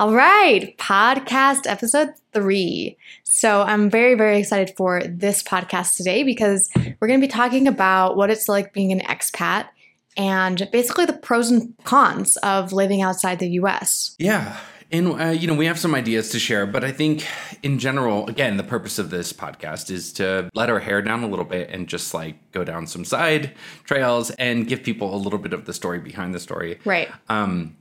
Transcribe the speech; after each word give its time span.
All 0.00 0.14
right, 0.14 0.74
podcast 0.78 1.66
episode 1.66 2.14
three. 2.32 2.96
So 3.22 3.60
I'm 3.60 3.90
very, 3.90 4.14
very 4.14 4.38
excited 4.38 4.72
for 4.74 5.02
this 5.02 5.42
podcast 5.42 5.98
today 5.98 6.22
because 6.22 6.70
we're 6.74 7.06
going 7.06 7.20
to 7.20 7.26
be 7.26 7.30
talking 7.30 7.68
about 7.68 8.16
what 8.16 8.30
it's 8.30 8.48
like 8.48 8.72
being 8.72 8.92
an 8.92 9.00
expat 9.00 9.68
and 10.16 10.66
basically 10.72 11.04
the 11.04 11.12
pros 11.12 11.50
and 11.50 11.74
cons 11.84 12.38
of 12.38 12.72
living 12.72 13.02
outside 13.02 13.40
the 13.40 13.50
US. 13.60 14.16
Yeah. 14.18 14.56
And, 14.90 15.20
uh, 15.20 15.24
you 15.26 15.46
know, 15.46 15.52
we 15.52 15.66
have 15.66 15.78
some 15.78 15.94
ideas 15.94 16.30
to 16.30 16.38
share, 16.38 16.64
but 16.64 16.82
I 16.82 16.92
think 16.92 17.26
in 17.62 17.78
general, 17.78 18.26
again, 18.26 18.56
the 18.56 18.64
purpose 18.64 18.98
of 18.98 19.10
this 19.10 19.34
podcast 19.34 19.90
is 19.90 20.14
to 20.14 20.48
let 20.54 20.70
our 20.70 20.80
hair 20.80 21.02
down 21.02 21.24
a 21.24 21.28
little 21.28 21.44
bit 21.44 21.68
and 21.68 21.86
just 21.86 22.14
like 22.14 22.52
go 22.52 22.64
down 22.64 22.86
some 22.86 23.04
side 23.04 23.52
trails 23.84 24.30
and 24.30 24.66
give 24.66 24.82
people 24.82 25.14
a 25.14 25.18
little 25.18 25.38
bit 25.38 25.52
of 25.52 25.66
the 25.66 25.74
story 25.74 25.98
behind 25.98 26.34
the 26.34 26.40
story. 26.40 26.78
Right. 26.86 27.10
Um, 27.28 27.76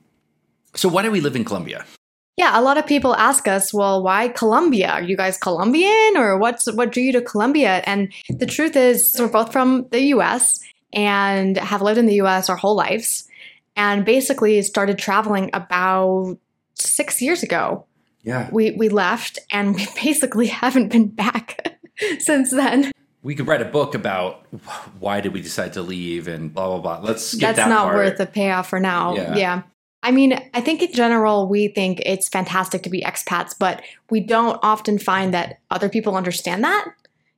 so, 0.76 0.90
why 0.90 1.02
do 1.02 1.10
we 1.10 1.22
live 1.22 1.38
in 1.38 1.46
Colombia? 1.46 1.86
Yeah, 2.38 2.58
a 2.58 2.62
lot 2.62 2.78
of 2.78 2.88
people 2.88 3.14
ask 3.16 3.50
us, 3.50 3.74
well, 3.74 4.02
why 4.02 4.30
Colombia? 4.30 4.92
Are 4.92 5.04
you 5.04 5.18
guys 5.18 5.38
Colombian 5.38 6.16
or 6.16 6.38
what's 6.38 6.72
what 6.72 6.92
drew 6.92 7.04
you 7.04 7.12
to 7.12 7.22
Colombia? 7.22 7.82
And 7.86 8.14
the 8.30 8.46
truth 8.46 8.78
is 8.78 9.14
we're 9.20 9.28
both 9.28 9.52
from 9.52 9.88
the 9.92 10.02
US 10.16 10.60
and 10.94 11.58
have 11.58 11.82
lived 11.82 11.98
in 12.00 12.06
the 12.06 12.22
US 12.22 12.50
our 12.50 12.56
whole 12.56 12.76
lives 12.76 13.28
and 13.76 14.06
basically 14.06 14.62
started 14.62 14.98
traveling 14.98 15.50
about 15.54 16.38
6 16.76 17.22
years 17.22 17.44
ago. 17.44 17.86
Yeah. 18.24 18.50
We 18.52 18.72
we 18.72 18.90
left 18.90 19.40
and 19.52 19.76
we 19.76 19.86
basically 20.04 20.48
haven't 20.48 20.90
been 20.90 21.08
back 21.08 21.78
since 22.20 22.52
then. 22.52 22.92
We 23.22 23.36
could 23.36 23.48
write 23.48 23.62
a 23.62 23.66
book 23.66 23.96
about 23.96 24.46
why 25.00 25.20
did 25.20 25.34
we 25.34 25.42
decide 25.42 25.74
to 25.74 25.82
leave 25.82 26.30
and 26.30 26.54
blah 26.54 26.68
blah 26.68 26.80
blah. 26.80 27.00
Let's 27.06 27.26
skip 27.26 27.42
That's 27.42 27.58
that 27.58 27.70
not 27.70 27.86
part. 27.86 27.96
worth 27.98 28.18
the 28.18 28.26
payoff 28.26 28.70
for 28.70 28.80
now. 28.80 29.16
Yeah. 29.16 29.36
yeah. 29.36 29.62
I 30.02 30.12
mean, 30.12 30.40
I 30.54 30.62
think 30.62 30.82
in 30.82 30.94
general, 30.94 31.48
we 31.48 31.68
think 31.68 32.02
it's 32.06 32.30
fantastic 32.30 32.84
to 32.84 32.90
be 32.90 33.02
expats, 33.02 33.54
but 33.58 33.82
we 34.10 34.22
don't 34.22 34.58
often 34.64 34.98
find 34.98 35.34
that 35.34 35.60
other 35.70 35.90
people 35.90 36.16
understand 36.16 36.64
that. 36.64 36.86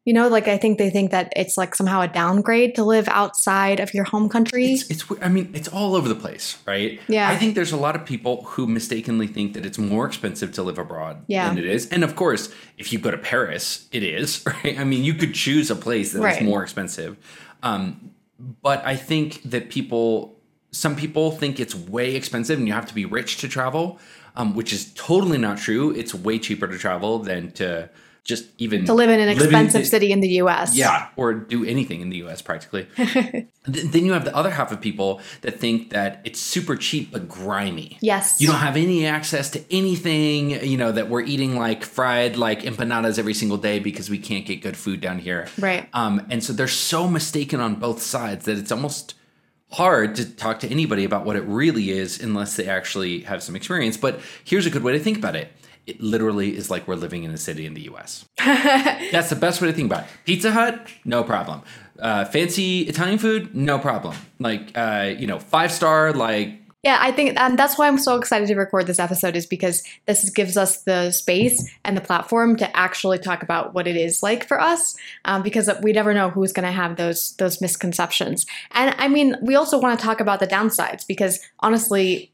You 0.06 0.14
know, 0.14 0.28
like 0.30 0.48
I 0.48 0.58
think 0.58 0.80
they 0.80 0.90
think 0.90 1.12
that 1.12 1.31
it's 1.36 1.58
like 1.58 1.76
somehow 1.76 2.02
a 2.02 2.08
downgrade 2.08 2.73
to 2.76 2.84
live 2.84 3.08
outside 3.08 3.80
of 3.80 3.94
your 3.94 4.03
home 4.03 4.30
country. 4.30 4.73
It's, 4.73 4.90
it's 4.90 5.06
I 5.22 5.30
mean 5.30 5.52
it's 5.53 5.68
all 5.68 5.95
over 5.95 6.09
the 6.09 6.16
place, 6.16 6.58
right? 6.66 7.00
Yeah. 7.08 7.30
I 7.30 7.38
think 7.38 7.53
there's 7.53 7.72
a 7.72 7.78
lot 7.78 7.95
of 7.95 8.03
people 8.03 8.44
who 8.45 8.66
mistakenly 8.66 9.28
think 9.28 9.53
that 9.53 9.64
it's 9.64 9.78
more 9.78 10.08
expensive 10.08 10.52
to 10.53 10.64
live 10.64 10.80
abroad 10.80 11.23
Yeah. 11.28 11.50
than 11.50 11.59
it 11.59 11.66
is. 11.66 11.88
And 11.90 12.03
of 12.03 12.16
course, 12.16 12.52
if 12.80 12.92
you 12.92 12.98
go 12.98 13.12
to 13.12 13.18
Paris, 13.18 13.88
it 13.92 14.02
is, 14.02 14.44
right? 14.64 14.80
I 14.80 14.84
mean, 14.86 15.03
you 15.03 15.14
could 15.14 15.36
choose 15.36 15.70
a 15.70 15.75
place 15.75 16.14
that 16.14 16.18
is 16.20 16.23
Right. 16.23 16.44
more 16.44 16.64
expensive. 16.64 17.16
Um, 17.62 18.09
but 18.40 18.84
I 18.84 18.96
think 18.96 19.44
that 19.44 19.70
people 19.70 20.36
some 20.72 20.96
people 20.96 21.32
think 21.32 21.60
it's 21.60 21.76
way 21.76 22.16
expensive 22.16 22.58
and 22.58 22.68
you 22.68 22.74
have 22.74 22.86
to 22.88 22.96
be 22.96 23.06
rich 23.06 23.38
to 23.38 23.48
travel, 23.48 24.00
um, 24.36 24.56
which 24.56 24.72
is 24.72 24.94
totally 24.94 25.38
not 25.38 25.58
true. 25.58 25.92
It's 25.92 26.14
way 26.14 26.40
cheaper 26.40 26.68
to 26.68 26.78
travel 26.78 27.20
than 27.20 27.52
to 27.54 27.90
just 28.24 28.46
even 28.60 28.86
to 28.86 28.94
live 28.94 29.10
in 29.10 29.20
an 29.20 29.28
live 29.30 29.38
in- 29.38 29.44
expensive 29.44 29.88
city 29.88 30.12
in 30.12 30.20
the 30.20 30.28
US. 30.44 30.76
yeah, 30.76 31.08
or 31.16 31.34
do 31.34 31.66
anything 31.66 32.02
in 32.02 32.10
the 32.10 32.18
US 32.18 32.42
practically. 32.42 32.88
Th- 32.96 33.48
then 33.66 34.06
you 34.06 34.14
have 34.14 34.26
the 34.26 34.36
other 34.36 34.52
half 34.52 34.72
of 34.72 34.80
people 34.80 35.20
that 35.42 35.60
think 35.60 35.90
that 35.90 36.22
it's 36.24 36.40
super 36.40 36.76
cheap 36.76 37.12
but 37.12 37.28
grimy. 37.28 37.98
Yes. 38.00 38.40
You 38.40 38.48
don't 38.48 38.58
have 38.58 38.78
any 38.78 39.08
access 39.08 39.50
to 39.52 39.64
anything, 39.74 40.52
you 40.64 40.78
know, 40.78 40.92
that 40.92 41.10
we're 41.10 41.24
eating 41.24 41.56
like 41.56 41.84
fried 41.84 42.38
like 42.38 42.62
empanadas 42.62 43.18
every 43.18 43.34
single 43.34 43.58
day 43.58 43.80
because 43.80 44.10
we 44.10 44.20
can't 44.20 44.46
get 44.46 44.62
good 44.62 44.78
food 44.78 45.02
down 45.02 45.18
here. 45.20 45.48
Right. 45.60 45.90
Um, 45.94 46.26
and 46.30 46.44
so 46.44 46.54
they're 46.54 46.68
so 46.68 47.08
mistaken 47.08 47.60
on 47.60 47.76
both 47.76 48.02
sides 48.04 48.46
that 48.46 48.58
it's 48.58 48.72
almost 48.72 49.16
hard 49.72 50.16
to 50.16 50.26
talk 50.26 50.60
to 50.60 50.68
anybody 50.70 51.04
about 51.06 51.26
what 51.26 51.36
it 51.36 51.44
really 51.44 51.92
is 51.92 52.22
unless 52.22 52.56
they 52.56 52.68
actually 52.68 53.22
have 53.22 53.42
some 53.42 53.56
experience. 53.56 53.98
But 53.98 54.20
here's 54.44 54.66
a 54.66 54.70
good 54.70 54.84
way 54.84 54.94
to 54.94 55.00
think 55.00 55.18
about 55.18 55.36
it. 55.36 55.52
It 55.88 56.02
literally 56.02 56.56
is 56.56 56.70
like 56.70 56.88
we're 56.88 56.96
living 56.96 57.24
in 57.24 57.32
a 57.32 57.38
city 57.38 57.66
in 57.66 57.74
the 57.74 57.90
US. 57.94 58.26
That's 58.38 59.30
the 59.30 59.36
best 59.36 59.62
way 59.62 59.68
to 59.68 59.74
think 59.74 59.88
about 59.88 60.04
it. 60.04 60.10
Pizza 60.26 60.52
Hut, 60.52 60.88
no 61.06 61.24
problem. 61.24 61.64
Uh, 61.98 62.26
fancy 62.26 62.81
Italian 62.81 63.18
food, 63.18 63.56
no 63.56 63.80
problem. 63.80 64.16
Like, 64.40 64.72
uh, 64.76 65.14
you 65.18 65.28
know, 65.28 65.40
five 65.40 65.72
star, 65.72 66.14
like, 66.14 66.61
Yeah, 66.84 66.97
I 67.00 67.12
think 67.12 67.36
that's 67.36 67.78
why 67.78 67.88
I'm 67.88 68.00
so 68.00 68.16
excited 68.16 68.47
to 68.47 68.56
record 68.56 68.88
this 68.88 68.97
episode 68.97 69.36
is 69.36 69.46
because 69.46 69.84
this 70.08 70.28
gives 70.31 70.58
us 70.58 70.81
the 70.81 71.12
space 71.12 71.69
and 71.86 71.96
the 71.96 72.02
platform 72.02 72.56
to 72.56 72.75
actually 72.75 73.19
talk 73.19 73.44
about 73.44 73.75
what 73.75 73.86
it 73.86 73.96
is 73.96 74.24
like 74.24 74.47
for 74.47 74.59
us, 74.59 74.96
um, 75.25 75.44
because 75.44 75.69
we 75.84 75.92
never 75.92 76.12
know 76.12 76.31
who's 76.31 76.53
going 76.53 76.66
to 76.66 76.72
have 76.72 76.96
those 76.96 77.36
those 77.36 77.62
misconceptions. 77.62 78.47
And 78.72 78.96
I 78.97 79.09
mean, 79.09 79.36
we 79.44 79.53
also 79.53 79.80
want 79.80 80.00
to 80.00 80.03
talk 80.03 80.22
about 80.22 80.40
the 80.40 80.47
downsides 80.47 81.06
because 81.06 81.40
honestly, 81.59 82.34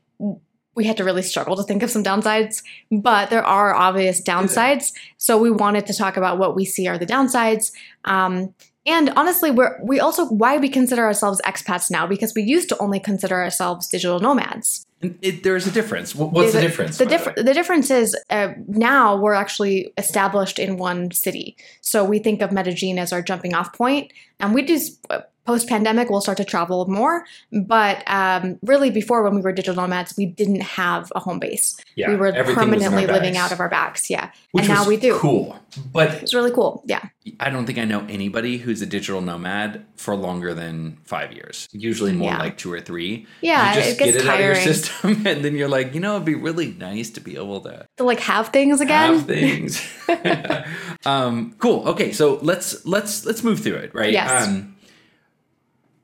we 0.76 0.86
had 0.86 0.96
to 0.98 1.04
really 1.04 1.24
struggle 1.24 1.58
to 1.58 1.64
think 1.64 1.84
of 1.84 1.90
some 1.90 2.04
downsides, 2.04 2.64
but 2.90 3.30
there 3.30 3.44
are 3.44 3.74
obvious 3.76 4.22
downsides. 4.22 4.94
So 5.18 5.38
we 5.38 5.52
wanted 5.52 5.88
to 5.88 5.94
talk 5.94 6.16
about 6.16 6.38
what 6.38 6.56
we 6.56 6.64
see 6.64 6.88
are 6.88 6.98
the 6.98 7.06
downsides. 7.06 7.72
Um, 8.06 8.54
and 8.88 9.12
honestly, 9.16 9.52
we're 9.52 9.78
we 9.84 10.00
also 10.00 10.26
why 10.28 10.58
we 10.58 10.70
consider 10.70 11.04
ourselves 11.04 11.42
expats 11.46 11.92
now 11.92 12.08
because 12.08 12.34
we 12.34 12.42
used 12.44 12.70
to 12.70 12.78
only 12.80 13.00
consider 13.00 13.36
ourselves 13.36 13.88
digital 13.88 14.20
nomads. 14.20 14.86
it, 15.22 15.44
there's 15.44 15.68
a 15.68 15.72
difference. 15.72 16.16
What- 16.16 16.32
What's 16.32 16.54
the, 16.54 16.62
difference? 16.62 16.98
The, 16.98 17.06
by 17.06 17.12
the 17.18 17.18
diff- 17.24 17.46
the 17.46 17.54
difference 17.54 17.92
is 17.92 18.18
uh, 18.32 18.54
now 18.68 19.16
we're 19.18 19.34
actually 19.34 19.94
established 19.98 20.58
in 20.58 20.78
one 20.78 21.12
city. 21.12 21.56
So 21.82 22.04
we 22.04 22.18
think 22.20 22.42
of 22.42 22.52
Medellin 22.52 22.98
as 22.98 23.14
our 23.14 23.22
jumping 23.22 23.54
off 23.54 23.74
point, 23.74 24.12
and 24.40 24.54
we 24.54 24.64
just 24.64 25.06
post 25.48 25.68
pandemic 25.70 26.10
we'll 26.10 26.20
start 26.22 26.38
to 26.38 26.44
travel 26.46 26.86
more. 26.90 27.26
But 27.52 28.04
um, 28.06 28.60
really, 28.62 28.92
before 28.92 29.24
when 29.24 29.34
we 29.34 29.42
were 29.42 29.54
digital 29.54 29.82
nomads, 29.82 30.16
we 30.18 30.26
didn't 30.26 30.62
have 30.62 31.12
a 31.16 31.20
home 31.22 31.40
base. 31.40 31.78
Yeah, 31.96 32.10
we 32.10 32.18
were 32.18 32.28
everything 32.28 32.46
was 32.70 32.84
in 32.84 32.90
permanently 32.92 33.08
living 33.08 33.38
out 33.38 33.52
of 33.52 33.60
our 33.60 33.70
backs 33.70 34.10
Yeah, 34.10 34.30
Which 34.52 34.66
and 34.66 34.74
now 34.74 34.86
we 34.88 34.98
do. 34.98 35.18
Cool. 35.18 35.58
But 35.92 36.22
It's 36.22 36.34
really 36.34 36.52
cool. 36.52 36.84
Yeah. 36.86 37.02
I 37.40 37.50
don't 37.50 37.66
think 37.66 37.78
I 37.78 37.86
know 37.86 38.06
anybody 38.10 38.58
who's 38.58 38.82
a 38.82 38.86
digital 38.86 39.22
nomad 39.22 39.86
for 39.96 40.16
longer 40.16 40.54
than 40.54 40.98
five 41.06 41.32
years. 41.32 41.68
Usually 41.72 42.12
more 42.14 42.32
Yeah. 42.32 42.40
like 42.40 42.58
two 42.58 42.72
or 42.72 42.80
three. 42.82 43.26
Yeah, 43.42 43.70
you 43.70 43.82
just 43.82 43.90
it 43.92 43.98
gets 44.00 44.12
get 44.14 44.22
it 44.24 44.28
out 44.30 44.40
of 44.40 44.46
your 44.46 44.56
system, 44.56 45.12
and 45.28 45.44
then 45.44 45.56
you're 45.56 45.70
like, 45.70 45.94
you 45.94 46.00
know, 46.00 46.16
it'd 46.16 46.26
be 46.26 46.36
really 46.36 46.74
nice 46.74 47.10
to 47.12 47.22
be 47.22 47.36
able 47.36 47.62
to 47.62 47.88
To 47.98 48.04
like 48.04 48.20
have 48.22 48.50
things 48.50 48.82
again. 48.82 49.14
have 49.16 49.26
things. 49.26 49.82
um, 51.06 51.56
cool. 51.60 51.88
Okay, 51.90 52.12
so 52.12 52.40
let's 52.42 52.86
let's 52.86 53.26
let's 53.26 53.44
move 53.44 53.60
through 53.62 53.76
it, 53.76 53.94
right? 53.94 54.12
Yes. 54.12 54.27
Um, 54.32 54.76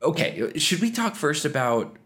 okay, 0.02 0.52
should 0.56 0.80
we 0.80 0.90
talk 0.90 1.14
first 1.16 1.44
about 1.44 1.96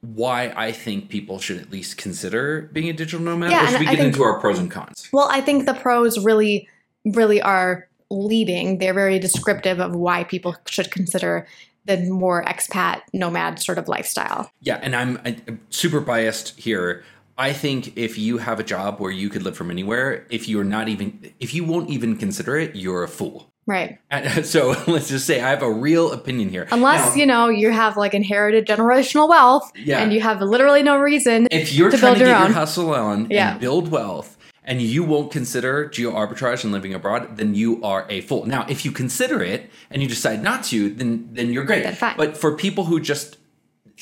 why 0.00 0.52
I 0.56 0.70
think 0.72 1.08
people 1.08 1.38
should 1.40 1.58
at 1.58 1.70
least 1.72 1.96
consider 1.96 2.70
being 2.72 2.88
a 2.88 2.92
digital 2.92 3.20
nomad, 3.20 3.50
Yeah, 3.50 3.64
or 3.64 3.66
should 3.68 3.80
we 3.80 3.86
I 3.86 3.90
get 3.90 3.98
think- 3.98 4.14
into 4.14 4.22
our 4.22 4.38
pros 4.40 4.58
and 4.58 4.70
cons? 4.70 5.08
Well, 5.12 5.28
I 5.30 5.40
think 5.40 5.66
the 5.66 5.74
pros 5.74 6.24
really, 6.24 6.68
really 7.04 7.42
are 7.42 7.88
leading. 8.10 8.78
They're 8.78 8.94
very 8.94 9.18
descriptive 9.18 9.80
of 9.80 9.94
why 9.94 10.24
people 10.24 10.56
should 10.66 10.90
consider 10.90 11.46
the 11.84 11.96
more 12.10 12.44
expat 12.44 13.00
nomad 13.12 13.58
sort 13.58 13.78
of 13.78 13.88
lifestyle. 13.88 14.50
Yeah, 14.60 14.78
and 14.82 14.94
I'm, 14.94 15.18
I'm 15.24 15.60
super 15.70 16.00
biased 16.00 16.58
here. 16.58 17.02
I 17.38 17.52
think 17.52 17.96
if 17.96 18.18
you 18.18 18.38
have 18.38 18.60
a 18.60 18.64
job 18.64 19.00
where 19.00 19.10
you 19.10 19.28
could 19.30 19.42
live 19.42 19.56
from 19.56 19.70
anywhere, 19.70 20.26
if 20.28 20.48
you're 20.48 20.64
not 20.64 20.88
even, 20.88 21.32
if 21.40 21.54
you 21.54 21.64
won't 21.64 21.88
even 21.88 22.16
consider 22.16 22.56
it, 22.56 22.76
you're 22.76 23.04
a 23.04 23.08
fool. 23.08 23.50
Right. 23.68 23.98
And 24.10 24.44
so 24.54 24.74
let's 24.88 25.08
just 25.08 25.26
say 25.26 25.40
I 25.40 25.50
have 25.50 25.62
a 25.62 25.70
real 25.70 26.10
opinion 26.12 26.48
here. 26.48 26.66
Unless, 26.72 27.10
Now, 27.14 27.20
you 27.20 27.26
know, 27.26 27.48
you 27.50 27.70
have 27.70 27.96
like 27.96 28.14
inherited 28.14 28.66
generational 28.66 29.28
wealth 29.28 29.70
Yeah. 29.76 30.00
and 30.00 30.12
you 30.12 30.20
have 30.22 30.40
literally 30.40 30.82
no 30.82 30.98
reason. 30.98 31.46
if 31.50 31.72
you're 31.74 31.90
to 31.90 31.98
trying 31.98 32.14
build 32.14 32.18
to 32.20 32.24
your 32.24 32.34
get 32.34 32.40
own. 32.40 32.46
your 32.48 32.54
hustle 32.58 32.94
on 32.94 33.28
Yeah. 33.30 33.52
and 33.52 33.60
build 33.60 33.90
wealth, 33.90 34.36
and 34.64 34.82
you 34.82 35.02
won't 35.04 35.30
consider 35.30 35.88
geo 35.88 36.12
arbitrage 36.12 36.62
and 36.64 36.72
living 36.72 36.92
abroad, 36.92 37.36
then 37.38 37.54
you 37.54 37.82
are 37.82 38.06
a 38.10 38.20
fool. 38.22 38.44
Now, 38.46 38.66
if 38.68 38.84
you 38.84 38.90
consider 38.90 39.42
it 39.42 39.70
and 39.90 40.02
you 40.02 40.08
decide 40.08 40.42
not 40.42 40.64
to, 40.64 40.90
then 40.90 41.28
then 41.32 41.52
you're 41.52 41.64
great. 41.64 41.86
Fine. 41.96 42.16
But 42.18 42.36
for 42.36 42.54
people 42.54 42.84
who 42.84 43.00
just 43.00 43.38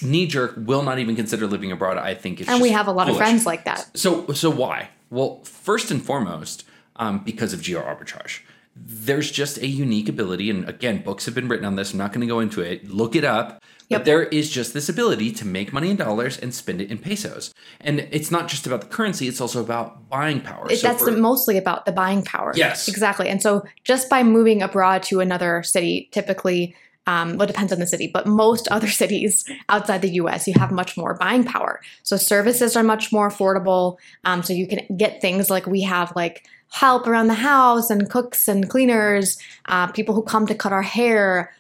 knee 0.03 0.27
jerk 0.27 0.55
will 0.57 0.83
not 0.83 0.99
even 0.99 1.15
consider 1.17 1.47
living 1.47 1.71
abroad, 1.73 1.99
I 1.99 2.15
think 2.15 2.41
it's 2.41 2.49
and 2.51 2.61
we 2.61 2.71
have 2.71 2.89
a 2.89 2.93
lot 2.93 3.09
of 3.09 3.17
friends 3.17 3.47
like 3.47 3.65
that. 3.65 3.87
So 3.97 4.27
so 4.33 4.51
why? 4.51 4.89
Well, 5.11 5.41
first 5.45 5.91
and 5.93 6.03
foremost, 6.03 6.65
um, 6.97 7.21
because 7.25 7.53
of 7.53 7.63
geo 7.63 7.81
arbitrage. 7.81 8.41
There's 8.79 9.31
just 9.31 9.57
a 9.59 9.67
unique 9.67 10.09
ability, 10.09 10.51
and 10.51 10.69
again, 10.69 11.03
books 11.03 11.25
have 11.25 11.35
been 11.35 11.49
written 11.49 11.65
on 11.65 11.77
this. 11.77 11.93
I'm 11.93 11.99
not 11.99 12.13
going 12.13 12.21
to 12.21 12.27
go 12.27 12.41
into 12.41 12.61
it. 12.61 12.89
Look 12.91 13.17
it 13.17 13.25
up. 13.25 13.63
Yep. 13.89 14.01
But 14.01 14.05
there 14.05 14.23
is 14.25 14.51
just 14.51 14.75
this 14.75 14.89
ability 14.89 15.31
to 15.33 15.47
make 15.47 15.73
money 15.73 15.91
in 15.91 15.97
dollars 15.97 16.37
and 16.39 16.53
spend 16.53 16.81
it 16.81 16.91
in 16.91 16.99
pesos. 16.99 17.55
And 17.81 18.01
it's 18.11 18.31
not 18.33 18.49
just 18.49 18.67
about 18.67 18.81
the 18.83 18.89
currency; 18.89 19.29
it's 19.29 19.41
also 19.41 19.63
about 19.63 20.09
buying 20.11 20.41
power. 20.41 20.67
It- 20.71 20.79
So 20.81 20.89
That's 20.89 21.05
for- 21.05 21.13
mostly 21.13 21.57
about 21.57 21.87
the 21.87 21.93
buying 21.93 22.23
power. 22.23 22.53
Yes. 22.55 22.89
Exactly. 22.89 23.29
And 23.29 23.41
so 23.41 23.65
just 23.85 24.11
by 24.11 24.23
moving 24.23 24.61
abroad 24.63 25.03
to 25.05 25.21
another 25.21 25.63
city, 25.63 26.09
typically, 26.13 26.75
um, 27.07 27.37
well, 27.37 27.43
it 27.45 27.53
depends 27.53 27.73
on 27.73 27.79
the 27.79 27.87
city, 27.87 28.11
but 28.13 28.27
most 28.27 28.67
other 28.73 28.89
cities 28.89 29.45
outside 29.69 30.03
the 30.03 30.11
US, 30.15 30.47
you 30.49 30.55
have 30.59 30.73
much 30.73 30.97
more 30.97 31.15
buying 31.15 31.45
power. 31.45 31.81
So 32.03 32.17
services 32.17 32.77
are 32.77 32.83
much 32.83 33.13
more 33.13 33.31
affordable. 33.31 33.97
Um, 34.25 34.43
so 34.43 34.53
you 34.53 34.67
can 34.67 34.81
get 34.97 35.21
things 35.21 35.49
like 35.49 35.67
we 35.67 35.83
have, 35.83 36.13
like 36.17 36.45
help 36.71 37.07
around 37.07 37.29
the 37.29 37.35
house 37.35 37.91
and 37.91 38.11
cooks 38.11 38.49
and 38.49 38.69
cleaners, 38.69 39.39
uh, 39.67 39.87
people 39.89 40.15
who 40.15 40.23
come 40.23 40.47
to 40.47 40.55
cut 40.55 40.73
our 40.73 40.83
hair, 40.83 41.55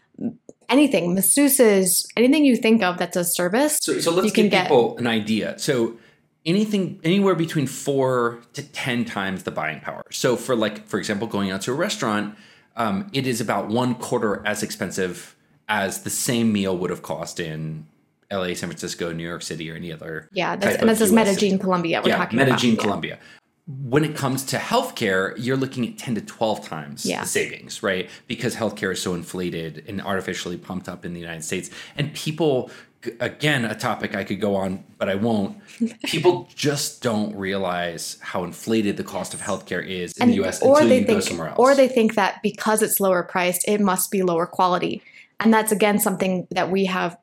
anything, 0.69 1.14
masseuses, 1.17 2.06
anything 2.17 2.44
you 2.44 2.56
think 2.56 2.82
of 2.82 2.99
that's 2.99 3.17
a 3.17 3.25
service. 3.25 3.79
So, 3.81 3.99
so 4.00 4.11
let's 4.11 4.26
you 4.26 4.32
give 4.32 4.50
get- 4.50 4.64
people 4.64 4.97
an 4.99 5.06
idea. 5.06 5.58
So, 5.58 5.97
anything 6.44 7.00
anywhere 7.03 7.35
between 7.35 7.67
four 7.67 8.41
to 8.53 8.62
ten 8.62 9.05
times 9.05 9.43
the 9.43 9.50
buying 9.50 9.81
power. 9.81 10.05
So 10.11 10.37
for 10.37 10.55
like 10.55 10.87
for 10.87 10.99
example, 10.99 11.26
going 11.26 11.50
out 11.50 11.62
to 11.62 11.73
a 11.73 11.75
restaurant, 11.75 12.37
um, 12.76 13.11
it 13.12 13.26
is 13.26 13.41
about 13.41 13.69
one 13.69 13.97
quarter 13.97 14.47
as 14.47 14.62
expensive 14.62 15.35
as 15.69 16.05
the 16.05 16.11
same 16.11 16.52
meal 16.52 16.79
would 16.79 16.91
have 16.91 17.02
cost 17.02 17.41
in 17.41 17.87
LA, 18.31 18.55
San 18.55 18.69
Francisco, 18.69 19.12
New 19.12 19.26
York 19.26 19.43
City, 19.43 19.70
or 19.70 19.75
any 19.75 19.93
other. 19.93 20.29
Yeah, 20.32 20.56
that's, 20.56 20.76
and 20.76 20.88
this 20.88 21.00
is 21.00 21.12
Medellin. 21.12 21.59
Colombia. 21.59 22.00
We're 22.02 22.11
yeah, 22.11 22.17
talking 22.17 22.37
Medellin, 22.38 22.75
about. 22.75 22.82
Colombia. 22.82 23.19
When 23.66 24.04
it 24.04 24.14
comes 24.14 24.44
to 24.46 24.58
healthcare, 24.58 25.34
you're 25.36 25.56
looking 25.56 25.84
at 25.88 25.98
10 25.98 26.14
to 26.14 26.20
12 26.20 26.64
times 26.68 27.04
Yeah. 27.04 27.22
the 27.22 27.26
savings, 27.26 27.82
right? 27.82 28.08
Because 28.28 28.54
healthcare 28.54 28.92
is 28.92 29.02
so 29.02 29.12
inflated 29.14 29.82
and 29.88 30.00
artificially 30.00 30.56
pumped 30.56 30.88
up 30.88 31.04
in 31.04 31.14
the 31.14 31.20
United 31.20 31.42
States. 31.42 31.68
And 31.96 32.14
people, 32.14 32.70
again, 33.18 33.64
a 33.64 33.74
topic 33.74 34.14
I 34.14 34.22
could 34.22 34.40
go 34.40 34.54
on, 34.54 34.84
but 34.98 35.08
I 35.08 35.16
won't. 35.16 35.56
People 36.04 36.48
just 36.54 37.02
don't 37.02 37.34
realize 37.34 38.18
how 38.20 38.44
inflated 38.44 38.96
the 38.98 39.02
cost 39.04 39.34
of 39.34 39.40
healthcare 39.40 39.84
is 39.84 40.12
in 40.16 40.28
the 40.28 40.34
US 40.44 40.62
or 40.62 40.74
until 40.76 40.88
they 40.88 41.00
you 41.00 41.04
think, 41.06 41.18
go 41.18 41.20
somewhere 41.20 41.48
else. 41.48 41.58
or 41.58 41.74
they 41.74 41.88
think 41.88 42.14
that 42.14 42.40
because 42.44 42.82
it's 42.82 43.00
lower 43.00 43.24
priced, 43.24 43.66
it 43.66 43.80
must 43.80 44.12
be 44.12 44.22
lower 44.22 44.46
quality, 44.46 45.02
and 45.40 45.52
that's 45.52 45.72
again 45.72 45.98
something 45.98 46.46
that 46.52 46.70
we 46.70 46.84
have, 46.84 47.16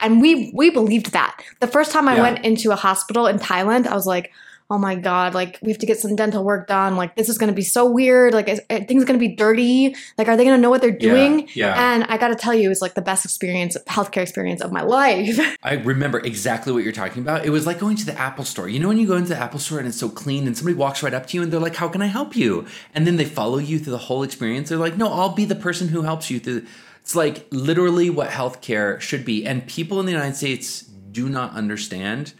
and 0.00 0.22
we 0.22 0.50
we 0.54 0.70
believed 0.70 1.12
that 1.12 1.42
the 1.60 1.66
first 1.66 1.92
time 1.92 2.08
I 2.08 2.16
Yeah. 2.16 2.22
went 2.22 2.42
into 2.42 2.70
a 2.70 2.76
hospital 2.76 3.26
in 3.26 3.38
Thailand, 3.38 3.86
I 3.86 3.94
was 3.94 4.06
like. 4.06 4.32
Oh 4.70 4.78
my 4.78 4.94
god! 4.94 5.34
Like 5.34 5.58
we 5.62 5.70
have 5.72 5.78
to 5.78 5.86
get 5.86 5.98
some 5.98 6.14
dental 6.14 6.44
work 6.44 6.68
done. 6.68 6.96
Like 6.96 7.16
this 7.16 7.28
is 7.28 7.38
going 7.38 7.48
to 7.48 7.54
be 7.54 7.62
so 7.62 7.90
weird. 7.90 8.32
Like 8.32 8.48
is, 8.48 8.60
are 8.70 8.84
things 8.84 9.04
going 9.04 9.18
to 9.18 9.28
be 9.28 9.34
dirty. 9.34 9.96
Like 10.16 10.28
are 10.28 10.36
they 10.36 10.44
going 10.44 10.56
to 10.56 10.62
know 10.62 10.70
what 10.70 10.80
they're 10.80 10.92
doing? 10.92 11.48
yeah. 11.54 11.92
And 11.92 12.04
I 12.04 12.16
got 12.18 12.28
to 12.28 12.36
tell 12.36 12.54
you, 12.54 12.66
it 12.66 12.68
was 12.68 12.80
like 12.80 12.94
the 12.94 13.02
best 13.02 13.24
experience, 13.24 13.76
healthcare 13.88 14.22
experience 14.22 14.60
of 14.60 14.70
my 14.70 14.82
life. 14.82 15.40
I 15.62 15.74
remember 15.74 16.20
exactly 16.20 16.72
what 16.72 16.84
you're 16.84 16.92
talking 16.92 17.22
about. 17.22 17.44
It 17.44 17.50
was 17.50 17.66
like 17.66 17.80
going 17.80 17.96
to 17.96 18.06
the 18.06 18.16
Apple 18.18 18.44
store. 18.44 18.68
You 18.68 18.78
know, 18.78 18.88
when 18.88 18.98
you 18.98 19.08
go 19.08 19.16
into 19.16 19.30
the 19.30 19.38
Apple 19.38 19.58
store 19.58 19.80
and 19.80 19.88
it's 19.88 19.98
so 19.98 20.08
clean 20.08 20.46
and 20.46 20.56
somebody 20.56 20.76
walks 20.76 21.02
right 21.02 21.14
up 21.14 21.26
to 21.26 21.36
you 21.36 21.42
and 21.42 21.52
they're 21.52 21.58
like, 21.58 21.76
How 21.76 21.88
can 21.88 22.00
I 22.00 22.06
help 22.06 22.36
you? 22.36 22.66
And 22.94 23.06
then 23.06 23.16
they 23.16 23.24
follow 23.24 23.58
you 23.58 23.80
through 23.80 23.92
the 23.92 23.98
whole 23.98 24.22
experience. 24.22 24.68
They're 24.68 24.78
like, 24.78 24.96
No, 24.96 25.12
I'll 25.12 25.34
be 25.34 25.44
the 25.44 25.56
person 25.56 25.88
who 25.88 26.02
helps 26.02 26.30
you 26.30 26.38
through. 26.38 26.64
It's 27.00 27.16
like 27.16 27.46
literally 27.50 28.08
what 28.08 28.28
healthcare 28.28 29.00
should 29.00 29.24
be. 29.24 29.44
And 29.44 29.66
people 29.66 29.98
in 29.98 30.06
the 30.06 30.12
United 30.12 30.36
States 30.36 30.82
do 30.82 31.28
not 31.28 31.54
understand 31.54 32.34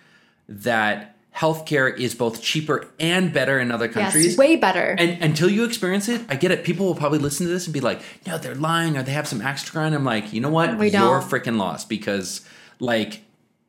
that 0.49 1.17
healthcare 1.41 1.99
is 1.99 2.15
both 2.15 2.43
cheaper 2.43 2.87
and 3.01 3.33
better 3.33 3.59
in 3.59 3.73
other 3.73 3.89
countries. 3.89 4.27
yes, 4.27 4.37
way 4.37 4.57
better. 4.57 4.95
And 4.99 5.23
until 5.23 5.49
you 5.49 5.65
experience 5.65 6.07
it, 6.09 6.21
I 6.29 6.37
get 6.37 6.51
it. 6.51 6.65
People 6.65 6.85
will 6.85 6.95
probably 6.95 7.19
listen 7.19 7.47
to 7.47 7.53
this 7.53 7.67
and 7.67 7.73
be 7.73 7.81
like, 7.81 8.03
"No, 8.27 8.37
they're 8.37 8.55
lying, 8.55 8.97
or 8.99 9.03
they 9.03 9.13
have 9.13 9.27
some 9.27 9.41
extra." 9.41 9.83
And 9.85 9.95
I'm 9.95 10.05
like, 10.05 10.35
you 10.35 10.41
know 10.43 10.51
what? 10.51 10.77
We 10.79 10.91
don't. 10.91 11.09
You're 11.09 11.23
freaking 11.23 11.57
lost 11.57 11.89
because, 11.89 12.43
like, 12.79 13.23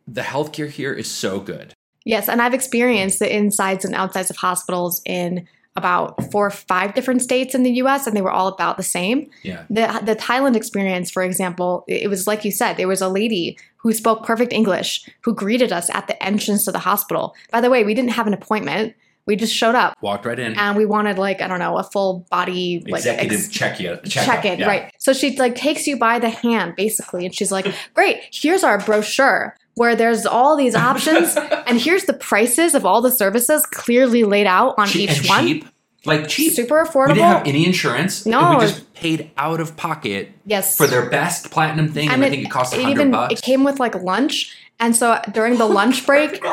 the 0.05 0.21
healthcare 0.21 0.69
here 0.69 0.91
is 0.93 1.09
so 1.09 1.39
good. 1.39 1.73
Yes, 2.03 2.27
and 2.27 2.41
I've 2.41 2.53
experienced 2.53 3.19
the 3.19 3.33
insides 3.33 3.85
and 3.85 3.95
outsides 3.95 4.29
of 4.29 4.35
hospitals 4.37 5.01
in 5.05 5.47
about 5.75 6.31
four 6.31 6.47
or 6.47 6.51
five 6.51 6.93
different 6.93 7.21
states 7.21 7.55
in 7.55 7.63
the 7.63 7.71
US, 7.83 8.05
and 8.05 8.15
they 8.15 8.21
were 8.21 8.31
all 8.31 8.47
about 8.47 8.77
the 8.77 8.83
same. 8.83 9.29
Yeah, 9.43 9.63
The, 9.69 10.01
the 10.03 10.15
Thailand 10.15 10.55
experience, 10.55 11.09
for 11.09 11.23
example, 11.23 11.85
it 11.87 12.09
was 12.09 12.27
like 12.27 12.43
you 12.43 12.51
said, 12.51 12.75
there 12.77 12.87
was 12.87 13.01
a 13.01 13.07
lady 13.09 13.57
who 13.77 13.93
spoke 13.93 14.25
perfect 14.25 14.51
English 14.53 15.09
who 15.21 15.33
greeted 15.33 15.71
us 15.71 15.89
at 15.91 16.07
the 16.07 16.21
entrance 16.23 16.65
to 16.65 16.71
the 16.71 16.79
hospital. 16.79 17.35
By 17.51 17.61
the 17.61 17.69
way, 17.69 17.83
we 17.83 17.93
didn't 17.93 18.11
have 18.11 18.27
an 18.27 18.33
appointment. 18.33 18.95
We 19.27 19.35
just 19.35 19.53
showed 19.55 19.75
up 19.75 19.95
walked 20.01 20.25
right 20.25 20.37
in. 20.37 20.57
and 20.57 20.75
we 20.75 20.85
wanted 20.85 21.17
like, 21.17 21.41
I 21.41 21.47
don't 21.47 21.59
know, 21.59 21.77
a 21.77 21.83
full 21.83 22.25
body 22.31 22.83
like 22.87 22.99
Executive 22.99 23.39
ex- 23.39 23.47
check 23.49 23.79
you 23.79 23.97
check 24.03 24.43
in, 24.45 24.59
right? 24.67 24.93
So 24.97 25.13
she 25.13 25.37
like 25.37 25.55
takes 25.55 25.87
you 25.87 25.95
by 25.97 26.19
the 26.19 26.29
hand 26.29 26.75
basically, 26.75 27.25
and 27.25 27.33
she's 27.33 27.51
like, 27.51 27.65
"Great, 27.93 28.17
here's 28.33 28.63
our 28.63 28.79
brochure 28.79 29.55
where 29.75 29.95
there's 29.95 30.25
all 30.25 30.55
these 30.57 30.75
options, 30.89 31.35
and 31.67 31.79
here's 31.79 32.05
the 32.05 32.13
prices 32.13 32.75
of 32.75 32.85
all 32.85 33.01
the 33.01 33.11
services 33.11 33.65
clearly 33.65 34.23
laid 34.23 34.47
out 34.47 34.75
on 34.77 34.87
Cheap 34.87 35.09
each 35.11 35.17
and 35.19 35.27
one. 35.27 35.45
cheap, 35.45 35.65
like 36.05 36.27
cheap. 36.27 36.53
Super 36.53 36.83
We 36.83 36.89
affordable. 36.89 37.07
didn't 37.15 37.23
have 37.23 37.47
any 37.47 37.65
insurance. 37.65 38.25
and 38.25 38.31
No. 38.31 38.55
we 38.57 38.65
just 38.65 38.93
paid 38.93 39.31
out 39.37 39.59
of 39.61 39.75
pocket 39.77 40.29
yes, 40.45 40.75
for 40.77 40.87
their 40.87 41.09
best 41.09 41.51
platinum 41.51 41.91
thing, 41.91 42.09
and, 42.09 42.23
I 42.23 42.29
think 42.29 42.45
it 42.45 42.49
cost 42.51 42.73
a 42.73 42.77
hundred 42.77 42.91
even 42.91 43.11
bucks. 43.11 43.33
it 43.33 43.41
came 43.43 43.63
with 43.63 43.79
like 43.79 43.95
lunch. 43.95 44.55
And 44.79 44.95
so 44.95 45.19
during 45.31 45.57
the 45.59 45.65
oh 45.65 45.67
lunch 45.67 46.07
break, 46.07 46.43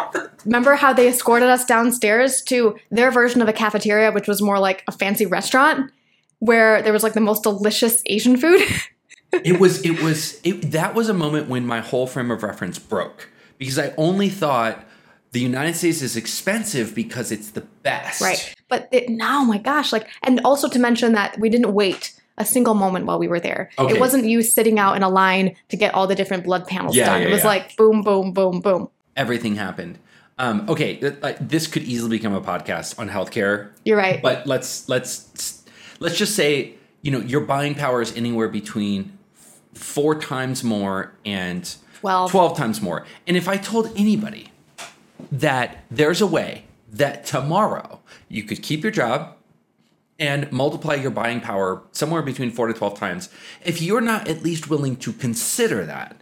remember 0.44 0.74
how 0.74 0.92
they 0.92 1.08
escorted 1.08 1.48
us 1.48 1.64
downstairs 1.64 2.42
to 2.42 2.76
their 2.90 3.10
version 3.10 3.40
of 3.40 3.48
a 3.48 3.54
cafeteria, 3.54 4.12
which 4.12 4.28
was 4.28 4.42
more 4.42 4.58
like 4.58 4.84
a 4.86 4.92
fancy 4.92 5.24
restaurant, 5.24 5.90
where 6.38 6.82
there 6.82 6.92
was 6.92 7.02
like 7.02 7.14
the 7.14 7.22
most 7.22 7.42
delicious 7.42 8.02
Asian 8.04 8.36
food. 8.36 8.60
it 9.32 9.60
was 9.60 9.84
it 9.84 10.02
was 10.02 10.40
it, 10.44 10.70
that 10.72 10.94
was 10.94 11.08
a 11.08 11.14
moment 11.14 11.48
when 11.48 11.66
my 11.66 11.80
whole 11.80 12.06
frame 12.06 12.30
of 12.30 12.42
reference 12.42 12.78
broke 12.78 13.28
because 13.58 13.78
I 13.78 13.92
only 13.96 14.28
thought 14.28 14.84
the 15.32 15.40
United 15.40 15.76
States 15.76 16.00
is 16.00 16.16
expensive 16.16 16.94
because 16.94 17.30
it's 17.30 17.50
the 17.50 17.60
best. 17.82 18.20
Right. 18.20 18.54
But 18.68 18.88
it, 18.90 19.10
no, 19.10 19.44
my 19.44 19.58
gosh, 19.58 19.92
like, 19.92 20.08
and 20.22 20.40
also 20.44 20.68
to 20.68 20.78
mention 20.78 21.12
that 21.12 21.38
we 21.38 21.50
didn't 21.50 21.74
wait 21.74 22.18
a 22.38 22.44
single 22.44 22.74
moment 22.74 23.04
while 23.04 23.18
we 23.18 23.28
were 23.28 23.40
there. 23.40 23.68
Okay. 23.78 23.94
It 23.94 24.00
wasn't 24.00 24.24
you 24.24 24.42
sitting 24.42 24.78
out 24.78 24.96
in 24.96 25.02
a 25.02 25.08
line 25.08 25.56
to 25.68 25.76
get 25.76 25.92
all 25.94 26.06
the 26.06 26.14
different 26.14 26.44
blood 26.44 26.66
panels 26.66 26.96
Yeah, 26.96 27.06
done. 27.06 27.22
yeah, 27.22 27.28
it 27.28 27.30
was 27.30 27.42
yeah. 27.42 27.48
like 27.48 27.76
boom, 27.76 28.02
boom, 28.02 28.32
boom, 28.32 28.60
boom. 28.60 28.88
Everything 29.16 29.56
happened. 29.56 29.98
Um, 30.38 30.66
okay, 30.70 30.96
this 31.40 31.66
could 31.66 31.82
easily 31.82 32.16
become 32.18 32.32
a 32.32 32.40
podcast 32.40 32.96
on 32.98 33.08
healthcare, 33.10 33.70
You're 33.84 33.96
right. 33.98 34.22
but 34.22 34.46
let's 34.46 34.88
let's 34.88 35.64
let's 35.98 36.16
just 36.16 36.36
say 36.36 36.74
you 37.02 37.10
know 37.10 37.18
your 37.18 37.40
buying 37.40 37.74
power 37.74 38.00
is 38.00 38.16
anywhere 38.16 38.48
between 38.48 39.17
four 39.74 40.18
times 40.18 40.64
more 40.64 41.12
and 41.24 41.76
12. 42.00 42.30
12 42.30 42.56
times 42.56 42.80
more. 42.80 43.06
And 43.26 43.36
if 43.36 43.48
I 43.48 43.56
told 43.56 43.92
anybody 43.96 44.52
that 45.32 45.84
there's 45.90 46.20
a 46.20 46.26
way 46.26 46.64
that 46.90 47.26
tomorrow 47.26 48.00
you 48.28 48.42
could 48.44 48.62
keep 48.62 48.82
your 48.82 48.92
job 48.92 49.36
and 50.18 50.50
multiply 50.50 50.94
your 50.94 51.10
buying 51.10 51.40
power 51.40 51.82
somewhere 51.92 52.22
between 52.22 52.50
4 52.50 52.68
to 52.68 52.74
12 52.74 52.98
times, 52.98 53.28
if 53.64 53.82
you're 53.82 54.00
not 54.00 54.28
at 54.28 54.42
least 54.42 54.70
willing 54.70 54.96
to 54.96 55.12
consider 55.12 55.84
that 55.84 56.16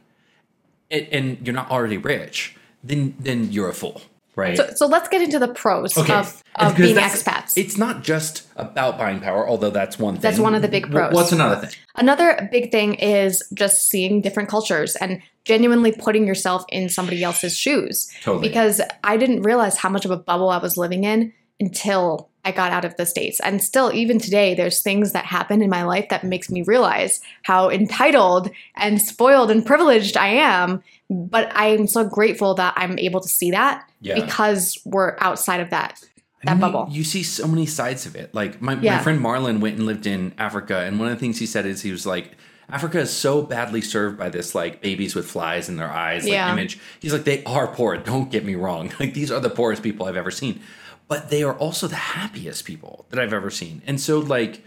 and, 0.90 1.06
and 1.12 1.46
you're 1.46 1.54
not 1.54 1.70
already 1.70 1.96
rich, 1.98 2.56
then 2.82 3.16
then 3.18 3.50
you're 3.52 3.68
a 3.68 3.74
fool, 3.74 4.02
right? 4.36 4.56
so, 4.56 4.70
so 4.74 4.86
let's 4.86 5.08
get 5.08 5.22
into 5.22 5.38
the 5.38 5.48
pros 5.48 5.96
Okay. 5.96 6.14
of, 6.14 6.44
of 6.54 6.76
being 6.76 6.96
expats. 6.96 7.54
It's 7.56 7.76
not 7.76 8.04
just 8.04 8.46
about 8.56 8.96
buying 8.98 9.20
power, 9.20 9.48
although 9.48 9.70
that's 9.70 9.98
one 9.98 10.14
thing. 10.14 10.20
That's 10.20 10.38
one 10.38 10.54
of 10.54 10.62
the 10.62 10.68
big 10.68 10.90
pros. 10.90 11.12
What's 11.12 11.32
another 11.32 11.66
thing? 11.66 11.76
Another 11.96 12.48
big 12.52 12.70
thing 12.70 12.94
is 12.94 13.42
just 13.54 13.88
seeing 13.88 14.20
different 14.20 14.48
cultures 14.48 14.94
and 14.96 15.20
genuinely 15.44 15.92
putting 15.92 16.26
yourself 16.26 16.64
in 16.70 16.88
somebody 16.88 17.22
else's 17.24 17.56
shoes. 17.56 18.10
Totally. 18.22 18.48
Because 18.48 18.80
I 19.02 19.16
didn't 19.16 19.42
realize 19.42 19.78
how 19.78 19.88
much 19.88 20.04
of 20.04 20.10
a 20.10 20.16
bubble 20.16 20.50
I 20.50 20.58
was 20.58 20.76
living 20.76 21.04
in 21.04 21.32
until 21.58 22.28
I 22.44 22.52
got 22.52 22.70
out 22.70 22.84
of 22.84 22.96
the 22.96 23.06
States. 23.06 23.40
And 23.40 23.62
still, 23.62 23.90
even 23.92 24.18
today, 24.18 24.54
there's 24.54 24.80
things 24.82 25.12
that 25.12 25.24
happen 25.24 25.62
in 25.62 25.70
my 25.70 25.82
life 25.82 26.08
that 26.10 26.22
makes 26.22 26.48
me 26.50 26.62
realize 26.62 27.20
how 27.42 27.70
entitled 27.70 28.50
and 28.76 29.02
spoiled 29.02 29.50
and 29.50 29.66
privileged 29.66 30.16
I 30.16 30.28
am. 30.28 30.82
But 31.08 31.50
I'm 31.54 31.86
so 31.86 32.04
grateful 32.04 32.54
that 32.54 32.74
I'm 32.76 32.98
able 32.98 33.20
to 33.20 33.28
see 33.28 33.50
that 33.52 33.88
Yeah. 34.00 34.14
because 34.24 34.78
we're 34.84 35.16
outside 35.20 35.60
of 35.60 35.70
that 35.70 36.00
that 36.44 36.50
I 36.50 36.54
mean, 36.54 36.60
bubble. 36.60 36.86
You, 36.90 36.98
you 36.98 37.04
see 37.04 37.22
so 37.22 37.46
many 37.46 37.66
sides 37.66 38.06
of 38.06 38.14
it. 38.16 38.34
Like 38.34 38.60
my, 38.60 38.74
my 38.74 38.98
friend 38.98 39.20
Marlon 39.20 39.60
went 39.60 39.76
and 39.78 39.86
lived 39.86 40.06
in 40.06 40.34
Africa, 40.38 40.78
and 40.80 40.98
one 40.98 41.08
of 41.08 41.14
the 41.14 41.20
things 41.20 41.38
he 41.38 41.46
said 41.46 41.64
is 41.66 41.82
he 41.82 41.92
was 41.92 42.06
like, 42.06 42.32
Africa 42.68 42.98
is 42.98 43.10
so 43.12 43.42
badly 43.42 43.80
served 43.80 44.18
by 44.18 44.28
this 44.28 44.54
like 44.54 44.82
babies 44.82 45.14
with 45.14 45.26
flies 45.30 45.68
in 45.68 45.76
their 45.76 45.88
eyes 45.90 46.24
like 46.24 46.32
Yeah. 46.32 46.52
image. 46.52 46.78
He's 47.00 47.12
like, 47.12 47.24
they 47.24 47.44
are 47.44 47.68
poor. 47.68 47.96
Don't 47.96 48.30
get 48.30 48.44
me 48.44 48.54
wrong. 48.56 48.92
Like 49.00 49.14
these 49.14 49.30
are 49.30 49.38
the 49.40 49.50
poorest 49.50 49.82
people 49.84 50.06
I've 50.06 50.16
ever 50.16 50.32
seen, 50.32 50.60
but 51.08 51.30
they 51.30 51.42
are 51.44 51.54
also 51.54 51.86
the 51.86 51.94
happiest 51.94 52.64
people 52.64 53.06
that 53.10 53.20
I've 53.20 53.32
ever 53.32 53.50
seen. 53.50 53.82
And 53.86 54.00
so 54.00 54.18
like 54.18 54.64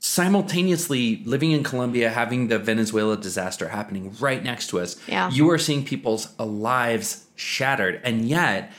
simultaneously 0.00 1.22
living 1.24 1.52
in 1.52 1.62
Colombia, 1.62 2.10
having 2.10 2.48
the 2.48 2.58
Venezuela 2.58 3.16
disaster 3.16 3.68
happening 3.68 4.14
right 4.18 4.42
next 4.42 4.68
to 4.68 4.80
us, 4.80 4.96
Yeah. 5.06 5.30
you 5.30 5.48
are 5.50 5.58
seeing 5.58 5.84
people's 5.84 6.28
lives 6.38 7.26
shattered, 7.36 8.00
and 8.02 8.26
yet 8.28 8.72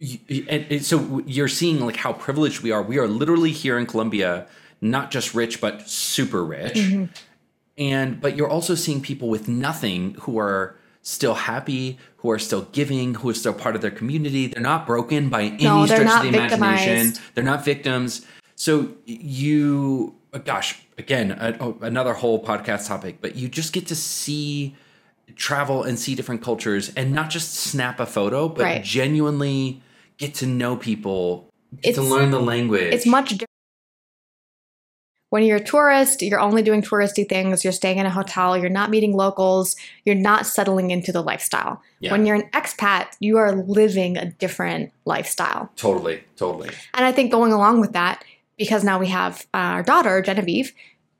you- 0.00 0.44
and, 0.48 0.66
and 0.70 0.84
so 0.84 1.22
you're 1.26 1.48
seeing 1.48 1.80
like 1.80 1.96
how 1.96 2.12
privileged 2.12 2.60
we 2.62 2.70
are. 2.70 2.82
We 2.82 2.98
are 2.98 3.08
literally 3.08 3.52
here 3.52 3.78
in 3.78 3.86
Colombia, 3.86 4.46
not 4.80 5.10
just 5.10 5.34
rich 5.34 5.60
but 5.60 5.88
super 5.88 6.44
rich, 6.44 6.74
Mm-hmm. 6.74 7.04
and 7.78 8.20
but 8.20 8.36
you're 8.36 8.48
also 8.48 8.74
seeing 8.74 9.00
people 9.00 9.28
with 9.28 9.48
nothing 9.48 10.14
who 10.20 10.38
are 10.38 10.76
still 11.02 11.34
happy, 11.34 11.98
who 12.18 12.30
are 12.30 12.38
still 12.38 12.62
giving, 12.72 13.14
who 13.14 13.28
are 13.28 13.34
still 13.34 13.52
part 13.54 13.74
of 13.76 13.82
their 13.82 13.90
community. 13.90 14.46
They're 14.46 14.62
not 14.62 14.86
broken 14.86 15.28
by 15.30 15.42
any 15.44 15.64
No, 15.64 15.84
stretch 15.86 16.00
of 16.06 16.22
the 16.22 16.28
imagination. 16.38 17.20
They're 17.34 17.44
not 17.44 17.64
victims. 17.64 18.24
So 18.56 18.88
you, 19.04 20.14
Uh, 20.34 20.38
gosh, 20.38 20.82
again, 20.98 21.30
a, 21.30 21.56
oh, 21.60 21.78
another 21.80 22.12
whole 22.12 22.42
podcast 22.42 22.88
topic, 22.88 23.18
but 23.20 23.36
you 23.36 23.48
just 23.48 23.72
get 23.72 23.86
to 23.86 23.94
see 23.94 24.74
travel 25.36 25.84
and 25.84 25.98
see 25.98 26.14
different 26.14 26.42
cultures 26.42 26.92
and 26.96 27.12
not 27.12 27.30
just 27.30 27.54
snap 27.54 28.00
a 28.00 28.06
photo, 28.06 28.48
but 28.48 28.64
Right. 28.64 28.84
genuinely 28.84 29.80
get 30.18 30.34
to 30.34 30.46
know 30.46 30.76
people, 30.76 31.48
get 31.82 31.94
to 31.94 32.02
learn 32.02 32.30
the 32.30 32.40
language. 32.40 32.92
it's 32.92 33.06
much 33.06 33.30
different 33.30 33.48
when 35.30 35.42
you're 35.42 35.56
a 35.56 35.64
tourist, 35.64 36.22
you're 36.22 36.38
only 36.38 36.62
doing 36.62 36.80
touristy 36.80 37.28
things, 37.28 37.64
you're 37.64 37.72
staying 37.72 37.98
in 37.98 38.06
a 38.06 38.10
hotel, 38.10 38.56
you're 38.56 38.70
not 38.70 38.88
meeting 38.88 39.16
locals, 39.16 39.74
you're 40.04 40.14
not 40.14 40.46
settling 40.46 40.92
into 40.92 41.10
the 41.10 41.22
lifestyle. 41.22 41.82
Yeah. 41.98 42.12
When 42.12 42.24
you're 42.24 42.36
an 42.36 42.48
expat, 42.52 43.06
you 43.18 43.36
are 43.38 43.52
living 43.52 44.16
a 44.16 44.26
different 44.26 44.92
lifestyle. 45.06 45.72
Totally, 45.74 46.22
totally. 46.36 46.70
And 46.94 47.04
I 47.04 47.10
think 47.10 47.32
going 47.32 47.52
along 47.52 47.80
with 47.80 47.94
that, 47.94 48.24
because 48.56 48.84
now 48.84 48.98
we 48.98 49.08
have 49.08 49.46
our 49.52 49.82
daughter, 49.82 50.22
Genevieve, 50.22 50.72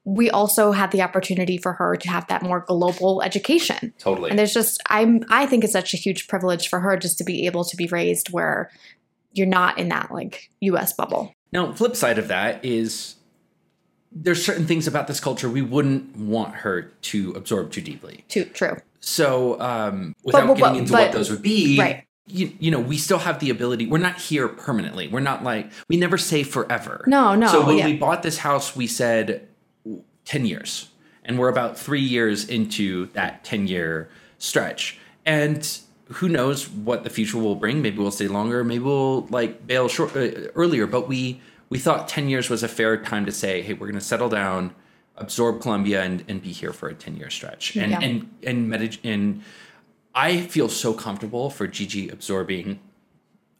we 0.04 0.30
also 0.30 0.72
had 0.72 0.90
the 0.90 1.00
opportunity 1.02 1.56
for 1.56 1.72
her 1.72 1.96
to 1.96 2.08
have 2.08 2.26
that 2.28 2.42
more 2.42 2.60
global 2.60 3.22
education. 3.22 3.92
Totally. 3.98 4.30
And 4.30 4.38
there's 4.38 4.52
just 4.52 4.82
I'm 4.90 5.24
I 5.30 5.46
think 5.46 5.64
it's 5.64 5.72
such 5.72 5.94
a 5.94 5.96
huge 5.96 6.28
privilege 6.28 6.68
for 6.68 6.80
her 6.80 6.96
just 6.96 7.16
to 7.18 7.24
be 7.24 7.46
able 7.46 7.64
to 7.64 7.76
be 7.76 7.86
raised 7.86 8.30
where 8.30 8.70
you're 9.32 9.46
not 9.46 9.78
in 9.78 9.88
that 9.88 10.12
like 10.12 10.50
US 10.60 10.92
bubble. 10.92 11.32
Now, 11.52 11.72
flip 11.72 11.96
side 11.96 12.18
of 12.18 12.28
that 12.28 12.64
is 12.64 13.16
there's 14.12 14.44
certain 14.44 14.66
things 14.66 14.86
about 14.86 15.06
this 15.08 15.20
culture 15.20 15.48
we 15.48 15.62
wouldn't 15.62 16.16
want 16.16 16.54
her 16.56 16.82
to 17.02 17.32
absorb 17.32 17.72
too 17.72 17.80
deeply. 17.80 18.24
Too 18.28 18.44
true. 18.44 18.76
So, 19.00 19.60
um, 19.60 20.14
without 20.22 20.46
but- 20.46 20.56
getting 20.56 20.78
into 20.80 20.92
but- 20.92 21.06
what 21.08 21.12
those 21.12 21.30
would 21.30 21.42
be, 21.42 21.78
right. 21.78 22.04
You, 22.26 22.52
you 22.58 22.70
know, 22.70 22.80
we 22.80 22.96
still 22.96 23.18
have 23.18 23.38
the 23.38 23.50
ability. 23.50 23.86
We're 23.86 23.98
not 23.98 24.16
here 24.18 24.48
permanently. 24.48 25.08
We're 25.08 25.20
not 25.20 25.44
like 25.44 25.70
we 25.88 25.98
never 25.98 26.16
say 26.16 26.42
forever. 26.42 27.04
No, 27.06 27.34
no, 27.34 27.48
So 27.48 27.66
when 27.66 27.76
yeah. 27.76 27.84
we 27.86 27.96
bought 27.98 28.22
this 28.22 28.38
house, 28.38 28.74
we 28.74 28.86
said 28.86 29.46
ten 30.24 30.46
years, 30.46 30.88
and 31.22 31.38
we're 31.38 31.50
about 31.50 31.78
three 31.78 32.00
years 32.00 32.48
into 32.48 33.06
that 33.12 33.44
ten 33.44 33.66
year 33.66 34.08
stretch, 34.38 34.98
and 35.26 35.78
who 36.12 36.30
knows 36.30 36.66
what 36.70 37.04
the 37.04 37.10
future 37.10 37.36
will 37.36 37.56
bring? 37.56 37.82
Maybe 37.82 37.98
we'll 37.98 38.10
stay 38.10 38.28
longer. 38.28 38.64
Maybe 38.64 38.84
we'll 38.84 39.26
like 39.26 39.66
bail 39.66 39.88
short 39.88 40.16
uh, 40.16 40.48
earlier. 40.54 40.86
But 40.86 41.06
we 41.06 41.42
we 41.68 41.78
thought 41.78 42.08
ten 42.08 42.30
years 42.30 42.48
was 42.48 42.62
a 42.62 42.68
fair 42.68 42.96
time 43.02 43.26
to 43.26 43.32
say, 43.32 43.60
hey, 43.60 43.74
we're 43.74 43.86
going 43.88 43.98
to 43.98 44.00
settle 44.00 44.30
down, 44.30 44.74
absorb 45.18 45.60
Colombia, 45.60 46.02
and, 46.02 46.24
and 46.26 46.40
be 46.42 46.52
here 46.52 46.72
for 46.72 46.88
a 46.88 46.94
ten 46.94 47.16
year 47.16 47.28
stretch. 47.28 47.76
And 47.76 47.92
Yeah. 47.92 48.00
and 48.00 48.30
and 48.42 48.72
medit- 48.72 48.98
and 49.04 49.42
I 50.14 50.42
feel 50.42 50.68
so 50.68 50.92
comfortable 50.92 51.50
for 51.50 51.66
Gigi 51.66 52.08
absorbing 52.08 52.80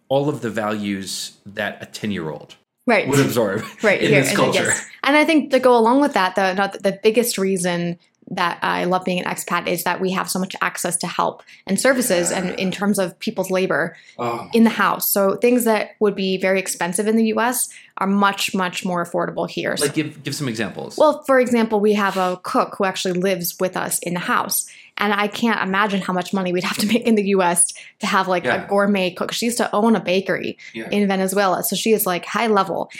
all 0.08 0.28
of 0.28 0.40
the 0.42 0.50
values 0.50 1.38
that 1.46 1.82
a 1.82 1.87
ten 1.87 2.11
year 2.11 2.30
old 2.30 2.56
Right. 2.87 3.08
would 3.08 3.18
absorb 3.18 3.62
right 3.82 4.00
in 4.00 4.11
here 4.11 4.20
this 4.20 4.28
and, 4.30 4.37
culture. 4.38 4.64
yes. 4.64 4.87
and 5.04 5.16
i 5.16 5.25
think 5.25 5.50
to 5.52 5.58
go 5.58 5.75
along 5.75 6.02
with 6.02 6.12
that 6.12 6.34
the, 6.34 6.52
the 6.82 6.90
the 6.90 7.00
biggest 7.02 7.38
reason 7.38 7.99
that 8.30 8.58
i 8.62 8.84
love 8.84 9.06
being 9.06 9.18
an 9.18 9.25
expat 9.25 9.66
is 9.66 9.84
that 9.84 10.02
we 10.02 10.11
have 10.11 10.28
so 10.28 10.38
much 10.38 10.54
access 10.61 10.94
to 10.99 11.06
help 11.06 11.42
and 11.66 11.80
services 11.80 12.30
and 12.30 12.50
in 12.61 12.70
terms 12.70 12.99
of 12.99 13.18
people's 13.20 13.50
labor 13.50 13.96
Oh, 14.18 14.50
in 14.52 14.64
the 14.64 14.70
house 14.70 15.08
so 15.11 15.37
things 15.37 15.64
that 15.64 15.92
would 15.99 16.14
be 16.14 16.37
very 16.37 16.58
expensive 16.61 17.06
in 17.08 17.16
the 17.16 17.25
us 17.32 17.70
are 17.96 18.06
much 18.06 18.54
much 18.54 18.84
more 18.84 19.02
affordable 19.02 19.49
here 19.49 19.76
like 19.80 19.94
give 19.94 20.23
give 20.23 20.34
some 20.34 20.46
examples. 20.49 20.99
well 20.99 21.23
for 21.23 21.40
example 21.40 21.80
we 21.80 21.94
have 21.94 22.18
a 22.18 22.38
cook 22.42 22.75
who 22.76 22.84
actually 22.84 23.18
lives 23.18 23.56
with 23.58 23.78
us 23.78 23.99
in 24.00 24.12
the 24.12 24.20
house 24.20 24.68
and 24.98 25.12
i 25.12 25.26
can't 25.26 25.60
imagine 25.62 26.00
how 26.00 26.12
much 26.12 26.32
money 26.32 26.52
we'd 26.52 26.64
have 26.64 26.76
to 26.78 26.86
make 26.86 27.02
in 27.02 27.14
the 27.14 27.22
us 27.24 27.72
to 28.00 28.06
have 28.06 28.28
like 28.28 28.44
Yeah. 28.44 28.64
a 28.64 28.68
gourmet 28.68 29.10
cook 29.12 29.32
she 29.32 29.46
used 29.46 29.58
to 29.58 29.74
own 29.74 29.96
a 29.96 30.00
bakery 30.00 30.58
Yeah. 30.72 30.88
in 30.90 31.06
venezuela 31.08 31.62
so 31.64 31.76
she 31.76 31.92
is 31.92 32.06
like 32.06 32.24
high 32.24 32.46
level 32.48 32.90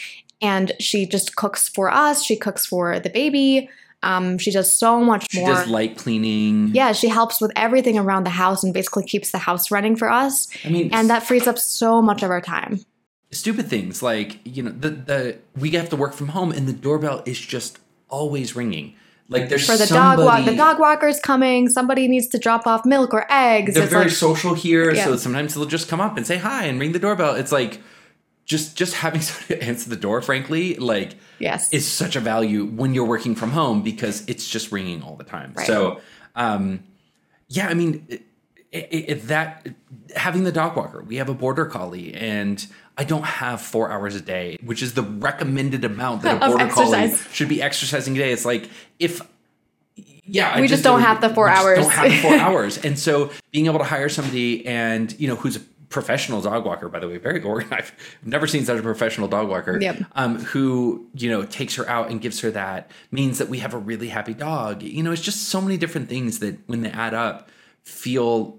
and 0.41 0.73
she 0.81 1.07
just 1.07 1.37
cooks 1.37 1.69
for 1.69 1.91
us 1.91 2.23
she 2.25 2.37
cooks 2.37 2.67
for 2.67 2.99
the 3.01 3.11
baby 3.11 3.69
um, 4.03 4.37
she 4.37 4.51
does 4.51 4.77
so 4.77 5.01
much 5.01 5.29
she 5.31 5.41
more 5.41 5.49
She 5.49 5.55
does 5.55 5.67
light 5.69 5.97
cleaning. 5.97 6.69
yeah 6.75 6.93
she 6.93 7.09
helps 7.09 7.41
with 7.41 7.53
everything 7.57 7.97
around 7.99 8.25
the 8.25 8.31
house 8.31 8.63
and 8.63 8.75
basically 8.75 9.05
keeps 9.05 9.31
the 9.31 9.39
house 9.39 9.71
running 9.71 9.97
for 9.97 10.11
us 10.11 10.49
I 10.65 10.69
mean, 10.69 10.91
and 10.93 11.09
that 11.09 11.23
frees 11.23 11.47
up 11.47 11.59
so 11.59 12.03
much 12.03 12.23
of 12.23 12.31
our 12.31 12.43
time 12.43 12.81
stupid 13.33 13.67
things 13.69 14.03
like 14.03 14.39
you 14.45 14.63
know 14.63 14.71
the 14.71 14.91
the 14.91 15.39
we 15.57 15.71
have 15.71 15.89
to 15.91 15.97
work 15.97 16.13
from 16.13 16.29
home 16.29 16.53
and 16.53 16.69
the 16.69 16.73
doorbell 16.73 17.23
is 17.27 17.41
just 17.41 17.79
always 18.09 18.55
ringing. 18.55 18.95
Like 19.29 19.49
there's 19.49 19.65
for 19.65 19.77
the 19.77 19.87
somebody, 19.87 20.23
dog 20.23 20.27
walk 20.27 20.45
the 20.45 20.57
dog 20.57 20.79
walker's 20.79 21.19
coming 21.19 21.71
somebody 21.71 22.09
needs 22.09 22.29
to 22.29 22.39
drop 22.39 22.67
off 22.67 22.85
milk 22.85 23.15
or 23.15 23.27
eggs 23.31 23.75
They're 23.75 23.85
it's 23.85 23.93
very 23.93 24.05
like 24.05 24.13
social 24.13 24.55
here, 24.55 24.95
so 24.95 25.17
sometimes 25.17 25.55
they'll 25.55 25.65
just 25.65 25.89
come 25.89 26.01
up 26.01 26.17
and 26.17 26.27
say 26.27 26.37
hi 26.37 26.67
and 26.67 26.79
ring 26.79 26.93
the 26.93 26.99
doorbell. 26.99 27.35
It's 27.35 27.51
like 27.51 27.81
just 28.45 28.77
just 28.77 28.95
having 28.95 29.21
somebody 29.23 29.67
answer 29.67 29.89
the 29.89 29.97
door, 29.97 30.21
frankly, 30.21 30.77
like 30.77 31.15
yes 31.39 31.73
is 31.73 31.87
such 31.87 32.17
a 32.17 32.21
value 32.21 32.67
when 32.67 32.93
you're 32.93 33.07
working 33.07 33.35
from 33.35 33.51
home 33.51 33.83
because 33.83 34.25
it's 34.29 34.47
just 34.47 34.71
ringing 34.71 35.03
all 35.03 35.17
the 35.17 35.25
time. 35.25 35.55
Right. 35.57 35.67
So, 35.67 36.01
um, 36.37 36.85
yeah, 37.49 37.69
I 37.69 37.75
mean, 37.75 38.05
it, 38.09 38.27
it, 38.73 38.89
it, 38.91 39.29
that 39.29 39.69
having 40.17 40.45
the 40.45 40.53
dog 40.53 40.77
walker, 40.77 41.03
we 41.03 41.17
have 41.17 41.29
a 41.29 41.35
border 41.35 41.65
collie, 41.65 42.13
and 42.13 42.67
I 42.97 43.05
don't 43.05 43.25
have 43.25 43.61
four 43.61 43.91
hours 43.91 44.15
a 44.15 44.21
day, 44.21 44.59
which 44.63 44.83
is 44.83 44.95
the 44.95 45.03
recommended 45.03 45.85
amount 45.85 46.23
that 46.23 46.37
a 46.43 46.47
border 46.47 46.69
collie 46.69 47.15
should 47.33 47.49
be 47.49 47.61
exercising 47.61 48.15
a 48.17 48.19
day. 48.19 48.33
It's 48.33 48.45
like 48.45 48.69
if 48.99 49.21
yeah, 50.27 50.51
I 50.51 50.61
We 50.61 50.69
just 50.69 50.85
don't 50.85 51.01
have 51.01 51.21
the 51.21 51.29
four 51.29 51.49
just 51.49 51.61
hours. 51.61 51.79
Don't 51.81 51.91
have 51.91 52.11
the 52.11 52.17
four 52.19 52.35
hours, 52.39 52.79
and 52.79 52.99
so 52.99 53.31
being 53.51 53.67
able 53.67 53.79
to 53.79 53.85
hire 53.85 54.09
somebody 54.09 54.67
and 54.67 55.15
you 55.21 55.29
know 55.29 55.37
who's 55.37 55.57
a 55.57 55.61
professional 55.91 56.41
dog 56.41 56.65
walker, 56.65 56.89
by 56.89 56.99
the 56.99 57.07
way, 57.07 57.19
very 57.19 57.43
organized. 57.43 57.93
I've 58.23 58.27
never 58.27 58.47
seen 58.47 58.65
such 58.65 58.79
a 58.79 58.83
professional 58.83 59.29
dog 59.29 59.49
walker. 59.49 59.79
Yep. 59.81 60.05
Um, 60.13 60.39
who 60.39 61.07
you 61.15 61.31
know 61.31 61.45
takes 61.45 61.77
her 61.77 61.89
out 61.89 62.11
and 62.11 62.21
gives 62.21 62.41
her 62.41 62.51
that 62.53 62.91
means 63.11 63.39
that 63.39 63.49
we 63.49 63.59
have 63.59 63.75
a 63.75 63.79
really 63.79 64.09
happy 64.09 64.35
dog. 64.35 64.83
You 64.83 65.03
know, 65.03 65.13
it's 65.13 65.23
just 65.23 65.49
so 65.49 65.61
many 65.61 65.77
different 65.77 66.09
things 66.09 66.39
that 66.39 66.59
when 66.69 66.83
they 66.83 66.91
add 66.91 67.15
up, 67.15 67.51
feel 67.83 68.59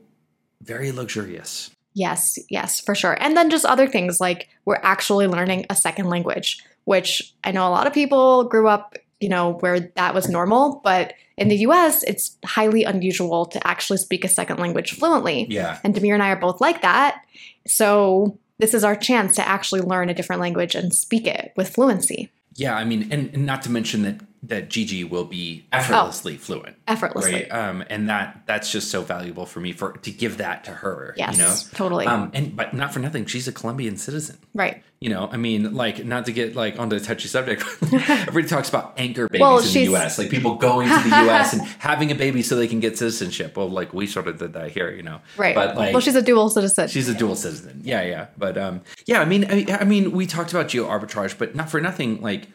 very 0.61 0.91
luxurious. 0.91 1.71
Yes, 1.95 2.37
yes, 2.49 2.79
for 2.79 2.93
sure. 2.93 3.17
And 3.19 3.35
then 3.35 3.49
just 3.49 3.65
other 3.65 3.87
things 3.87 4.19
like 4.21 4.49
we're 4.65 4.79
actually 4.83 5.27
learning 5.27 5.65
a 5.69 5.75
second 5.75 6.09
language, 6.09 6.63
which 6.83 7.33
I 7.43 7.51
know 7.51 7.67
a 7.67 7.71
lot 7.71 7.87
of 7.87 7.93
people 7.93 8.43
grew 8.43 8.67
up, 8.67 8.97
you 9.19 9.29
know, 9.29 9.53
where 9.53 9.79
that 9.79 10.13
was 10.13 10.29
normal, 10.29 10.81
but 10.83 11.13
in 11.37 11.47
the 11.47 11.57
US, 11.57 12.03
it's 12.03 12.37
highly 12.45 12.83
unusual 12.83 13.45
to 13.47 13.65
actually 13.65 13.97
speak 13.97 14.23
a 14.25 14.29
second 14.29 14.59
language 14.59 14.91
fluently. 14.91 15.47
Yeah. 15.49 15.79
And 15.83 15.95
Demir 15.95 16.13
and 16.13 16.21
I 16.21 16.29
are 16.29 16.39
both 16.39 16.61
like 16.61 16.81
that. 16.81 17.21
So 17.65 18.37
this 18.59 18.73
is 18.73 18.83
our 18.83 18.95
chance 18.95 19.35
to 19.35 19.47
actually 19.47 19.81
learn 19.81 20.09
a 20.09 20.13
different 20.13 20.41
language 20.41 20.75
and 20.75 20.93
speak 20.93 21.27
it 21.27 21.53
with 21.55 21.69
fluency, 21.73 22.31
Yeah, 22.55 22.75
I 22.75 22.85
mean, 22.85 23.11
and, 23.11 23.33
and 23.33 23.45
not 23.45 23.61
to 23.63 23.71
mention 23.71 24.03
that 24.03 24.21
that 24.47 24.69
Gigi 24.69 25.03
will 25.03 25.25
be 25.25 25.65
effortlessly 25.71 26.37
fluent. 26.37 26.75
effortlessly. 26.87 27.33
Right. 27.33 27.51
Um, 27.51 27.83
and 27.89 28.09
that 28.09 28.41
that's 28.45 28.71
just 28.71 28.89
so 28.91 29.01
valuable 29.01 29.45
for 29.45 29.59
me 29.59 29.71
for 29.71 29.93
to 29.93 30.11
give 30.11 30.37
that 30.37 30.63
to 30.65 30.71
her. 30.71 31.13
Yes, 31.17 31.37
You 31.37 31.43
know? 31.43 31.55
totally. 31.73 32.05
Um, 32.05 32.31
and 32.33 32.55
but 32.55 32.73
not 32.73 32.93
for 32.93 32.99
nothing, 32.99 33.25
she's 33.25 33.47
a 33.47 33.51
Colombian 33.51 33.97
citizen. 33.97 34.37
right. 34.53 34.83
You 35.01 35.09
know, 35.09 35.29
I 35.31 35.37
mean, 35.37 35.73
like 35.75 36.03
not 36.05 36.25
to 36.25 36.31
get 36.31 36.55
like 36.55 36.79
onto 36.79 36.95
a 36.95 36.99
touchy 36.99 37.27
subject. 37.27 37.63
Everybody 37.83 38.47
talks 38.47 38.69
about 38.69 38.93
anchor 38.97 39.27
babies 39.27 39.41
Well, 39.41 39.57
in 39.59 39.65
the 39.65 39.83
U.S. 39.83 40.17
Like 40.17 40.29
people 40.31 40.55
going 40.55 40.87
to 40.87 40.95
the 41.09 41.09
U.S. 41.25 41.53
and 41.53 41.61
having 41.79 42.11
a 42.11 42.15
baby 42.15 42.41
so 42.41 42.55
they 42.55 42.67
can 42.67 42.79
get 42.79 42.97
citizenship. 42.97 43.55
Well, 43.57 43.69
like 43.69 43.93
we 43.93 44.07
sort 44.07 44.27
of 44.27 44.39
did 44.39 44.53
that 44.53 44.71
here, 44.71 44.89
you 44.89 45.03
know. 45.03 45.19
Right. 45.37 45.53
But 45.53 45.75
like, 45.75 45.93
well, 45.93 45.99
she's 46.01 46.15
a 46.15 46.21
dual 46.23 46.49
citizen. 46.49 46.87
She's 46.87 47.09
a 47.09 47.13
dual 47.13 47.35
citizen. 47.35 47.81
Yeah, 47.83 48.01
yeah. 48.03 48.27
But 48.37 48.57
um, 48.57 48.81
yeah. 49.05 49.19
I 49.21 49.25
mean, 49.25 49.45
I, 49.51 49.65
I 49.81 49.83
mean, 49.83 50.11
we 50.11 50.25
talked 50.25 50.51
about 50.51 50.69
geo 50.69 50.87
arbitrage, 50.87 51.37
but 51.37 51.55
not 51.55 51.69
for 51.69 51.79
nothing. 51.81 52.21
Like, 52.21 52.47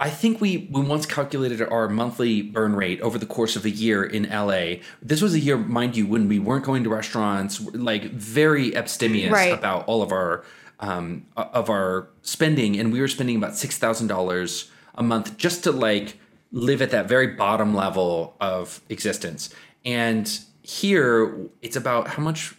I 0.00 0.10
think 0.10 0.40
we 0.40 0.68
we 0.70 0.82
once 0.82 1.06
calculated 1.06 1.62
our 1.62 1.88
monthly 1.88 2.42
burn 2.42 2.74
rate 2.74 3.00
over 3.02 3.18
the 3.18 3.26
course 3.26 3.54
of 3.54 3.64
a 3.64 3.70
year 3.70 4.02
in 4.04 4.28
LA. 4.28 4.82
This 5.00 5.22
was 5.22 5.34
a 5.34 5.38
year, 5.38 5.56
mind 5.56 5.96
you, 5.96 6.06
when 6.06 6.26
we 6.28 6.38
weren't 6.40 6.64
going 6.64 6.82
to 6.84 6.90
restaurants, 6.90 7.60
like 7.72 8.10
very 8.10 8.76
abstemious 8.76 9.30
Right. 9.32 9.52
about 9.52 9.86
all 9.86 10.02
of 10.02 10.10
our 10.12 10.44
um 10.80 11.26
of 11.36 11.70
our 11.70 12.08
spending, 12.22 12.78
and 12.78 12.92
we 12.92 13.00
were 13.00 13.08
spending 13.08 13.36
about 13.36 13.56
six 13.56 13.78
thousand 13.78 14.08
dollars 14.08 14.70
a 14.96 15.02
month 15.02 15.36
just 15.36 15.62
to 15.64 15.72
like 15.72 16.18
live 16.52 16.82
at 16.82 16.90
that 16.90 17.06
very 17.08 17.28
bottom 17.28 17.72
level 17.74 18.34
of 18.40 18.80
existence. 18.88 19.54
And 19.84 20.28
here, 20.62 21.36
it's 21.62 21.76
about 21.76 22.08
how 22.08 22.22
much 22.22 22.54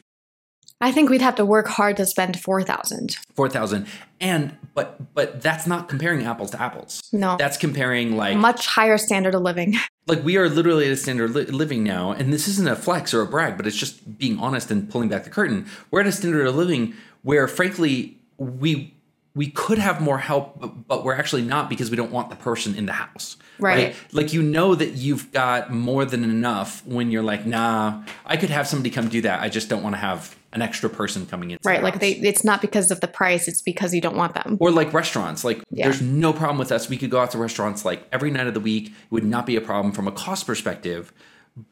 I 0.82 0.92
think 0.92 1.10
we'd 1.10 1.22
have 1.22 1.36
to 1.36 1.46
work 1.46 1.68
hard 1.68 1.98
to 1.98 2.06
spend 2.06 2.40
4000 2.40 3.18
four 3.36 3.48
thousand. 3.50 3.88
And 4.20 4.58
but 4.74 5.14
but 5.14 5.42
that's 5.42 5.68
not 5.68 5.88
comparing 5.88 6.26
apples 6.26 6.52
to 6.52 6.62
apples. 6.62 7.02
No. 7.14 7.38
that's 7.38 7.58
comparing 7.58 8.18
like 8.18 8.38
Much 8.38 8.66
higher 8.68 8.98
standard 8.98 9.36
of 9.36 9.42
living. 9.42 9.76
like 10.08 10.24
we 10.24 10.38
are 10.38 10.50
literally 10.50 10.86
at 10.88 10.92
a 10.92 10.98
standard 10.98 11.32
li- 11.32 11.46
living 11.46 11.84
now 11.84 12.12
and 12.12 12.34
this 12.34 12.48
isn't 12.48 12.68
a 12.68 12.76
flex 12.76 13.14
or 13.14 13.22
a 13.22 13.28
brag 13.28 13.58
but 13.58 13.68
it's 13.68 13.78
just 13.78 14.18
being 14.18 14.40
honest 14.40 14.72
and 14.72 14.90
pulling 14.90 15.10
back 15.10 15.24
the 15.24 15.30
curtain. 15.30 15.68
We're 15.92 16.02
at 16.02 16.08
a 16.08 16.12
standard 16.12 16.48
of 16.48 16.56
living 16.56 16.96
where 17.22 17.48
frankly 17.48 18.18
we 18.38 18.96
we 19.34 19.50
could 19.50 19.78
have 19.78 20.02
more 20.02 20.18
help 20.18 20.60
but, 20.60 20.88
but 20.88 21.06
we're 21.06 21.16
actually 21.16 21.44
not 21.44 21.70
because 21.70 21.90
we 21.90 21.96
don't 21.96 22.12
want 22.12 22.30
the 22.30 22.36
person 22.36 22.76
in 22.76 22.86
the 22.88 22.94
house. 22.94 23.38
Right. 23.60 23.96
like 24.12 24.34
you 24.34 24.42
know 24.42 24.74
that 24.74 24.94
you've 24.94 25.32
got 25.32 25.72
more 25.72 26.04
than 26.04 26.24
enough 26.24 26.84
when 26.88 27.12
you're 27.12 27.22
like 27.22 27.46
nah 27.46 28.02
i 28.26 28.36
could 28.36 28.50
have 28.50 28.68
somebody 28.68 28.90
come 28.90 29.08
do 29.08 29.22
that. 29.22 29.42
I 29.42 29.50
just 29.50 29.70
don't 29.70 29.84
want 29.84 29.94
to 29.94 30.00
have 30.00 30.36
an 30.54 30.62
extra 30.62 30.90
person 30.90 31.26
coming 31.26 31.52
in 31.52 31.58
Right. 31.64 31.82
Like 31.84 32.00
they 32.00 32.12
it's 32.14 32.44
not 32.44 32.62
because 32.62 32.92
of 32.92 33.00
the 33.00 33.08
price, 33.08 33.48
it's 33.48 33.62
because 33.62 33.94
you 33.94 34.02
don't 34.02 34.16
want 34.18 34.34
them. 34.36 34.58
or 34.60 34.72
like 34.72 34.92
restaurants 34.94 35.44
like 35.44 35.62
Yeah. 35.70 35.86
there's 35.86 36.02
no 36.02 36.34
problem 36.34 36.58
with 36.58 36.72
us 36.72 36.90
we 36.90 36.98
could 36.98 37.10
go 37.10 37.20
out 37.20 37.32
to 37.32 37.38
restaurants 37.38 37.86
like 37.86 38.06
every 38.12 38.32
night 38.32 38.48
of 38.48 38.54
the 38.54 38.60
week 38.60 38.88
it 38.88 38.94
would 39.12 39.24
not 39.26 39.46
be 39.46 39.56
a 39.56 39.62
problem 39.62 39.94
from 39.94 40.08
a 40.08 40.12
cost 40.12 40.46
perspective 40.48 41.14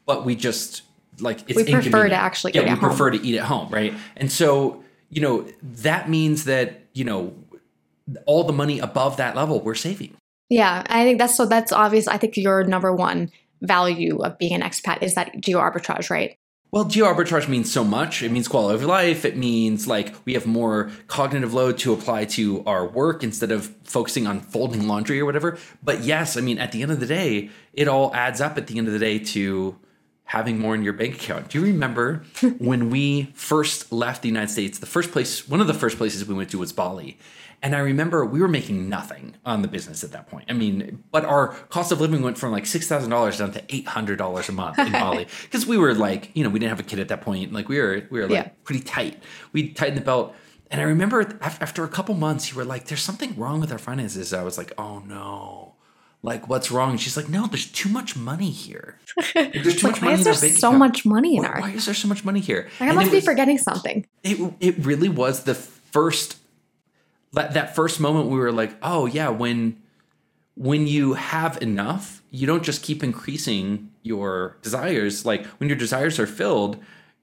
but 0.06 0.26
we 0.26 0.36
just 0.36 0.84
like 1.20 1.40
it's 1.50 1.56
We 1.58 1.64
prefer 1.72 2.08
to 2.10 2.16
actually 2.16 2.54
yeah 2.54 2.62
eat 2.62 2.66
we 2.66 2.72
at 2.72 2.78
home. 2.80 2.90
prefer 2.90 3.10
to 3.12 3.22
eat 3.26 3.38
at 3.38 3.46
home 3.46 3.70
right 3.70 3.94
and 4.18 4.32
so 4.32 4.84
you 5.10 5.22
know 5.22 5.46
that 5.62 6.10
means 6.10 6.46
that 6.46 6.82
you 6.94 7.04
know 7.04 7.34
all 8.26 8.44
the 8.44 8.54
money 8.54 8.80
above 8.80 9.18
that 9.18 9.36
level 9.36 9.60
we're 9.62 9.76
saving 9.76 10.16
Yeah, 10.50 10.84
I 10.90 11.04
think 11.04 11.20
that's 11.20 11.36
so. 11.36 11.46
That's 11.46 11.72
obvious. 11.72 12.08
I 12.08 12.18
think 12.18 12.36
your 12.36 12.64
number 12.64 12.92
one 12.92 13.30
value 13.62 14.18
of 14.24 14.38
being 14.40 14.54
an 14.54 14.62
expat 14.62 15.04
is 15.04 15.14
that 15.14 15.40
geo 15.42 15.60
arbitrage, 15.60 16.10
right? 16.10 16.36
Well, 16.72 16.86
geo 16.86 17.06
arbitrage 17.06 17.48
means 17.48 17.72
so 17.72 17.84
much. 17.84 18.22
It 18.22 18.32
means 18.32 18.48
quality 18.48 18.76
of 18.76 18.88
life. 18.88 19.26
It 19.26 19.36
means 19.36 19.88
like 19.88 20.14
we 20.26 20.36
have 20.36 20.46
more 20.46 20.92
cognitive 21.08 21.52
load 21.52 21.80
to 21.80 21.94
apply 21.94 22.26
to 22.26 22.64
our 22.66 22.86
work 22.86 23.24
instead 23.24 23.52
of 23.52 23.76
focusing 23.86 24.28
on 24.28 24.42
folding 24.42 24.88
laundry 24.88 25.20
or 25.20 25.26
whatever. 25.26 25.58
But 25.82 26.02
yes, 26.02 26.38
I 26.38 26.42
mean, 26.42 26.60
at 26.60 26.72
the 26.72 26.84
end 26.84 26.92
of 26.92 27.00
the 27.00 27.08
day, 27.08 27.50
it 27.74 27.88
all 27.88 28.14
adds 28.14 28.40
up 28.40 28.56
at 28.56 28.68
the 28.68 28.78
end 28.78 28.86
of 28.86 28.94
the 28.94 29.00
day 29.00 29.18
to 29.18 29.80
having 30.26 30.60
more 30.60 30.76
in 30.76 30.84
your 30.84 30.94
bank 30.94 31.16
account. 31.16 31.50
Do 31.50 31.58
you 31.58 31.66
remember 31.66 32.24
when 32.60 32.92
we 32.92 33.32
first 33.34 33.92
left 33.92 34.22
the 34.22 34.28
United 34.28 34.52
States? 34.52 34.78
The 34.78 34.86
first 34.86 35.12
place, 35.12 35.50
one 35.50 35.62
of 35.62 35.66
the 35.68 35.74
first 35.74 35.98
places 35.98 36.28
we 36.28 36.36
went 36.36 36.52
to 36.52 36.60
was 36.60 36.72
Bali. 36.72 37.18
And 37.62 37.76
I 37.76 37.80
remember 37.80 38.26
we 38.26 38.40
were 38.40 38.48
making 38.48 38.88
nothing 38.88 39.36
on 39.46 39.62
the 39.62 39.68
business 39.68 40.04
at 40.04 40.12
that 40.14 40.28
point. 40.30 40.46
I 40.50 40.54
mean, 40.54 41.04
but 41.12 41.26
our 41.26 41.50
cost 41.70 41.92
of 41.92 42.00
living 42.00 42.22
went 42.22 42.38
from 42.38 42.52
like 42.54 42.66
six 42.66 42.88
thousand 42.88 43.10
dollars 43.10 43.38
down 43.40 43.52
to 43.52 43.64
eight 43.70 43.86
hundred 43.88 44.18
dollars 44.18 44.48
a 44.48 44.54
month 44.54 44.80
in 44.80 44.92
Bali 44.94 45.28
because 45.44 45.66
we 45.66 45.78
were 45.78 45.94
like, 45.94 46.32
you 46.36 46.44
know, 46.44 46.50
we 46.50 46.60
didn't 46.60 46.70
have 46.70 46.80
a 46.80 46.84
kid 46.90 47.00
at 47.00 47.10
that 47.10 47.22
point. 47.22 47.52
Like 47.52 47.68
we 47.68 47.78
were, 47.80 48.04
we 48.10 48.20
were 48.20 48.28
like 48.28 48.46
Yeah. 48.46 48.50
pretty 48.64 48.82
tight. 48.84 49.22
We 49.52 49.70
tightened 49.74 49.98
the 49.98 50.02
belt. 50.06 50.34
And 50.72 50.80
I 50.80 50.84
remember 50.86 51.38
after 51.42 51.84
a 51.84 51.88
couple 51.90 52.16
months, 52.16 52.52
you 52.52 52.56
were 52.58 52.64
like, 52.64 52.86
"There's 52.86 53.02
something 53.02 53.36
wrong 53.36 53.60
with 53.60 53.72
our 53.72 53.80
finances." 53.80 54.34
I 54.34 54.44
was 54.44 54.58
like, 54.58 54.72
"Oh 54.78 55.00
no." 55.00 55.76
Like 56.22 56.48
what's 56.50 56.70
wrong? 56.70 56.92
And 56.92 57.00
she's 57.02 57.16
like, 57.16 57.30
no, 57.30 57.48
there's 57.48 57.66
too 57.66 57.88
much 57.88 58.18
money 58.18 58.50
here. 58.52 59.00
Like, 59.16 59.54
there's 59.54 59.78
too 59.80 59.88
Like, 59.88 59.94
much 59.96 60.02
why 60.02 60.08
money 60.10 60.14
is 60.20 60.20
in 60.20 60.24
there 60.26 60.34
our 60.34 60.56
so 60.58 60.68
account. 60.68 60.78
much 60.80 61.06
money 61.06 61.38
in 61.38 61.44
Why, 61.44 61.50
our? 61.50 61.62
why 61.62 61.70
is 61.72 61.86
there 61.86 61.94
so 61.94 62.10
much 62.10 62.26
money 62.26 62.42
here? 62.42 62.68
Like, 62.82 62.90
I 62.90 62.94
must 62.94 63.10
be 63.10 63.18
was- 63.18 63.26
forgetting 63.26 63.58
something. 63.58 64.06
it 64.24 64.54
it 64.60 64.78
really 64.86 65.08
was 65.08 65.44
the 65.46 65.56
first 65.56 66.36
that 67.34 67.54
that 67.54 67.76
first 67.76 68.00
moment 68.00 68.30
we 68.30 68.38
were 68.38 68.52
like, 68.52 68.76
oh 68.82 69.06
yeah, 69.06 69.30
when 69.30 69.82
when 70.56 70.88
you 70.88 71.14
have 71.14 71.62
enough, 71.62 72.22
you 72.32 72.46
don't 72.46 72.64
just 72.64 72.84
keep 72.84 73.04
increasing 73.04 73.92
your 74.04 74.58
desires. 74.62 75.26
Like 75.26 75.46
when 75.60 75.70
your 75.70 75.78
desires 75.78 76.20
are 76.20 76.28
filled, 76.28 76.78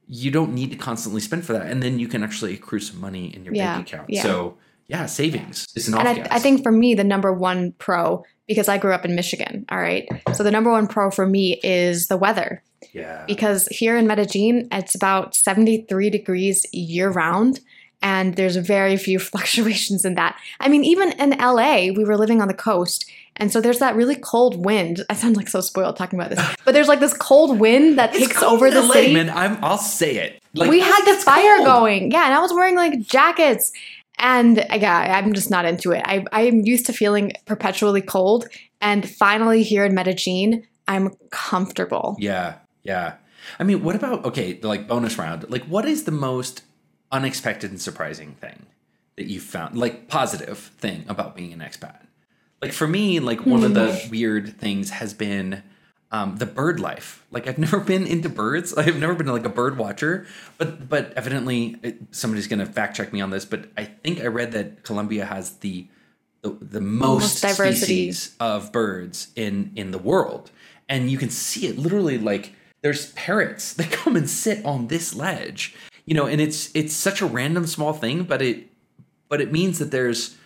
you 0.09 0.31
don't 0.31 0.55
need 0.55 0.71
to 0.71 0.77
constantly 0.77 1.21
spend 1.21 1.45
for 1.45 1.53
that, 1.53 1.67
and 1.67 1.83
then 1.83 1.99
you 1.99 2.09
can 2.09 2.23
actually 2.23 2.55
accrue 2.55 2.81
some 2.81 3.01
money 3.01 3.35
in 3.35 3.45
your 3.45 3.55
Yeah, 3.55 3.77
bank 3.77 3.89
account. 3.89 4.11
yeah. 4.11 4.23
So 4.23 4.57
yeah, 4.89 5.07
savings 5.07 5.67
is 5.75 5.89
an 5.89 5.95
And 5.99 6.09
I. 6.09 6.37
I 6.37 6.39
think 6.39 6.63
for 6.63 6.71
me, 6.73 6.95
the 6.95 7.03
number 7.05 7.33
one 7.33 7.73
pro, 7.79 8.25
because 8.47 8.69
I 8.69 8.79
grew 8.79 8.93
up 8.93 9.05
in 9.05 9.17
Michigan, 9.17 9.65
all 9.69 9.79
right. 9.79 10.09
So 10.35 10.45
the 10.45 10.53
number 10.53 10.71
one 10.71 10.87
pro 10.87 11.11
for 11.11 11.27
me 11.27 11.59
is 11.65 12.07
the 12.07 12.17
weather. 12.17 12.63
yeah, 12.93 13.25
because 13.27 13.67
here 13.67 13.97
in 13.97 14.07
Medellin, 14.07 14.69
it's 14.71 14.95
about 14.95 15.35
73 15.35 16.09
degrees 16.11 16.65
year 16.73 17.11
round. 17.11 17.61
And 18.03 18.37
there's 18.37 18.57
very 18.57 18.97
few 18.97 19.19
fluctuations 19.31 20.05
in 20.05 20.15
that. 20.15 20.39
I 20.61 20.69
mean, 20.69 20.85
even 20.85 21.13
in 21.13 21.31
LA, 21.31 21.89
we 21.95 22.05
were 22.05 22.17
living 22.17 22.41
on 22.41 22.49
the 22.49 22.55
coast. 22.55 23.11
And 23.37 23.53
so 23.53 23.61
there's 23.61 23.81
that 23.81 23.97
really 23.97 24.17
cold 24.17 24.65
wind. 24.65 25.05
I 25.11 25.15
sound 25.15 25.37
like 25.37 25.49
so 25.49 25.61
spoiled 25.61 25.97
talking 25.97 26.19
about 26.19 26.31
this, 26.31 26.57
but 26.65 26.73
there's 26.73 26.89
like 26.89 27.01
this 27.01 27.13
cold 27.15 27.61
wind 27.61 27.99
that 27.99 28.15
It's 28.15 28.29
takes 28.29 28.43
over 28.43 28.71
the 28.71 28.83
LA, 28.83 28.93
city. 28.95 29.15
Man, 29.15 29.31
I'm, 29.31 29.63
I'll 29.63 29.77
say 29.79 30.17
it. 30.17 30.43
Like, 30.55 30.71
we 30.71 30.81
had 30.81 31.05
the 31.05 31.21
fire 31.21 31.59
cold. 31.59 31.67
going. 31.67 32.11
Yeah, 32.11 32.25
and 32.25 32.35
I 32.35 32.39
was 32.41 32.53
wearing 32.53 32.77
like 32.77 33.01
jackets. 33.01 33.73
And 34.19 34.61
uh, 34.61 34.79
yeah, 34.81 35.19
I'm 35.19 35.35
just 35.35 35.51
not 35.51 35.67
into 35.67 35.93
it. 35.93 36.03
I, 36.07 36.25
I'm 36.33 36.61
used 36.61 36.87
to 36.87 36.95
feeling 36.95 37.33
perpetually 37.45 38.01
cold. 38.01 38.49
And 38.81 39.09
finally, 39.09 39.63
here 39.63 39.85
in 39.85 39.95
Medellin, 39.95 40.67
I'm 40.89 41.11
comfortable. 41.31 42.17
Yeah, 42.19 42.55
yeah. 42.85 43.15
I 43.59 43.65
mean, 43.65 43.83
what 43.83 43.95
about 43.97 44.25
okay, 44.25 44.59
like 44.63 44.89
bonus 44.89 45.19
round? 45.19 45.51
Like, 45.51 45.65
what 45.65 45.85
is 45.85 46.05
the 46.05 46.11
most 46.11 46.63
unexpected 47.13 47.71
and 47.71 47.81
surprising 47.81 48.35
thing 48.35 48.67
that 49.17 49.27
you 49.27 49.41
found, 49.41 49.77
like 49.77 50.09
positive 50.09 50.59
thing 50.59 51.05
about 51.09 51.37
being 51.37 51.53
an 51.53 51.61
expat? 51.61 52.07
Like 52.63 52.73
for 52.73 52.87
me, 52.87 53.21
like 53.21 53.45
one 53.45 53.65
of 53.65 53.75
the 53.75 54.09
weird 54.11 54.59
things 54.59 54.91
has 54.91 55.13
been 55.15 55.63
um, 56.11 56.37
the 56.37 56.47
bird 56.47 56.81
life. 56.81 57.25
Like 57.31 57.47
I've 57.47 57.59
never 57.67 57.81
been 57.81 58.07
into 58.07 58.29
birds. 58.29 58.75
I've 58.77 58.99
never 58.99 59.15
been 59.15 59.27
like 59.27 59.45
a 59.45 59.51
bird 59.51 59.79
watcher, 59.79 60.27
but 60.59 60.89
but 60.89 61.13
evidently 61.15 61.77
it, 61.83 61.99
somebody's 62.11 62.47
going 62.47 62.61
to 62.61 62.67
fact 62.67 62.97
check 62.97 63.13
me 63.13 63.21
on 63.21 63.31
this. 63.31 63.45
But 63.45 63.67
I 63.77 63.85
think 63.85 64.21
I 64.21 64.27
read 64.27 64.53
that 64.53 64.83
Colombia 64.83 65.27
has 65.27 65.59
the 65.59 65.89
the, 66.43 66.57
the 66.61 66.81
most, 66.81 67.43
Most 67.43 67.57
species 67.57 68.37
of 68.39 68.73
birds 68.73 69.33
in 69.35 69.73
in 69.75 69.91
the 69.91 69.99
world, 69.99 70.51
and 70.89 71.11
you 71.11 71.19
can 71.19 71.31
see 71.31 71.67
it 71.67 71.79
literally. 71.79 72.19
Like 72.19 72.53
there's 72.83 73.13
parrots 73.13 73.73
that 73.75 73.91
come 73.91 74.17
and 74.17 74.29
sit 74.29 74.65
on 74.65 74.89
this 74.89 75.15
ledge, 75.15 75.75
you 76.07 76.15
know, 76.15 76.27
and 76.27 76.41
it's 76.41 76.71
it's 76.75 76.95
such 76.95 77.21
a 77.21 77.27
random 77.27 77.67
small 77.67 77.93
thing, 77.93 78.23
but 78.25 78.41
it 78.41 78.69
but 79.29 79.41
it 79.41 79.53
means 79.53 79.79
that 79.79 79.91
there's 79.91 80.37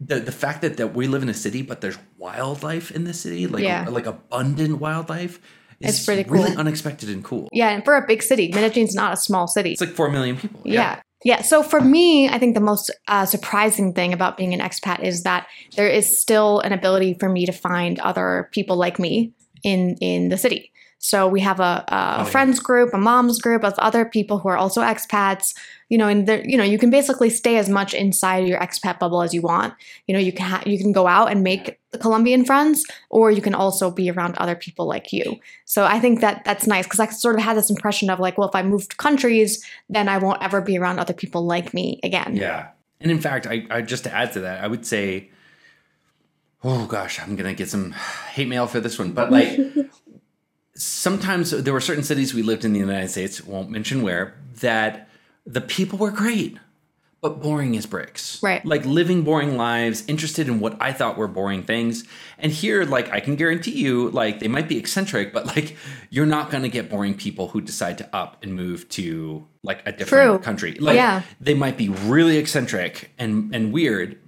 the 0.00 0.20
the 0.20 0.32
fact 0.32 0.60
that, 0.62 0.76
that 0.76 0.94
we 0.94 1.06
live 1.08 1.22
in 1.22 1.28
a 1.28 1.34
city, 1.34 1.62
but 1.62 1.80
there's 1.80 1.98
wildlife 2.18 2.90
in 2.90 3.04
the 3.04 3.14
city, 3.14 3.46
like 3.46 3.64
Yeah. 3.64 3.86
like 3.88 4.06
abundant 4.06 4.78
wildlife. 4.78 5.40
Is 5.80 5.96
It's 5.96 6.04
pretty 6.06 6.28
really 6.30 6.50
cool. 6.50 6.58
unexpected 6.60 7.08
and 7.10 7.22
cool. 7.22 7.48
Yeah, 7.52 7.68
and 7.70 7.84
for 7.84 7.96
a 7.96 8.06
big 8.06 8.22
city, 8.22 8.50
Medellin's 8.54 8.94
not 8.94 9.12
a 9.12 9.16
small 9.16 9.46
city. 9.46 9.72
It's 9.72 9.80
like 9.80 9.90
four 9.90 10.10
million 10.10 10.36
people. 10.36 10.60
yeah. 10.64 11.00
Yeah. 11.24 11.42
So 11.42 11.62
for 11.62 11.80
me, 11.80 12.28
I 12.28 12.38
think 12.38 12.54
the 12.54 12.60
most 12.60 12.90
uh, 13.08 13.24
surprising 13.26 13.92
thing 13.94 14.12
about 14.12 14.36
being 14.36 14.52
an 14.54 14.60
expat 14.60 15.02
is 15.02 15.22
that 15.24 15.46
there 15.76 15.88
is 15.88 16.16
still 16.18 16.60
an 16.60 16.72
ability 16.72 17.14
for 17.18 17.28
me 17.28 17.46
to 17.46 17.52
find 17.52 17.98
other 18.00 18.48
people 18.52 18.76
like 18.76 18.98
me 18.98 19.32
in 19.64 19.96
in 20.00 20.28
the 20.28 20.36
city. 20.38 20.70
So 20.98 21.28
we 21.28 21.40
have 21.40 21.60
a, 21.60 21.84
a 21.86 21.86
Oh, 21.88 22.16
yeah. 22.18 22.24
friends 22.24 22.58
group, 22.58 22.92
a 22.94 22.98
moms 22.98 23.40
group 23.40 23.62
of 23.64 23.74
other 23.78 24.04
people 24.04 24.38
who 24.38 24.48
are 24.48 24.56
also 24.56 24.80
expats. 24.82 25.54
You 25.88 25.98
know, 25.98 26.08
and 26.08 26.26
you 26.44 26.56
know 26.56 26.64
you 26.64 26.78
can 26.78 26.90
basically 26.90 27.30
stay 27.30 27.58
as 27.58 27.68
much 27.68 27.94
inside 27.94 28.48
your 28.48 28.58
expat 28.58 28.98
bubble 28.98 29.22
as 29.22 29.32
you 29.32 29.40
want. 29.40 29.72
You 30.08 30.14
know, 30.14 30.18
you 30.18 30.32
can 30.32 30.44
ha- 30.46 30.62
you 30.66 30.78
can 30.78 30.90
go 30.90 31.06
out 31.06 31.30
and 31.30 31.44
make 31.44 31.78
Colombian 32.00 32.44
friends, 32.44 32.84
or 33.08 33.30
you 33.30 33.40
can 33.40 33.54
also 33.54 33.92
be 33.92 34.10
around 34.10 34.36
other 34.38 34.56
people 34.56 34.86
like 34.86 35.12
you. 35.12 35.38
So 35.64 35.84
I 35.84 36.00
think 36.00 36.22
that 36.22 36.44
that's 36.44 36.66
nice 36.66 36.86
because 36.86 36.98
I 36.98 37.06
sort 37.06 37.36
of 37.36 37.42
had 37.42 37.56
this 37.56 37.70
impression 37.70 38.10
of 38.10 38.18
like, 38.18 38.36
well, 38.36 38.48
if 38.48 38.54
I 38.56 38.64
moved 38.64 38.96
countries, 38.96 39.64
then 39.88 40.08
I 40.08 40.18
won't 40.18 40.42
ever 40.42 40.60
be 40.60 40.76
around 40.76 40.98
other 40.98 41.14
people 41.14 41.46
like 41.46 41.72
me 41.72 42.00
again. 42.02 42.34
Yeah. 42.34 42.70
And 43.00 43.12
in 43.12 43.20
fact, 43.20 43.46
I, 43.46 43.64
I 43.70 43.82
just 43.82 44.02
to 44.04 44.12
add 44.12 44.32
to 44.32 44.40
that, 44.40 44.64
I 44.64 44.66
would 44.66 44.84
say, 44.84 45.30
oh 46.64 46.86
gosh, 46.86 47.20
I'm 47.20 47.36
gonna 47.36 47.54
get 47.54 47.68
some 47.68 47.92
hate 48.32 48.48
mail 48.48 48.66
for 48.66 48.80
this 48.80 48.98
one, 48.98 49.12
but 49.12 49.30
like 49.30 49.56
sometimes 50.76 51.50
there 51.50 51.72
were 51.72 51.80
certain 51.80 52.04
cities 52.04 52.34
we 52.34 52.42
lived 52.42 52.64
in 52.64 52.72
the 52.72 52.78
United 52.80 53.08
States, 53.10 53.42
won't 53.44 53.70
mention 53.70 54.02
where, 54.02 54.34
that 54.60 55.08
the 55.44 55.60
people 55.60 55.98
were 55.98 56.10
great, 56.10 56.58
but 57.22 57.40
boring 57.42 57.76
as 57.76 57.86
bricks. 57.86 58.40
Right. 58.42 58.64
Like 58.64 58.84
living 58.84 59.22
boring 59.22 59.56
lives, 59.56 60.04
interested 60.06 60.48
in 60.48 60.60
what 60.60 60.76
I 60.80 60.92
thought 60.92 61.16
were 61.16 61.26
boring 61.28 61.62
things. 61.62 62.04
And 62.38 62.52
here, 62.52 62.84
like 62.84 63.10
I 63.10 63.20
can 63.20 63.36
guarantee 63.36 63.72
you, 63.72 64.10
like 64.10 64.38
they 64.38 64.48
might 64.48 64.68
be 64.68 64.76
eccentric, 64.78 65.32
but 65.32 65.46
like 65.46 65.76
you're 66.10 66.26
not 66.26 66.50
gonna 66.50 66.68
get 66.68 66.90
boring 66.90 67.14
people 67.14 67.48
who 67.48 67.60
decide 67.60 67.98
to 67.98 68.08
up 68.14 68.42
and 68.42 68.54
move 68.54 68.88
to 68.90 69.46
like 69.62 69.80
a 69.86 69.92
different 69.92 70.08
True. 70.30 70.38
country. 70.38 70.74
Like 70.74 70.96
Yeah. 70.96 71.22
they 71.40 71.54
might 71.54 71.76
be 71.76 71.88
really 71.88 72.36
eccentric 72.36 73.10
and 73.18 73.52
and 73.54 73.72
weird. 73.72 74.18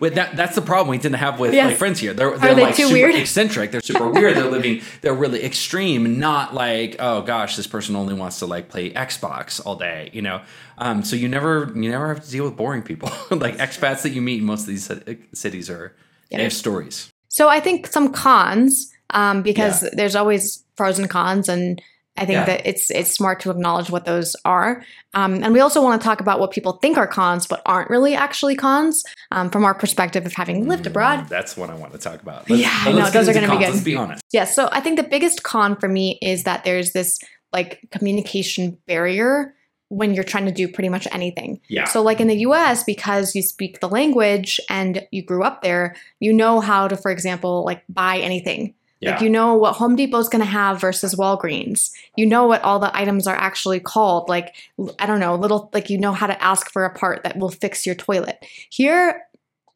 With 0.00 0.14
that, 0.14 0.36
that's 0.36 0.54
the 0.54 0.62
problem 0.62 0.88
we 0.88 0.98
tend 0.98 1.12
to 1.14 1.18
have 1.18 1.38
with 1.40 1.52
Yes. 1.54 1.68
like 1.68 1.76
friends 1.76 1.98
here. 2.00 2.14
They're 2.14 2.36
they're 2.38 2.54
they 2.54 2.62
like 2.62 2.74
super 2.74 2.92
weird? 2.92 3.14
eccentric. 3.14 3.70
They're 3.70 3.80
super 3.80 4.08
weird. 4.10 4.36
They're 4.36 4.50
living. 4.50 4.82
They're 5.00 5.14
really 5.14 5.44
extreme. 5.44 6.18
Not 6.18 6.54
like 6.54 6.96
oh 6.98 7.22
gosh, 7.22 7.56
this 7.56 7.66
person 7.66 7.96
only 7.96 8.14
wants 8.14 8.38
to 8.40 8.46
like 8.46 8.68
play 8.68 8.90
Xbox 8.92 9.60
all 9.64 9.76
day. 9.76 10.10
You 10.12 10.22
know. 10.22 10.42
Um. 10.78 11.02
So 11.02 11.16
you 11.16 11.28
never 11.28 11.72
you 11.74 11.90
never 11.90 12.08
have 12.14 12.24
to 12.24 12.30
deal 12.30 12.44
with 12.44 12.56
boring 12.56 12.82
people. 12.82 13.08
like 13.30 13.56
expats 13.58 14.02
that 14.02 14.10
you 14.10 14.22
meet 14.22 14.40
in 14.40 14.44
most 14.46 14.62
of 14.62 14.68
these 14.68 14.90
cities 15.32 15.68
are 15.70 15.94
Yeah. 16.30 16.38
they 16.38 16.44
have 16.44 16.52
stories. 16.52 17.10
So 17.28 17.48
I 17.48 17.60
think 17.60 17.86
some 17.86 18.12
cons, 18.12 18.92
um, 19.10 19.42
because 19.42 19.82
Yeah. 19.82 19.90
there's 19.94 20.16
always 20.16 20.64
pros 20.76 20.98
and 20.98 21.10
cons, 21.10 21.48
and 21.48 21.80
I 22.18 22.26
think 22.26 22.30
Yeah. 22.36 22.44
that 22.46 22.66
it's 22.66 22.90
it's 22.90 23.10
smart 23.12 23.40
to 23.40 23.50
acknowledge 23.50 23.88
what 23.90 24.04
those 24.04 24.34
are. 24.44 24.82
Um, 25.14 25.42
and 25.42 25.52
we 25.52 25.60
also 25.60 25.82
want 25.82 26.00
to 26.00 26.04
talk 26.04 26.20
about 26.20 26.40
what 26.40 26.50
people 26.50 26.72
think 26.82 26.98
are 26.98 27.06
cons, 27.06 27.46
but 27.46 27.62
aren't 27.64 27.88
really 27.90 28.14
actually 28.14 28.56
cons, 28.56 29.04
um, 29.30 29.48
from 29.50 29.64
our 29.64 29.74
perspective 29.74 30.26
of 30.26 30.32
having 30.32 30.68
lived 30.68 30.86
abroad. 30.86 31.20
Mm, 31.24 31.28
That's 31.28 31.56
what 31.56 31.70
I 31.70 31.74
want 31.74 31.92
to 31.92 31.98
talk 31.98 32.20
about. 32.22 32.48
Yeah, 32.50 32.68
I 32.70 32.92
but 32.92 32.98
know, 32.98 33.10
those 33.10 33.28
are 33.28 33.32
gonna 33.32 33.46
be 33.46 33.52
cons. 33.52 33.64
good. 33.66 33.72
Let's 33.74 33.84
be 33.84 33.96
honest. 33.96 34.22
Yeah, 34.32 34.44
so 34.44 34.68
I 34.72 34.80
think 34.80 34.96
the 34.98 35.02
biggest 35.08 35.42
con 35.42 35.76
for 35.76 35.88
me 35.88 36.18
is 36.20 36.44
that 36.44 36.64
there's 36.64 36.92
this 36.92 37.18
like 37.52 37.80
communication 37.90 38.76
barrier 38.86 39.54
when 39.90 40.12
you're 40.12 40.24
trying 40.24 40.44
to 40.44 40.52
do 40.52 40.68
pretty 40.68 40.90
much 40.90 41.08
anything. 41.12 41.58
Yeah. 41.68 41.84
So 41.84 42.02
like 42.02 42.20
in 42.20 42.28
the 42.28 42.36
US 42.40 42.84
because 42.84 43.34
you 43.34 43.40
speak 43.40 43.80
the 43.80 43.88
language 43.88 44.60
and 44.68 45.06
you 45.10 45.22
grew 45.24 45.42
up 45.44 45.62
there, 45.62 45.96
you 46.20 46.30
know 46.32 46.60
how 46.60 46.88
to 46.88 46.96
for 46.96 47.10
example 47.10 47.64
like 47.64 47.82
buy 47.88 48.18
anything. 48.18 48.74
Yeah. 49.00 49.12
Like 49.12 49.20
you 49.20 49.30
know 49.30 49.54
what 49.54 49.74
Home 49.74 49.94
Depot's 49.94 50.28
going 50.28 50.44
to 50.44 50.50
have 50.50 50.80
versus 50.80 51.14
Walgreens. 51.14 51.92
You 52.16 52.26
know 52.26 52.46
what 52.46 52.62
all 52.62 52.78
the 52.78 52.96
items 52.96 53.26
are 53.26 53.36
actually 53.36 53.80
called. 53.80 54.28
Like 54.28 54.54
I 54.98 55.06
don't 55.06 55.20
know, 55.20 55.36
little 55.36 55.70
like 55.72 55.88
you 55.88 55.98
know 55.98 56.12
how 56.12 56.26
to 56.26 56.42
ask 56.42 56.70
for 56.70 56.84
a 56.84 56.94
part 56.94 57.22
that 57.22 57.36
will 57.36 57.50
fix 57.50 57.86
your 57.86 57.94
toilet. 57.94 58.44
Here 58.70 59.22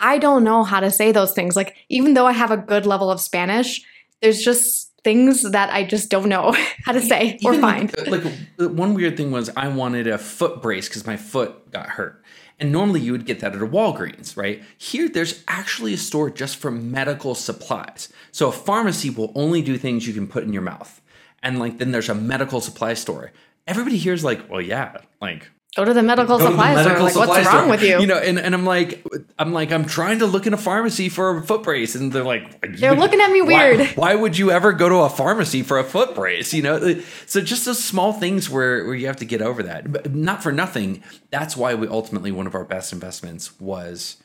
I 0.00 0.18
don't 0.18 0.42
know 0.42 0.64
how 0.64 0.80
to 0.80 0.90
say 0.90 1.12
those 1.12 1.32
things. 1.32 1.54
Like 1.54 1.76
even 1.88 2.14
though 2.14 2.26
I 2.26 2.32
have 2.32 2.50
a 2.50 2.56
good 2.56 2.84
level 2.84 3.10
of 3.10 3.20
Spanish, 3.20 3.84
there's 4.20 4.42
just 4.42 4.92
things 5.04 5.50
that 5.50 5.72
I 5.72 5.84
just 5.84 6.10
don't 6.10 6.28
know 6.28 6.54
how 6.84 6.92
to 6.92 7.00
say 7.00 7.38
or 7.44 7.54
Even, 7.54 7.60
find. 7.60 8.08
Like, 8.08 8.24
like 8.58 8.70
one 8.70 8.94
weird 8.94 9.16
thing 9.16 9.30
was 9.30 9.50
I 9.56 9.68
wanted 9.68 10.06
a 10.06 10.18
foot 10.18 10.60
brace 10.60 10.88
because 10.88 11.06
my 11.06 11.16
foot 11.16 11.70
got 11.70 11.88
hurt. 11.88 12.21
And 12.62 12.70
normally 12.70 13.00
you 13.00 13.10
would 13.10 13.26
get 13.26 13.40
that 13.40 13.56
at 13.56 13.60
a 13.60 13.66
Walgreens, 13.66 14.36
right? 14.36 14.62
Here, 14.78 15.08
there's 15.08 15.42
actually 15.48 15.94
a 15.94 15.96
store 15.96 16.30
just 16.30 16.58
for 16.58 16.70
medical 16.70 17.34
supplies. 17.34 18.08
So 18.30 18.50
a 18.50 18.52
pharmacy 18.52 19.10
will 19.10 19.32
only 19.34 19.62
do 19.62 19.76
things 19.76 20.06
you 20.06 20.14
can 20.14 20.28
put 20.28 20.44
in 20.44 20.52
your 20.52 20.62
mouth. 20.62 21.00
And 21.42 21.58
like 21.58 21.78
then 21.78 21.90
there's 21.90 22.08
a 22.08 22.14
medical 22.14 22.60
supply 22.60 22.94
store. 22.94 23.32
Everybody 23.66 23.96
here 23.96 24.12
is 24.12 24.22
like, 24.22 24.48
well, 24.48 24.60
yeah, 24.60 24.98
like 25.20 25.50
Go 25.74 25.86
to 25.86 25.94
the 25.94 26.02
medical 26.02 26.36
go 26.38 26.50
supply 26.50 26.72
store. 26.74 26.84
medical 26.84 27.04
Like, 27.04 27.12
supply 27.14 27.26
what's 27.28 27.48
store. 27.48 27.60
wrong 27.60 27.70
with 27.70 27.82
you? 27.82 27.98
You 28.00 28.06
know, 28.06 28.18
and, 28.18 28.38
and 28.38 28.54
I'm 28.54 28.66
like, 28.66 29.02
I'm 29.38 29.54
like, 29.54 29.72
I'm 29.72 29.86
trying 29.86 30.18
to 30.18 30.26
look 30.26 30.46
in 30.46 30.52
a 30.52 30.58
pharmacy 30.58 31.08
for 31.08 31.38
a 31.38 31.42
foot 31.42 31.62
brace, 31.62 31.94
and 31.94 32.12
they're 32.12 32.22
like, 32.24 32.60
They're 32.78 32.94
looking 32.94 33.20
at 33.22 33.30
me 33.30 33.40
why- 33.40 33.46
weird. 33.76 33.88
Why, 33.96 34.14
would 34.14 34.36
you 34.36 34.50
ever 34.50 34.72
go 34.74 34.90
to 34.90 34.96
a 34.96 35.08
pharmacy 35.08 35.62
for 35.62 35.78
a 35.78 35.84
foot 35.84 36.14
brace? 36.14 36.52
You 36.52 36.62
know, 36.62 37.00
so 37.26 37.40
just 37.40 37.64
those 37.64 37.82
small 37.82 38.12
things 38.12 38.50
where 38.50 38.84
where 38.84 38.94
you 38.94 39.06
have 39.06 39.16
to 39.16 39.24
get 39.24 39.40
over 39.40 39.62
that. 39.62 39.90
But 39.90 40.14
not 40.14 40.42
for 40.42 40.52
nothing. 40.52 41.02
That's 41.30 41.56
why 41.56 41.74
we 41.74 41.88
ultimately 41.88 42.32
one 42.32 42.46
of 42.46 42.54
our 42.54 42.64
best 42.64 42.92
investments 42.92 43.58
was 43.58 44.18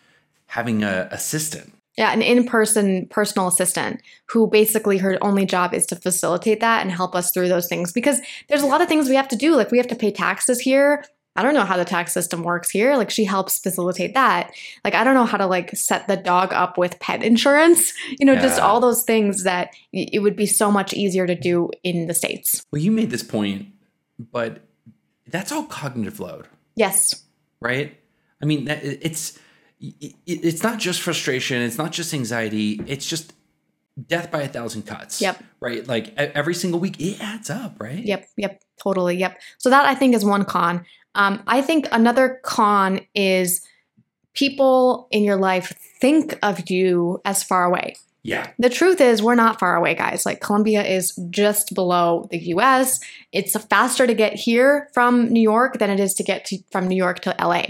having 0.47 0.83
a 0.83 1.07
assistant. 1.11 1.73
Yeah, 1.97 2.11
an 2.13 2.21
in-person 2.21 3.07
personal 3.09 3.47
assistant 3.47 4.01
who 4.29 4.47
basically 4.47 4.97
her 4.99 5.17
only 5.21 5.45
job 5.47 5.73
is 5.73 5.85
to 5.87 5.95
facilitate 5.95 6.59
that 6.59 6.81
and 6.83 6.91
help 6.91 7.15
us 7.15 7.31
through 7.31 7.47
those 7.47 7.67
things 7.67 7.91
because 7.91 8.19
there's 8.49 8.61
a 8.61 8.67
lot 8.67 8.81
of 8.81 8.87
things 8.87 9.09
we 9.09 9.15
have 9.15 9.27
to 9.29 9.35
do 9.35 9.55
like 9.55 9.71
we 9.71 9.77
have 9.79 9.87
to 9.87 9.95
pay 9.95 10.11
taxes 10.11 10.59
here. 10.59 11.03
I 11.37 11.43
don't 11.43 11.53
know 11.53 11.63
how 11.63 11.77
the 11.77 11.85
tax 11.85 12.11
system 12.11 12.43
works 12.43 12.69
here. 12.69 12.97
Like 12.97 13.09
she 13.11 13.23
helps 13.23 13.59
facilitate 13.59 14.15
that. 14.15 14.51
Like 14.83 14.95
I 14.95 15.03
don't 15.03 15.13
know 15.13 15.25
how 15.25 15.37
to 15.37 15.45
like 15.45 15.75
set 15.77 16.07
the 16.07 16.17
dog 16.17 16.51
up 16.51 16.77
with 16.77 16.99
pet 16.99 17.23
insurance. 17.23 17.93
You 18.19 18.25
know, 18.25 18.35
just 18.35 18.59
all 18.59 18.79
those 18.81 19.03
things 19.03 19.43
that 19.43 19.69
it 19.93 20.21
would 20.23 20.35
be 20.35 20.47
so 20.47 20.71
much 20.71 20.93
easier 20.93 21.25
to 21.27 21.35
do 21.35 21.69
in 21.83 22.07
the 22.07 22.13
states. 22.13 22.65
Well, 22.71 22.81
you 22.81 22.91
made 22.91 23.11
this 23.11 23.23
point, 23.23 23.67
but 24.19 24.61
that's 25.27 25.51
all 25.51 25.63
cognitive 25.65 26.19
load. 26.19 26.47
Yes. 26.75 27.23
right? 27.61 27.97
I 28.41 28.45
mean, 28.45 28.65
that- 28.65 28.83
it's 28.83 29.39
it's 29.79 30.63
not 30.63 30.79
just 30.79 31.01
frustration. 31.01 31.61
It's 31.61 31.77
not 31.77 31.91
just 31.91 32.13
anxiety. 32.13 32.81
It's 32.87 33.05
just 33.05 33.33
death 34.07 34.31
by 34.31 34.41
a 34.41 34.47
thousand 34.47 34.83
cuts. 34.87 35.21
Yep. 35.21 35.43
Right. 35.59 35.87
Like 35.87 36.13
every 36.17 36.53
single 36.55 36.79
week, 36.79 36.99
it 36.99 37.21
adds 37.21 37.49
up. 37.49 37.75
Right. 37.79 38.03
Yep, 38.03 38.27
yep, 38.37 38.63
totally, 38.81 39.17
yep. 39.17 39.39
So 39.57 39.69
that 39.69 39.85
I 39.85 39.95
think 39.95 40.15
is 40.15 40.25
one 40.25 40.45
con. 40.45 40.85
Um, 41.17 41.43
I 41.47 41.61
think 41.61 41.87
another 41.91 42.39
con 42.43 43.01
is 43.13 43.67
people 44.35 45.07
in 45.11 45.23
your 45.23 45.35
life 45.35 45.75
think 45.99 46.37
of 46.43 46.69
you 46.69 47.19
as 47.25 47.43
far 47.43 47.65
away. 47.65 47.95
Yeah. 48.21 48.51
The 48.59 48.69
truth 48.69 49.01
is, 49.01 49.23
we're 49.23 49.35
not 49.35 49.59
far 49.59 49.75
away, 49.75 49.95
guys. 49.95 50.25
Like 50.25 50.41
Colombia 50.41 50.83
is 50.83 51.17
just 51.29 51.73
below 51.73 52.27
the 52.29 52.37
US. 52.49 52.99
It's 53.31 53.59
faster 53.65 54.05
to 54.05 54.13
get 54.13 54.33
here 54.35 54.89
from 54.93 55.29
New 55.29 55.41
York 55.41 55.79
than 55.79 55.89
it 55.89 55.99
is 55.99 56.13
to 56.15 56.23
get 56.23 56.45
to, 56.45 56.59
from 56.71 56.87
New 56.87 56.95
York 56.95 57.21
to 57.21 57.35
LA. 57.39 57.63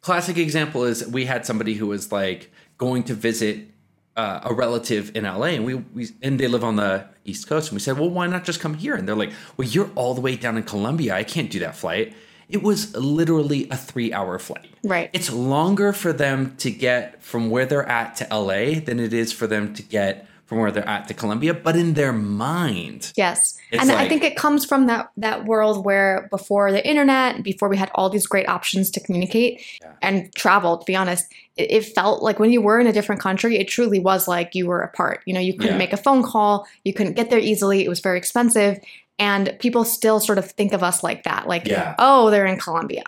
Classic 0.00 0.36
example 0.36 0.84
is 0.84 1.06
we 1.08 1.24
had 1.24 1.44
somebody 1.44 1.74
who 1.74 1.88
was 1.88 2.12
like 2.12 2.52
going 2.78 3.02
to 3.04 3.14
visit 3.14 3.68
uh, 4.16 4.40
a 4.44 4.52
relative 4.52 5.10
in 5.16 5.24
LA, 5.24 5.46
and 5.46 5.64
we, 5.64 5.74
we 5.74 6.08
and 6.20 6.38
they 6.38 6.46
live 6.46 6.62
on 6.62 6.76
the 6.76 7.06
East 7.24 7.48
Coast, 7.48 7.70
and 7.70 7.76
we 7.76 7.80
said, 7.80 7.98
well, 7.98 8.10
why 8.10 8.26
not 8.26 8.44
just 8.44 8.60
come 8.60 8.74
here? 8.74 8.94
And 8.94 9.08
they're 9.08 9.16
like, 9.16 9.32
well, 9.56 9.66
you're 9.66 9.90
all 9.94 10.12
the 10.14 10.20
way 10.20 10.36
down 10.36 10.58
in 10.58 10.64
Colombia. 10.64 11.14
I 11.14 11.24
can't 11.24 11.50
do 11.50 11.58
that 11.60 11.74
flight. 11.74 12.12
It 12.52 12.62
was 12.62 12.94
literally 12.96 13.68
a 13.70 13.76
three-hour 13.76 14.38
flight. 14.38 14.66
Right. 14.84 15.10
it's 15.12 15.32
longer 15.32 15.92
for 15.92 16.12
them 16.12 16.54
to 16.58 16.70
get 16.70 17.22
from 17.22 17.50
where 17.50 17.66
they're 17.66 17.88
at 17.88 18.16
to 18.16 18.26
LA 18.30 18.80
than 18.80 18.98
it 19.00 19.12
is 19.12 19.32
for 19.32 19.46
them 19.46 19.74
to 19.74 19.82
get 19.82 20.26
from 20.46 20.58
where 20.58 20.70
they're 20.70 20.86
at 20.88 21.08
to 21.08 21.14
Colombia, 21.14 21.54
but 21.54 21.76
in 21.76 21.94
their 21.94 22.12
mind. 22.12 23.12
Yes. 23.16 23.56
And 23.72 23.90
I 23.90 24.06
think 24.06 24.22
it 24.22 24.36
comes 24.36 24.66
from 24.66 24.86
that 24.88 25.10
that 25.16 25.46
world 25.46 25.82
where 25.84 26.28
before 26.30 26.70
the 26.72 26.86
internet, 26.86 27.42
before 27.42 27.68
we 27.70 27.76
had 27.78 27.90
all 27.94 28.10
these 28.10 28.26
great 28.26 28.46
options 28.48 28.90
to 28.90 29.00
communicate 29.00 29.62
Yeah. 29.80 29.92
and 30.02 30.34
travel, 30.34 30.76
to 30.76 30.84
be 30.84 30.94
honest, 30.94 31.24
it, 31.56 31.70
it 31.70 31.84
felt 31.94 32.22
like 32.22 32.38
when 32.38 32.52
you 32.52 32.60
were 32.60 32.78
in 32.80 32.86
a 32.86 32.92
different 32.92 33.20
country, 33.22 33.56
it 33.56 33.68
truly 33.68 33.98
was 33.98 34.28
like 34.28 34.54
you 34.54 34.66
were 34.66 34.82
apart. 34.82 35.22
You 35.24 35.32
know, 35.32 35.40
you 35.40 35.54
couldn't 35.56 35.72
Yeah. 35.76 35.78
make 35.78 35.94
a 35.94 35.96
phone 35.96 36.22
call, 36.22 36.66
you 36.84 36.92
couldn't 36.92 37.14
get 37.14 37.30
there 37.30 37.38
easily, 37.38 37.82
it 37.84 37.88
was 37.88 38.00
very 38.00 38.18
expensive. 38.18 38.78
And 39.18 39.56
people 39.60 39.84
still 39.84 40.18
sort 40.20 40.38
of 40.38 40.50
think 40.50 40.72
of 40.72 40.82
us 40.82 41.02
like 41.02 41.22
that, 41.24 41.46
like, 41.46 41.66
Yeah. 41.66 41.94
oh, 41.98 42.30
they're 42.30 42.46
in 42.46 42.58
Colombia. 42.58 43.04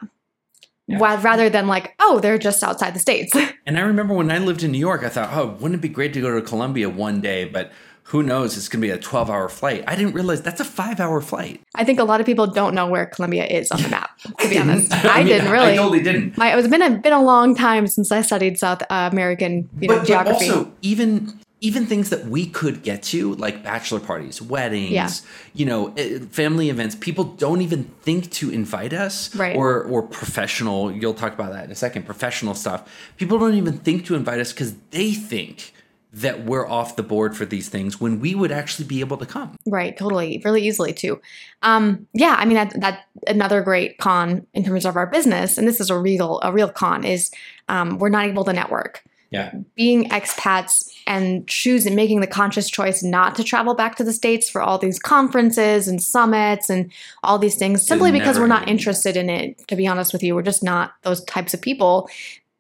Yeah. 0.86 0.98
Rather 1.00 1.48
than 1.48 1.66
like, 1.66 1.94
oh, 2.00 2.20
they're 2.20 2.36
just 2.38 2.62
outside 2.62 2.94
the 2.94 2.98
States. 3.00 3.32
And 3.66 3.78
I 3.78 3.80
remember 3.80 4.12
when 4.12 4.30
I 4.30 4.36
lived 4.38 4.62
in 4.62 4.70
New 4.72 4.78
York, 4.78 5.02
I 5.02 5.08
thought, 5.08 5.30
oh, 5.32 5.46
wouldn't 5.58 5.76
it 5.76 5.80
be 5.80 5.88
great 5.88 6.12
to 6.12 6.20
go 6.20 6.34
to 6.38 6.42
Colombia 6.42 6.90
one 6.90 7.22
day? 7.22 7.46
But 7.46 7.72
who 8.08 8.22
knows? 8.22 8.58
It's 8.58 8.68
going 8.68 8.82
to 8.82 8.86
be 8.86 8.90
a 8.90 8.98
12 8.98 9.30
hour 9.30 9.48
flight. 9.48 9.82
I 9.86 9.96
didn't 9.96 10.12
realize 10.12 10.42
that's 10.42 10.60
a 10.60 10.64
five 10.66 11.00
hour 11.00 11.22
flight. 11.22 11.62
I 11.74 11.82
think 11.84 11.98
a 11.98 12.04
lot 12.04 12.20
of 12.20 12.26
people 12.26 12.46
don't 12.46 12.74
know 12.74 12.86
where 12.86 13.06
Colombia 13.06 13.46
is 13.46 13.70
on 13.70 13.80
the 13.80 13.88
map, 13.88 14.10
to 14.40 14.48
be 14.50 14.58
honest. 14.58 14.92
I 14.92 15.08
I, 15.08 15.18
mean, 15.20 15.28
didn't 15.28 15.50
really. 15.50 15.72
I 15.72 15.76
totally 15.76 16.02
didn't. 16.02 16.36
My, 16.36 16.54
it's 16.54 16.68
been 16.68 16.82
a 16.82 16.90
been 16.98 17.14
a 17.14 17.22
long 17.22 17.54
time 17.54 17.86
since 17.86 18.12
I 18.12 18.20
studied 18.20 18.58
South 18.58 18.82
American 18.90 19.70
you 19.80 19.88
know, 19.88 19.94
But, 19.94 20.00
but 20.00 20.06
geography. 20.06 20.50
also, 20.50 20.70
even 20.82 21.40
even 21.68 21.86
things 21.86 22.10
that 22.10 22.26
we 22.26 22.42
could 22.46 22.82
get 22.82 23.02
to, 23.02 23.34
like 23.36 23.62
bachelor 23.62 24.00
parties, 24.00 24.42
weddings, 24.42 24.90
Yeah. 24.92 25.08
you 25.54 25.64
know, 25.64 25.92
eh, 25.96 26.18
family 26.30 26.68
events, 26.68 26.94
people 26.94 27.24
don't 27.24 27.62
even 27.62 27.84
think 28.02 28.30
to 28.32 28.50
invite 28.50 28.92
us, 28.92 29.34
Right. 29.34 29.56
Or 29.56 29.82
or 29.84 30.02
professional. 30.02 30.92
You'll 30.92 31.14
talk 31.24 31.32
about 31.32 31.52
that 31.52 31.64
in 31.64 31.70
a 31.70 31.74
second. 31.74 32.04
Professional 32.04 32.54
stuff. 32.54 32.80
People 33.16 33.38
don't 33.38 33.54
even 33.54 33.78
think 33.78 34.04
to 34.06 34.14
invite 34.14 34.40
us 34.40 34.52
because 34.52 34.74
they 34.90 35.12
think 35.12 35.72
that 36.12 36.44
we're 36.44 36.68
off 36.68 36.94
the 36.94 37.02
board 37.02 37.36
for 37.36 37.44
these 37.44 37.68
things 37.68 38.00
when 38.00 38.20
we 38.20 38.34
would 38.36 38.52
actually 38.52 38.86
be 38.86 39.00
able 39.00 39.16
to 39.16 39.26
come. 39.26 39.50
right, 39.66 39.96
totally, 39.96 40.40
really 40.44 40.62
easily 40.68 40.92
too. 40.92 41.20
Um, 41.62 42.06
yeah, 42.12 42.36
I 42.38 42.44
mean 42.44 42.54
that 42.60 42.70
that 42.80 42.96
another 43.26 43.62
great 43.62 43.98
con 43.98 44.46
in 44.54 44.62
terms 44.64 44.84
of 44.86 44.96
our 44.96 45.06
business, 45.06 45.58
and 45.58 45.66
this 45.66 45.80
is 45.80 45.88
a 45.90 45.98
real 45.98 46.40
a 46.42 46.52
real 46.52 46.68
con 46.68 47.04
is 47.04 47.30
um, 47.68 47.98
we're 47.98 48.10
not 48.10 48.26
able 48.26 48.44
to 48.44 48.52
network. 48.52 49.02
Yeah. 49.30 49.50
Being 49.74 50.10
expats 50.10 50.90
and 51.06 51.46
choosing 51.46 51.94
making 51.94 52.20
the 52.20 52.26
conscious 52.26 52.70
choice 52.70 53.02
not 53.02 53.34
to 53.34 53.44
travel 53.44 53.74
back 53.74 53.96
to 53.96 54.04
the 54.04 54.12
states 54.12 54.48
for 54.48 54.62
all 54.62 54.78
these 54.78 54.98
conferences 54.98 55.86
and 55.88 56.02
summits 56.02 56.70
and 56.70 56.90
all 57.22 57.38
these 57.38 57.56
things 57.56 57.86
simply 57.86 58.10
because 58.10 58.38
we're 58.38 58.46
not 58.46 58.60
gonna 58.60 58.66
do 58.66 58.70
that. 58.70 58.72
interested 58.72 59.16
in 59.16 59.30
it. 59.30 59.66
To 59.68 59.76
be 59.76 59.86
honest 59.86 60.12
with 60.12 60.22
you, 60.22 60.34
we're 60.34 60.42
just 60.42 60.62
not 60.62 60.94
those 61.02 61.22
types 61.24 61.54
of 61.54 61.60
people. 61.60 62.08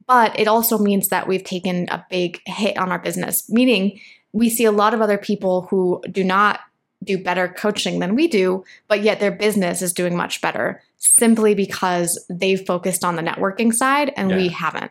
But 0.06 0.38
it 0.38 0.48
also 0.48 0.78
means 0.78 1.08
that 1.08 1.26
we've 1.26 1.44
taken 1.44 1.88
a 1.90 2.04
big 2.10 2.40
hit 2.46 2.76
on 2.76 2.92
our 2.92 2.98
business, 2.98 3.48
meaning 3.50 4.00
we 4.32 4.50
see 4.50 4.64
a 4.64 4.72
lot 4.72 4.92
of 4.92 5.00
other 5.00 5.16
people 5.16 5.62
who 5.70 6.02
do 6.10 6.22
not 6.22 6.60
do 7.02 7.22
better 7.22 7.48
coaching 7.48 7.98
than 8.00 8.14
we 8.14 8.28
do, 8.28 8.64
but 8.88 9.02
yet 9.02 9.20
their 9.20 9.30
business 9.30 9.82
is 9.82 9.92
doing 9.92 10.16
much 10.16 10.40
better 10.40 10.82
simply 10.98 11.54
because 11.54 12.24
they've 12.30 12.66
focused 12.66 13.04
on 13.04 13.16
the 13.16 13.22
networking 13.22 13.72
side 13.72 14.12
and 14.16 14.34
we 14.34 14.48
haven't. 14.48 14.90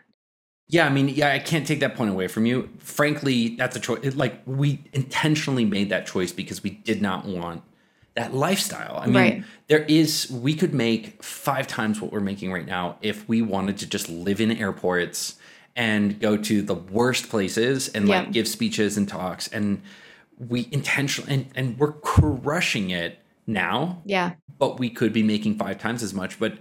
Yeah, 0.68 0.86
I 0.86 0.88
mean, 0.90 1.08
yeah, 1.10 1.32
I 1.32 1.38
can't 1.38 1.66
take 1.66 1.80
that 1.80 1.94
point 1.94 2.10
away 2.10 2.26
from 2.26 2.46
you. 2.46 2.70
Frankly, 2.78 3.54
that's 3.56 3.76
a 3.76 3.80
choice. 3.80 4.14
Like 4.14 4.40
we 4.46 4.82
intentionally 4.92 5.64
made 5.64 5.90
that 5.90 6.06
choice 6.06 6.32
because 6.32 6.62
we 6.62 6.70
did 6.70 7.02
not 7.02 7.26
want 7.26 7.62
that 8.14 8.32
lifestyle. 8.32 8.96
I 8.98 9.06
mean, 9.06 9.14
Right. 9.14 9.44
there 9.66 9.82
is 9.82 10.30
we 10.30 10.54
could 10.54 10.72
make 10.72 11.22
five 11.22 11.66
times 11.66 12.00
what 12.00 12.12
we're 12.12 12.20
making 12.20 12.50
right 12.52 12.66
now 12.66 12.96
if 13.02 13.28
we 13.28 13.42
wanted 13.42 13.76
to 13.78 13.86
just 13.86 14.08
live 14.08 14.40
in 14.40 14.52
airports 14.52 15.34
and 15.76 16.18
go 16.20 16.36
to 16.36 16.62
the 16.62 16.74
worst 16.74 17.28
places 17.28 17.88
and 17.88 18.08
like 18.08 18.30
give 18.32 18.46
speeches 18.46 18.96
and 18.96 19.08
talks 19.08 19.48
and 19.48 19.82
we 20.38 20.68
intentionally 20.70 21.34
and, 21.34 21.46
and 21.56 21.78
we're 21.78 21.92
crushing 21.92 22.90
it 22.90 23.18
now, 23.46 24.00
Yeah. 24.06 24.34
but 24.58 24.78
we 24.78 24.88
could 24.90 25.12
be 25.12 25.22
making 25.24 25.58
five 25.58 25.78
times 25.78 26.02
as 26.02 26.14
much. 26.14 26.38
But 26.38 26.56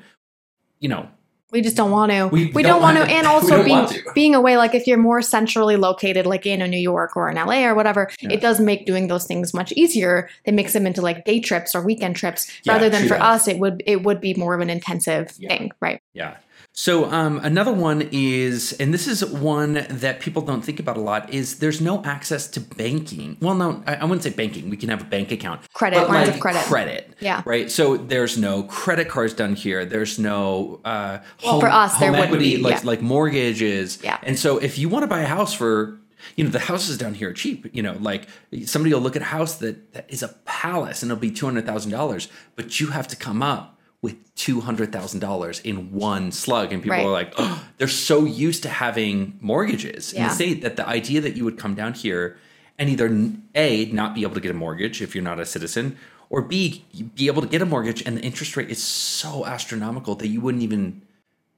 you 0.79 0.89
know, 0.89 1.07
We 1.53 1.61
just 1.61 1.77
don't 1.77 1.91
want 1.91 2.11
to. 2.11 2.27
We 2.27 2.47
We, 2.47 2.63
don't 2.63 2.73
don't, 2.73 2.81
want 2.81 2.97
to. 2.97 3.03
And 3.15 3.27
also 3.27 3.63
being 3.63 3.87
being 4.15 4.33
away, 4.35 4.57
like 4.57 4.73
if 4.73 4.87
you're 4.87 4.97
more 4.97 5.21
centrally 5.21 5.77
located, 5.77 6.25
like 6.25 6.45
in 6.47 6.61
a 6.61 6.67
New 6.67 6.79
York 6.79 7.15
or 7.15 7.29
in 7.29 7.35
LA 7.37 7.63
or 7.65 7.75
whatever, 7.75 8.09
Yeah. 8.19 8.31
it 8.33 8.41
does 8.41 8.59
make 8.59 8.85
doing 8.87 9.07
those 9.07 9.25
things 9.25 9.53
much 9.53 9.71
easier. 9.73 10.29
It 10.45 10.53
makes 10.55 10.73
them 10.73 10.87
into 10.87 11.01
like 11.01 11.23
day 11.25 11.39
trips 11.39 11.75
or 11.75 11.81
weekend 11.81 12.15
trips, 12.15 12.51
Yeah, 12.63 12.73
rather 12.73 12.89
than 12.89 13.03
for 13.03 13.13
that. 13.19 13.21
us, 13.21 13.47
it 13.47 13.59
would 13.59 13.83
it 13.85 14.03
would 14.03 14.19
be 14.19 14.33
more 14.33 14.55
of 14.55 14.61
an 14.61 14.69
intensive 14.71 15.31
Yeah. 15.37 15.49
thing, 15.49 15.71
right? 15.79 16.01
Yeah. 16.13 16.35
So 16.75 17.05
um, 17.05 17.39
another 17.43 17.71
one 17.71 18.09
is, 18.11 18.73
and 18.73 18.91
this 18.91 19.07
is 19.07 19.23
one 19.23 19.85
that 19.89 20.19
people 20.19 20.41
don't 20.41 20.63
think 20.63 20.79
about 20.79 20.97
a 20.97 21.01
lot, 21.01 21.31
is 21.31 21.59
there's 21.59 21.79
no 21.79 22.03
access 22.03 22.47
to 22.47 22.59
banking. 22.59 23.37
Well, 23.39 23.53
no, 23.53 23.83
I, 23.85 23.97
I 23.97 24.05
wouldn't 24.05 24.23
say 24.23 24.31
banking. 24.31 24.71
We 24.71 24.77
can 24.77 24.89
have 24.89 25.01
a 25.01 25.05
bank 25.05 25.31
account. 25.31 25.71
Credit, 25.73 26.07
lines 26.09 26.29
of 26.29 26.39
credit. 26.39 26.63
Credit. 26.63 27.13
Yeah. 27.19 27.43
Right. 27.45 27.69
So 27.69 27.95
there's 27.95 28.39
no 28.39 28.63
credit 28.63 29.07
cards 29.07 29.35
done 29.35 29.53
here. 29.53 29.85
There's 29.85 30.17
no 30.17 30.81
uh, 30.83 31.19
Well, 31.43 31.53
home, 31.53 31.61
for 31.61 31.67
us, 31.67 31.93
home 31.93 32.09
wouldn't 32.09 32.25
equity, 32.25 32.55
be, 32.55 32.63
like 32.63 32.77
yeah. 32.77 32.87
like 32.89 33.01
mortgages. 33.03 33.99
Yeah. 34.03 34.17
And 34.23 34.39
so 34.39 34.57
if 34.57 34.79
you 34.79 34.89
want 34.89 35.03
to 35.03 35.07
buy 35.07 35.21
a 35.21 35.27
house 35.27 35.53
for 35.53 35.99
you 36.35 36.43
know 36.43 36.49
the 36.49 36.59
houses 36.59 36.97
down 36.97 37.13
here 37.13 37.29
are 37.29 37.33
cheap 37.33 37.67
you 37.75 37.83
know 37.83 37.97
like 37.99 38.27
somebody 38.65 38.93
will 38.93 39.01
look 39.01 39.17
at 39.17 39.21
a 39.21 39.25
house 39.25 39.55
that, 39.55 39.91
that 39.91 40.05
is 40.07 40.23
a 40.23 40.29
palace 40.45 41.03
and 41.03 41.11
it'll 41.11 41.19
be 41.19 41.29
$200000 41.29 42.27
but 42.55 42.79
you 42.79 42.87
have 42.87 43.09
to 43.09 43.17
come 43.17 43.43
up 43.43 43.77
with 44.03 44.17
$200000 44.35 45.61
in 45.65 45.91
one 45.91 46.31
slug 46.31 46.71
and 46.73 46.83
people 46.83 46.97
Right. 46.97 47.05
are 47.05 47.11
like 47.11 47.33
oh, 47.37 47.63
they're 47.77 47.87
so 47.87 48.25
used 48.25 48.61
to 48.63 48.69
having 48.69 49.37
mortgages 49.41 50.13
in 50.13 50.21
Yeah. 50.21 50.27
the 50.29 50.35
state 50.35 50.61
that 50.61 50.75
the 50.75 50.87
idea 50.87 51.21
that 51.21 51.35
you 51.35 51.43
would 51.45 51.57
come 51.57 51.73
down 51.73 51.93
here 51.93 52.37
and 52.77 52.89
either 52.89 53.07
a 53.55 53.85
not 53.85 54.13
be 54.13 54.21
able 54.23 54.35
to 54.35 54.41
get 54.41 54.51
a 54.51 54.53
mortgage 54.53 55.01
if 55.01 55.15
you're 55.15 55.23
not 55.23 55.39
a 55.39 55.45
citizen 55.45 55.97
or 56.29 56.41
b 56.41 56.83
be 57.15 57.27
able 57.27 57.41
to 57.41 57.47
get 57.47 57.61
a 57.61 57.65
mortgage 57.65 58.01
and 58.05 58.17
the 58.17 58.21
interest 58.21 58.55
rate 58.57 58.69
is 58.69 58.81
so 58.83 59.45
astronomical 59.45 60.15
that 60.15 60.27
you 60.27 60.41
wouldn't 60.41 60.63
even 60.63 61.01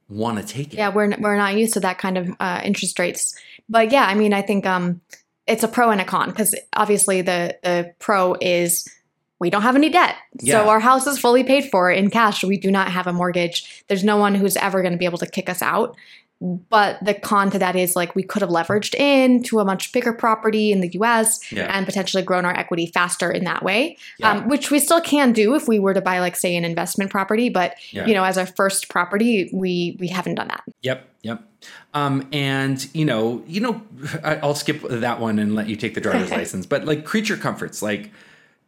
want 0.08 0.38
to 0.38 0.46
take 0.46 0.72
it. 0.72 0.76
Yeah, 0.76 0.90
we're 0.90 1.12
we're 1.18 1.36
not 1.36 1.56
used 1.56 1.74
to 1.74 1.80
that 1.80 1.98
kind 1.98 2.16
of 2.16 2.30
uh, 2.38 2.60
interest 2.64 2.96
rates. 3.00 3.34
But 3.68 3.90
yeah, 3.90 4.04
I 4.06 4.14
mean, 4.14 4.32
I 4.32 4.40
think 4.42 4.64
um, 4.64 5.00
it's 5.48 5.64
a 5.64 5.68
pro 5.68 5.90
and 5.90 6.00
a 6.00 6.04
con 6.04 6.30
because 6.30 6.54
obviously 6.74 7.22
the 7.22 7.58
the 7.64 7.92
pro 7.98 8.34
is 8.40 8.88
we 9.38 9.50
don't 9.50 9.62
have 9.62 9.76
any 9.76 9.90
debt, 9.90 10.16
Yeah. 10.40 10.62
so 10.62 10.68
our 10.68 10.80
house 10.80 11.06
is 11.06 11.18
fully 11.18 11.44
paid 11.44 11.70
for 11.70 11.90
in 11.90 12.10
cash. 12.10 12.42
We 12.42 12.56
do 12.58 12.70
not 12.70 12.90
have 12.90 13.06
a 13.06 13.12
mortgage. 13.12 13.84
There's 13.88 14.04
no 14.04 14.16
one 14.16 14.34
who's 14.34 14.56
ever 14.56 14.80
going 14.82 14.92
to 14.92 14.98
be 14.98 15.04
able 15.04 15.18
to 15.18 15.26
kick 15.26 15.48
us 15.50 15.60
out. 15.62 15.94
But 16.38 17.02
the 17.02 17.14
con 17.14 17.50
to 17.52 17.58
that 17.58 17.76
is 17.76 17.96
like 17.96 18.14
we 18.14 18.22
could 18.22 18.42
have 18.42 18.50
leveraged 18.50 18.94
in 18.94 19.42
to 19.44 19.58
a 19.60 19.64
much 19.64 19.90
bigger 19.92 20.12
property 20.12 20.70
in 20.70 20.82
the 20.82 20.88
U.S. 20.94 21.40
Yeah. 21.50 21.74
and 21.74 21.86
potentially 21.86 22.22
grown 22.22 22.44
our 22.44 22.52
equity 22.54 22.88
faster 22.92 23.30
in 23.30 23.44
that 23.44 23.62
way, 23.62 23.96
Yeah. 24.18 24.32
um, 24.32 24.48
which 24.48 24.70
we 24.70 24.78
still 24.78 25.00
can 25.00 25.32
do 25.32 25.54
if 25.54 25.66
we 25.66 25.78
were 25.78 25.94
to 25.94 26.02
buy 26.02 26.18
like 26.18 26.36
say 26.36 26.54
an 26.54 26.62
investment 26.64 27.10
property. 27.10 27.48
But 27.48 27.76
you 27.90 28.12
know, 28.12 28.22
as 28.22 28.36
our 28.36 28.44
first 28.44 28.90
property, 28.90 29.48
we 29.50 29.96
we 29.98 30.08
haven't 30.08 30.34
done 30.34 30.48
that. 30.48 30.62
Yep, 30.82 31.08
yep. 31.22 31.42
Um, 31.94 32.28
and 32.34 32.86
you 32.94 33.06
know, 33.06 33.42
you 33.46 33.60
know, 33.62 33.80
I'll 34.22 34.54
skip 34.54 34.82
that 34.90 35.20
one 35.20 35.38
and 35.38 35.54
let 35.54 35.70
you 35.70 35.76
take 35.76 35.94
the 35.94 36.02
driver's 36.02 36.30
license. 36.40 36.66
But 36.66 36.84
like 36.84 37.06
creature 37.06 37.38
comforts, 37.38 37.80
like 37.80 38.10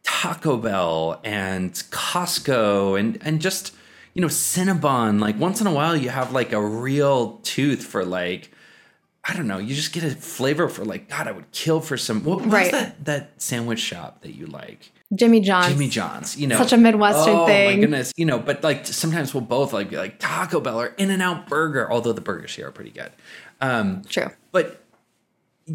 Taco 0.03 0.57
Bell 0.57 1.19
and 1.23 1.73
Costco, 1.73 2.99
and 2.99 3.17
and 3.21 3.41
just 3.41 3.73
you 4.13 4.21
know, 4.21 4.27
Cinnabon. 4.27 5.19
Like 5.19 5.39
once 5.39 5.61
in 5.61 5.67
a 5.67 5.73
while, 5.73 5.95
you 5.95 6.09
have 6.09 6.31
like 6.33 6.51
a 6.51 6.61
real 6.61 7.39
tooth 7.43 7.83
for 7.83 8.03
like. 8.05 8.51
I 9.25 9.35
don't 9.35 9.47
know. 9.47 9.59
You 9.59 9.75
just 9.75 9.91
get 9.91 10.03
a 10.03 10.09
flavor 10.11 10.69
for 10.69 10.85
like 10.85 11.09
God. 11.09 11.27
I 11.27 11.31
would 11.31 11.51
kill 11.51 11.81
for 11.81 11.97
some. 11.97 12.23
What 12.23 12.39
was 12.39 12.47
Right. 12.47 12.71
that 12.71 13.05
that 13.05 13.31
sandwich 13.41 13.79
shop 13.79 14.21
that 14.21 14.33
you 14.33 14.47
like? 14.47 14.91
Jimmy 15.13 15.39
John's. 15.41 15.67
Jimmy 15.73 15.89
John's. 15.89 16.37
You 16.37 16.47
know, 16.47 16.57
Such 16.57 16.73
a 16.73 16.77
Midwestern 16.77 17.35
oh, 17.35 17.45
thing. 17.45 17.67
Oh 17.67 17.75
my 17.75 17.79
goodness. 17.79 18.13
You 18.15 18.25
know, 18.25 18.39
but 18.39 18.63
like 18.63 18.87
sometimes 18.87 19.33
we'll 19.33 19.41
both 19.41 19.73
like 19.73 19.89
be 19.89 19.97
like 19.97 20.19
Taco 20.19 20.59
Bell 20.61 20.79
or 20.79 20.87
In 20.97 21.11
and 21.11 21.21
Out 21.21 21.47
Burger. 21.47 21.91
Although 21.91 22.13
the 22.13 22.21
burgers 22.21 22.55
here 22.55 22.67
are 22.67 22.71
pretty 22.71 22.91
good. 22.91 23.11
Um, 23.61 24.03
True. 24.07 24.29
but 24.51 24.83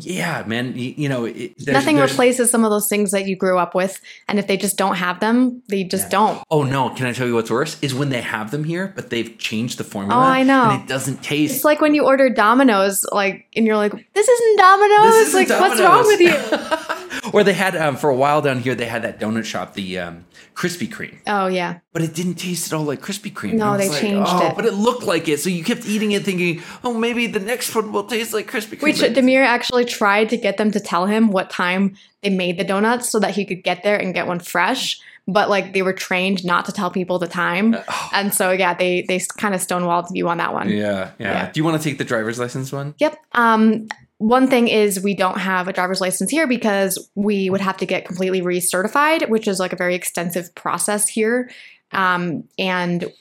yeah, 0.00 0.42
man. 0.46 0.76
You, 0.76 0.94
you 0.96 1.08
know, 1.08 1.24
it, 1.24 1.54
there's, 1.58 1.74
Nothing 1.74 1.96
there's- 1.96 2.10
replaces 2.12 2.50
some 2.50 2.64
of 2.64 2.70
those 2.70 2.88
things 2.88 3.10
that 3.12 3.26
you 3.26 3.36
grew 3.36 3.58
up 3.58 3.74
with, 3.74 4.00
and 4.28 4.38
if 4.38 4.46
they 4.46 4.56
just 4.56 4.76
don't 4.76 4.96
have 4.96 5.20
them, 5.20 5.62
they 5.68 5.84
just 5.84 6.10
don't. 6.10 6.42
Oh 6.50 6.62
no! 6.62 6.90
Can 6.90 7.06
I 7.06 7.12
tell 7.12 7.26
you 7.26 7.34
what's 7.34 7.50
worse? 7.50 7.78
Is 7.82 7.94
when 7.94 8.08
they 8.10 8.20
have 8.20 8.50
them 8.50 8.64
here, 8.64 8.92
but 8.94 9.10
they've 9.10 9.36
changed 9.38 9.78
the 9.78 9.84
formula. 9.84 10.20
Oh, 10.20 10.24
I 10.26 10.42
know. 10.42 10.70
And 10.70 10.82
it 10.82 10.88
doesn't 10.88 11.22
taste. 11.22 11.56
It's 11.56 11.64
like 11.64 11.80
when 11.80 11.94
you 11.94 12.04
order 12.04 12.28
Domino's, 12.28 13.04
like, 13.12 13.46
and 13.56 13.66
you're 13.66 13.76
like, 13.76 13.92
"This 14.14 14.28
isn't 14.28 14.58
Domino's." 14.58 15.12
This 15.12 15.28
isn't 15.34 15.48
like, 15.50 15.60
what's 15.60 15.80
wrong 15.80 16.06
with 16.06 16.20
you? 16.20 17.30
or 17.32 17.44
they 17.44 17.52
had 17.54 17.76
um, 17.76 17.96
for 17.96 18.10
a 18.10 18.14
while 18.16 18.42
down 18.42 18.60
here. 18.60 18.74
They 18.74 18.86
had 18.86 19.02
that 19.02 19.20
donut 19.20 19.44
shop, 19.44 19.74
the 19.74 19.98
um, 19.98 20.24
Krispy 20.54 20.88
Kreme. 20.88 21.18
oh 21.26 21.48
yeah, 21.48 21.80
but 21.92 22.02
it 22.02 22.14
didn't 22.14 22.34
taste 22.34 22.72
at 22.72 22.76
all 22.76 22.84
like 22.84 23.00
Krispy 23.00 23.32
Kreme. 23.32 23.54
No, 23.54 23.72
And 23.72 23.82
I 23.82 23.86
was 23.88 23.94
they 23.94 24.00
changed 24.00 24.30
oh, 24.32 24.48
it. 24.48 24.56
But 24.56 24.66
it 24.66 24.74
looked 24.74 25.02
like 25.02 25.28
it, 25.28 25.40
so 25.40 25.50
you 25.50 25.64
kept 25.64 25.86
eating 25.86 26.12
it, 26.12 26.22
thinking, 26.22 26.62
"Oh, 26.84 26.94
maybe 26.94 27.26
the 27.26 27.40
next 27.40 27.74
one 27.74 27.92
will 27.92 28.04
taste 28.04 28.32
like 28.32 28.50
Krispy 28.50 28.78
Kreme." 28.78 28.82
which 28.82 28.96
Demir 28.98 29.44
actually 29.44 29.84
tried 29.84 30.28
to 30.30 30.36
get 30.36 30.56
them 30.56 30.70
to 30.70 30.80
tell 30.80 31.06
him 31.06 31.30
what 31.30 31.50
time 31.50 31.96
they 32.22 32.30
made 32.30 32.58
the 32.58 32.64
donuts 32.64 33.10
so 33.10 33.18
that 33.18 33.34
he 33.34 33.44
could 33.44 33.64
get 33.64 33.82
there 33.82 33.96
and 33.96 34.14
get 34.14 34.26
one 34.26 34.38
fresh. 34.38 35.00
But 35.26 35.48
like 35.48 35.72
they 35.72 35.82
were 35.82 35.92
trained 35.92 36.44
not 36.44 36.66
to 36.66 36.72
tell 36.72 36.90
people 36.90 37.18
the 37.18 37.26
time, 37.26 37.74
oh, 37.74 38.10
and 38.12 38.32
so 38.32 38.52
yeah, 38.52 38.74
they 38.74 39.02
they 39.08 39.20
kind 39.38 39.54
of 39.54 39.60
stonewalled 39.60 40.08
you 40.12 40.28
on 40.28 40.38
that 40.38 40.52
one. 40.52 40.68
yeah, 40.68 41.10
yeah, 41.18 41.32
Yeah. 41.32 41.52
Do 41.52 41.58
you 41.58 41.64
want 41.64 41.80
to 41.80 41.88
take 41.88 41.98
the 41.98 42.04
driver's 42.04 42.38
license 42.38 42.70
one? 42.72 42.94
Yep. 42.98 43.16
Um, 43.32 43.88
one 44.24 44.48
thing 44.48 44.68
is 44.68 45.02
we 45.02 45.14
don't 45.14 45.36
have 45.36 45.68
a 45.68 45.72
driver's 45.72 46.00
license 46.00 46.30
here 46.30 46.46
because 46.46 47.10
we 47.14 47.50
would 47.50 47.60
have 47.60 47.76
to 47.76 47.84
get 47.84 48.06
completely 48.06 48.40
recertified, 48.40 49.28
which 49.28 49.46
is 49.46 49.58
like 49.58 49.74
a 49.74 49.76
very 49.76 49.94
extensive 49.94 50.54
process 50.54 51.06
here. 51.06 51.50
Um, 51.92 52.44
and 52.58 53.12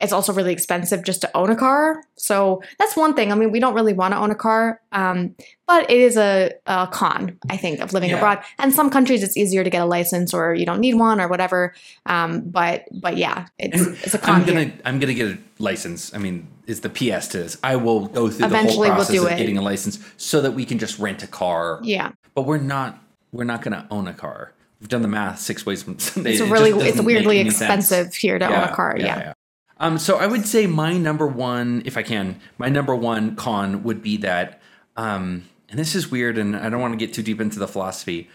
it's 0.00 0.12
also 0.12 0.32
really 0.32 0.52
expensive 0.52 1.02
just 1.04 1.22
to 1.22 1.36
own 1.36 1.48
a 1.50 1.56
car. 1.56 2.02
So 2.16 2.62
that's 2.78 2.94
one 2.96 3.14
thing. 3.14 3.32
I 3.32 3.34
mean, 3.34 3.50
we 3.50 3.60
don't 3.60 3.74
really 3.74 3.94
want 3.94 4.12
to 4.12 4.18
own 4.18 4.30
a 4.30 4.34
car, 4.34 4.80
um, 4.92 5.34
but 5.66 5.90
it 5.90 5.98
is 5.98 6.16
a, 6.18 6.52
a 6.66 6.86
con, 6.92 7.38
I 7.48 7.56
think, 7.56 7.80
of 7.80 7.92
living 7.94 8.10
Yeah. 8.10 8.16
abroad. 8.16 8.42
And 8.58 8.74
some 8.74 8.90
countries 8.90 9.22
it's 9.22 9.36
easier 9.36 9.64
to 9.64 9.70
get 9.70 9.80
a 9.80 9.86
license 9.86 10.34
or 10.34 10.54
you 10.54 10.66
don't 10.66 10.80
need 10.80 10.94
one 10.94 11.20
or 11.20 11.28
whatever. 11.28 11.74
Um, 12.04 12.42
but 12.42 12.84
but 12.92 13.16
yeah, 13.16 13.46
it's, 13.58 13.80
it's 14.04 14.14
a 14.14 14.18
con. 14.18 14.40
I'm 14.42 14.46
gonna 14.46 14.64
here. 14.64 14.74
I'm 14.84 14.98
gonna 15.00 15.14
get 15.14 15.28
a 15.28 15.38
license. 15.58 16.14
I 16.14 16.18
mean, 16.18 16.46
is 16.66 16.80
the 16.82 16.90
PS 16.90 17.28
to 17.28 17.38
this? 17.38 17.56
I 17.64 17.76
will 17.76 18.06
go 18.06 18.28
through 18.28 18.46
Eventually 18.46 18.88
the 18.88 18.94
whole 18.94 19.04
process 19.04 19.16
do 19.16 19.26
of 19.28 19.36
getting 19.38 19.56
a 19.56 19.62
license 19.62 19.98
so 20.18 20.40
that 20.42 20.50
we 20.52 20.64
can 20.66 20.78
just 20.78 20.98
rent 20.98 21.22
a 21.22 21.26
car. 21.26 21.80
Yeah, 21.82 22.12
But 22.34 22.42
we're 22.42 22.58
not 22.58 22.98
we're 23.32 23.44
not 23.44 23.62
gonna 23.62 23.86
own 23.90 24.08
a 24.08 24.12
car. 24.14 24.52
We've 24.80 24.90
done 24.90 25.00
the 25.00 25.08
math 25.08 25.38
six 25.38 25.64
ways 25.64 25.82
from 25.82 25.98
Sunday. 25.98 26.32
it's 26.32 26.40
really 26.42 26.72
just 26.72 26.84
it's 26.84 27.00
weirdly 27.00 27.38
any 27.38 27.48
sense. 27.48 27.90
expensive 27.90 28.14
here 28.14 28.38
to 28.38 28.44
own 28.46 28.68
a 28.68 28.74
car. 28.74 28.94
yeah. 28.98 29.32
Um, 29.78 29.98
so 29.98 30.16
I 30.16 30.26
would 30.26 30.46
say 30.46 30.66
my 30.66 30.96
number 30.96 31.26
one, 31.26 31.82
if 31.84 31.96
I 31.96 32.02
can, 32.02 32.40
my 32.58 32.68
number 32.68 32.94
one 32.94 33.36
con 33.36 33.82
would 33.82 34.00
be 34.02 34.16
that, 34.18 34.60
um, 34.96 35.44
and 35.68 35.78
this 35.78 35.94
is 35.94 36.10
weird, 36.10 36.38
and 36.38 36.56
I 36.56 36.70
don't 36.70 36.80
want 36.80 36.98
to 36.98 37.04
get 37.06 37.12
too 37.14 37.22
deep 37.22 37.40
into 37.40 37.58
the 37.58 37.68
philosophy. 37.68 38.30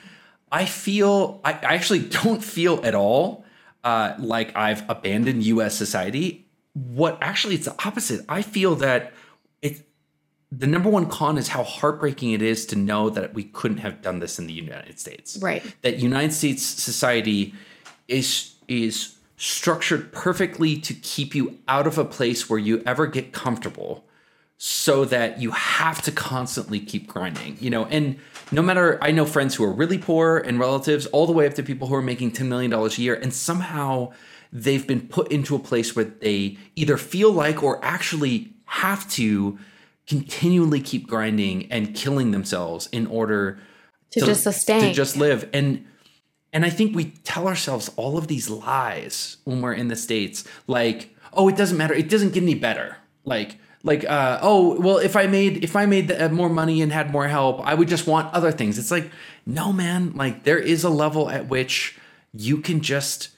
I 0.52 0.66
feel 0.66 1.40
I, 1.44 1.54
I 1.54 1.74
actually 1.76 2.00
don't 2.24 2.44
feel 2.44 2.80
at 2.84 2.94
all 2.94 3.44
uh, 3.84 4.14
like 4.20 4.56
I've 4.56 4.88
abandoned 4.90 5.44
U.S. 5.44 5.76
society. 5.76 6.46
What 6.74 7.18
actually, 7.22 7.56
it's 7.56 7.66
the 7.66 7.76
opposite. 7.86 8.24
I 8.30 8.42
feel 8.44 8.76
that 8.76 9.14
it. 9.62 9.88
The 10.52 10.68
number 10.68 10.90
one 10.90 11.08
con 11.08 11.38
is 11.38 11.48
how 11.48 11.64
heartbreaking 11.64 12.34
it 12.34 12.42
is 12.42 12.66
to 12.68 12.76
know 12.76 13.10
that 13.10 13.34
we 13.34 13.46
couldn't 13.46 13.78
have 13.78 14.02
done 14.02 14.20
this 14.20 14.38
in 14.38 14.48
the 14.48 14.54
United 14.54 15.00
States 15.00 15.38
Right. 15.42 15.64
that 15.82 16.00
United 16.00 16.34
States 16.34 16.62
society 16.62 17.54
is 18.10 18.56
is 18.68 19.16
structured 19.42 20.12
perfectly 20.14 20.78
to 20.78 20.94
keep 20.94 21.34
you 21.34 21.58
out 21.68 21.88
of 21.88 21.98
a 21.98 22.06
place 22.06 22.48
where 22.48 22.60
you 22.60 22.84
ever 22.86 23.08
get 23.08 23.34
comfortable 23.34 24.06
so 24.60 25.04
that 25.04 25.42
you 25.42 25.50
have 25.50 26.00
to 26.00 26.12
constantly 26.12 26.80
keep 26.80 27.08
grinding 27.08 27.58
you 27.60 27.68
know 27.68 27.86
and 27.86 28.20
no 28.52 28.62
matter 28.62 29.00
i 29.02 29.10
know 29.10 29.26
friends 29.26 29.56
who 29.56 29.64
are 29.64 29.72
really 29.74 29.98
poor 29.98 30.38
and 30.38 30.60
relatives 30.60 31.08
all 31.08 31.26
the 31.26 31.32
way 31.32 31.48
up 31.48 31.56
to 31.56 31.64
people 31.64 31.88
who 31.88 31.96
are 31.96 32.04
making 32.04 32.32
$10 32.32 32.46
million 32.46 32.72
a 32.72 32.88
year 32.90 33.16
and 33.16 33.34
somehow 33.34 34.12
they've 34.54 34.86
been 34.86 35.02
put 35.08 35.32
into 35.32 35.56
a 35.56 35.60
place 35.60 35.96
where 35.96 36.06
they 36.06 36.56
either 36.76 36.96
feel 36.96 37.32
like 37.32 37.64
or 37.64 37.84
actually 37.84 38.54
have 38.66 39.10
to 39.10 39.58
continually 40.06 40.80
keep 40.82 41.08
grinding 41.08 41.66
and 41.72 41.96
killing 41.96 42.30
themselves 42.30 42.88
in 42.92 43.08
order 43.08 43.58
To 44.12 44.20
just 44.20 44.44
sustain. 44.44 44.82
to 44.82 44.94
just 44.94 45.18
live 45.18 45.50
and 45.52 45.84
and 46.54 46.66
i 46.66 46.70
think 46.70 46.96
we 46.96 47.06
tell 47.24 47.48
ourselves 47.48 47.90
all 47.96 48.18
of 48.18 48.28
these 48.28 48.50
lies 48.50 49.38
when 49.44 49.62
we're 49.62 49.74
in 49.74 49.88
the 49.88 49.96
states 49.96 50.44
like 50.68 51.12
oh 51.34 51.48
it 51.48 51.56
doesn't 51.56 51.78
matter. 51.78 51.94
It 51.94 52.10
doesn't 52.10 52.34
get 52.34 52.44
any 52.44 52.56
better. 52.56 52.98
Like 53.26 53.58
like 53.84 54.06
uh, 54.06 54.40
oh 54.42 54.80
well 54.80 54.98
if 54.98 55.16
i 55.16 55.26
made 55.26 55.64
if 55.64 55.76
i 55.76 55.88
made 55.88 56.08
the, 56.08 56.26
uh, 56.26 56.30
more 56.30 56.50
money 56.50 56.84
and 56.84 56.92
had 56.92 57.12
more 57.12 57.28
help 57.28 57.66
i 57.66 57.74
would 57.74 57.88
just 57.88 58.08
want 58.08 58.34
other 58.34 58.52
things. 58.52 58.78
It's 58.78 58.92
like 58.92 59.10
no 59.46 59.74
man. 59.74 60.14
Like 60.14 60.44
there 60.44 60.60
is 60.60 60.84
a 60.84 60.90
level 60.90 61.30
at 61.30 61.48
which 61.48 61.98
you 62.34 62.58
can 62.58 62.82
just 62.82 63.30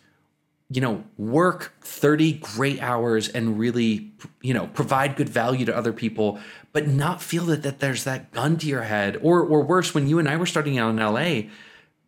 you 0.69 0.82
know 0.82 1.04
work 1.17 1.73
30 1.82 2.34
great 2.34 2.82
hours 2.82 3.30
and 3.30 3.60
really 3.60 4.12
you 4.41 4.54
know 4.54 4.67
provide 4.67 5.15
good 5.15 5.30
value 5.30 5.65
to 5.65 5.76
other 5.76 5.93
people 5.93 6.39
but 6.71 6.88
not 6.88 7.21
feel 7.21 7.45
that, 7.45 7.62
that 7.62 7.80
there's 7.80 8.04
that 8.04 8.32
gun 8.32 8.58
to 8.58 8.65
your 8.65 8.82
head. 8.82 9.15
Or 9.21 9.41
or 9.41 9.62
worse 9.62 9.93
when 9.93 10.08
you 10.08 10.19
and 10.19 10.28
i 10.28 10.36
were 10.36 10.45
starting 10.45 10.78
out 10.78 10.89
in 10.89 10.97
la 10.97 11.41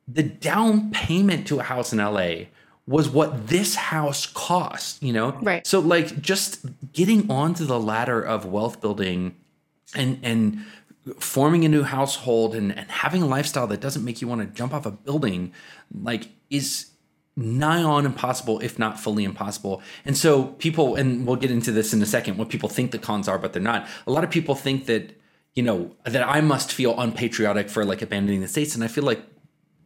the 0.08 0.24
down 0.24 0.92
payment 0.92 1.48
to 1.48 1.60
a 1.60 1.64
house 1.64 1.92
in 1.92 2.00
LA 2.00 2.46
was 2.88 3.10
what 3.10 3.48
this 3.48 3.76
house 3.76 4.28
cost, 4.28 5.02
you 5.02 5.12
know? 5.12 5.32
Right. 5.42 5.66
So 5.66 5.80
like 5.80 6.22
just 6.22 6.66
getting 6.94 7.30
onto 7.32 7.66
the 7.66 7.80
ladder 7.80 8.22
of 8.22 8.46
wealth 8.46 8.82
building 8.82 9.36
and 9.96 10.20
and 10.22 10.66
forming 11.20 11.64
a 11.66 11.70
new 11.70 11.84
household 11.84 12.56
and, 12.56 12.76
and 12.76 12.90
having 12.90 13.22
a 13.22 13.28
lifestyle 13.28 13.68
that 13.68 13.80
doesn't 13.80 14.04
make 14.04 14.22
you 14.22 14.28
want 14.28 14.42
to 14.42 14.48
jump 14.48 14.74
off 14.74 14.86
a 14.86 14.92
building 14.92 15.54
like 16.02 16.30
is 16.50 16.88
nigh 17.36 17.84
on 17.84 18.06
impossible 18.06 18.60
if 18.62 18.80
not 18.80 19.00
fully 19.00 19.24
impossible 19.24 19.84
and 20.04 20.18
so 20.18 20.46
people 20.46 20.96
and 20.96 21.28
we'll 21.28 21.36
get 21.36 21.52
into 21.52 21.72
this 21.72 21.94
in 21.94 22.02
a 22.02 22.06
second 22.06 22.38
what 22.38 22.50
people 22.50 22.70
think 22.70 22.90
the 22.90 22.98
cons 22.98 23.28
are 23.28 23.38
but 23.38 23.54
they're 23.54 23.62
not 23.62 23.88
a 24.08 24.12
lot 24.12 24.24
of 24.24 24.32
people 24.32 24.56
think 24.56 24.88
that 24.88 25.16
you 25.54 25.62
know 25.62 25.92
that 26.06 26.28
i 26.28 26.42
must 26.42 26.72
feel 26.72 27.00
unpatriotic 27.00 27.70
for 27.70 27.86
like 27.86 28.02
abandoning 28.02 28.42
the 28.42 28.48
states 28.48 28.74
and 28.74 28.84
i 28.84 28.88
feel 28.88 29.04
like 29.04 29.22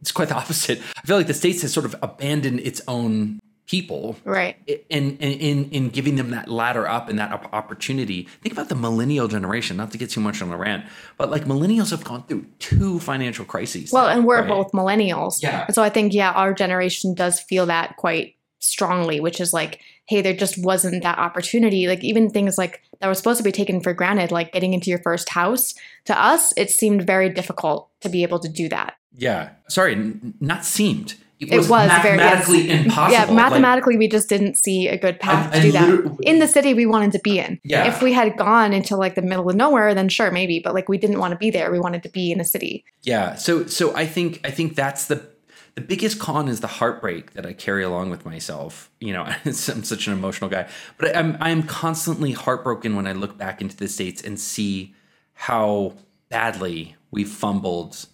it's 0.00 0.12
quite 0.12 0.28
the 0.28 0.34
opposite 0.36 0.80
i 0.96 1.02
feel 1.06 1.16
like 1.16 1.26
the 1.26 1.34
states 1.34 1.62
has 1.62 1.72
sort 1.72 1.86
of 1.86 1.94
abandoned 2.02 2.60
its 2.60 2.80
own 2.88 3.38
people 3.66 4.16
Right. 4.24 4.56
in, 4.66 5.16
in 5.18 5.32
in 5.38 5.70
in 5.70 5.88
giving 5.90 6.16
them 6.16 6.30
that 6.30 6.48
ladder 6.48 6.88
up 6.88 7.08
and 7.08 7.20
that 7.20 7.48
opportunity. 7.52 8.26
Think 8.42 8.52
about 8.52 8.68
the 8.68 8.74
millennial 8.74 9.28
generation. 9.28 9.76
Not 9.76 9.92
to 9.92 9.98
get 9.98 10.10
too 10.10 10.20
much 10.20 10.42
on 10.42 10.50
the 10.50 10.56
rant, 10.56 10.86
but 11.16 11.30
like 11.30 11.44
millennials 11.44 11.90
have 11.90 12.02
gone 12.02 12.24
through 12.24 12.46
two 12.58 12.98
financial 12.98 13.44
crises. 13.44 13.92
Well, 13.92 14.08
and 14.08 14.26
we're 14.26 14.40
right? 14.40 14.48
both 14.48 14.72
millennials. 14.72 15.40
Yeah. 15.40 15.66
And 15.68 15.74
so 15.76 15.84
I 15.84 15.88
think, 15.88 16.12
yeah, 16.12 16.32
our 16.32 16.52
generation 16.52 17.14
does 17.14 17.38
feel 17.38 17.66
that 17.66 17.96
quite 17.96 18.34
strongly, 18.58 19.20
which 19.20 19.40
is 19.40 19.52
like, 19.52 19.78
hey, 20.08 20.20
there 20.20 20.34
just 20.34 20.58
wasn't 20.58 21.04
that 21.04 21.18
opportunity. 21.18 21.86
Like 21.86 22.02
even 22.02 22.28
things 22.28 22.58
like 22.58 22.82
that 22.98 23.06
were 23.06 23.14
supposed 23.14 23.38
to 23.38 23.44
be 23.44 23.52
taken 23.52 23.80
for 23.80 23.92
granted, 23.94 24.32
like 24.32 24.52
getting 24.52 24.74
into 24.74 24.90
your 24.90 24.98
first 24.98 25.28
house, 25.28 25.74
to 26.06 26.20
us, 26.20 26.52
it 26.56 26.70
seemed 26.70 27.06
very 27.06 27.28
difficult 27.30 27.88
to 28.00 28.08
be 28.08 28.24
able 28.24 28.40
to 28.40 28.48
do 28.48 28.68
that. 28.70 28.96
Yeah, 29.16 29.50
sorry, 29.68 29.94
n- 29.94 30.34
not 30.40 30.64
seemed. 30.64 31.14
it 31.40 31.52
It 31.52 31.56
was, 31.56 31.68
was 31.68 31.88
very- 32.02 32.16
mathematically 32.16 32.68
yes. 32.68 32.84
impossible. 32.84 33.12
Yeah, 33.12 33.24
Like, 33.24 33.34
mathematically, 33.34 33.96
we 33.96 34.08
just 34.08 34.28
didn't 34.28 34.56
see 34.56 34.88
a 34.88 34.96
good 34.98 35.18
path 35.20 35.50
I 35.52 35.56
to 35.56 35.62
do 35.62 35.72
that 35.72 36.16
in 36.22 36.38
the 36.38 36.46
city 36.46 36.74
we 36.74 36.86
wanted 36.86 37.12
to 37.12 37.18
be 37.20 37.38
in. 37.38 37.58
Yeah. 37.64 37.86
If 37.88 38.02
we 38.02 38.12
had 38.12 38.36
gone 38.36 38.72
into 38.72 38.96
like 38.96 39.14
the 39.14 39.22
middle 39.22 39.48
of 39.48 39.56
nowhere, 39.56 39.94
then 39.94 40.08
sure, 40.10 40.30
maybe. 40.30 40.60
But 40.60 40.74
like, 40.74 40.88
we 40.88 40.98
didn't 40.98 41.18
want 41.18 41.32
to 41.32 41.38
be 41.38 41.50
there. 41.50 41.70
We 41.72 41.80
wanted 41.80 42.02
to 42.04 42.08
be 42.10 42.30
in 42.30 42.40
a 42.40 42.44
city. 42.44 42.84
Yeah. 43.02 43.34
So 43.36 43.66
so 43.66 43.94
I 43.96 44.06
think 44.06 44.40
I 44.44 44.50
think 44.50 44.76
that's 44.76 45.06
the 45.06 45.28
the 45.76 45.80
biggest 45.80 46.18
con 46.18 46.48
is 46.48 46.60
the 46.60 46.66
heartbreak 46.66 47.32
that 47.32 47.46
I 47.46 47.52
carry 47.54 47.82
along 47.84 48.10
with 48.10 48.26
myself. 48.26 48.90
You 49.00 49.12
know, 49.14 49.22
I'm 49.44 49.52
such 49.54 50.06
an 50.08 50.12
emotional 50.12 50.50
guy, 50.50 50.68
but 50.98 51.16
I'm 51.16 51.36
I'm 51.40 51.62
constantly 51.62 52.32
heartbroken 52.32 52.96
when 52.96 53.06
I 53.06 53.12
look 53.12 53.38
back 53.38 53.60
into 53.62 53.76
the 53.76 53.88
states 53.88 54.20
and 54.22 54.38
see 54.38 54.94
how 55.32 55.94
badly 56.28 56.96
we 57.10 57.24
fumbled 57.24 58.06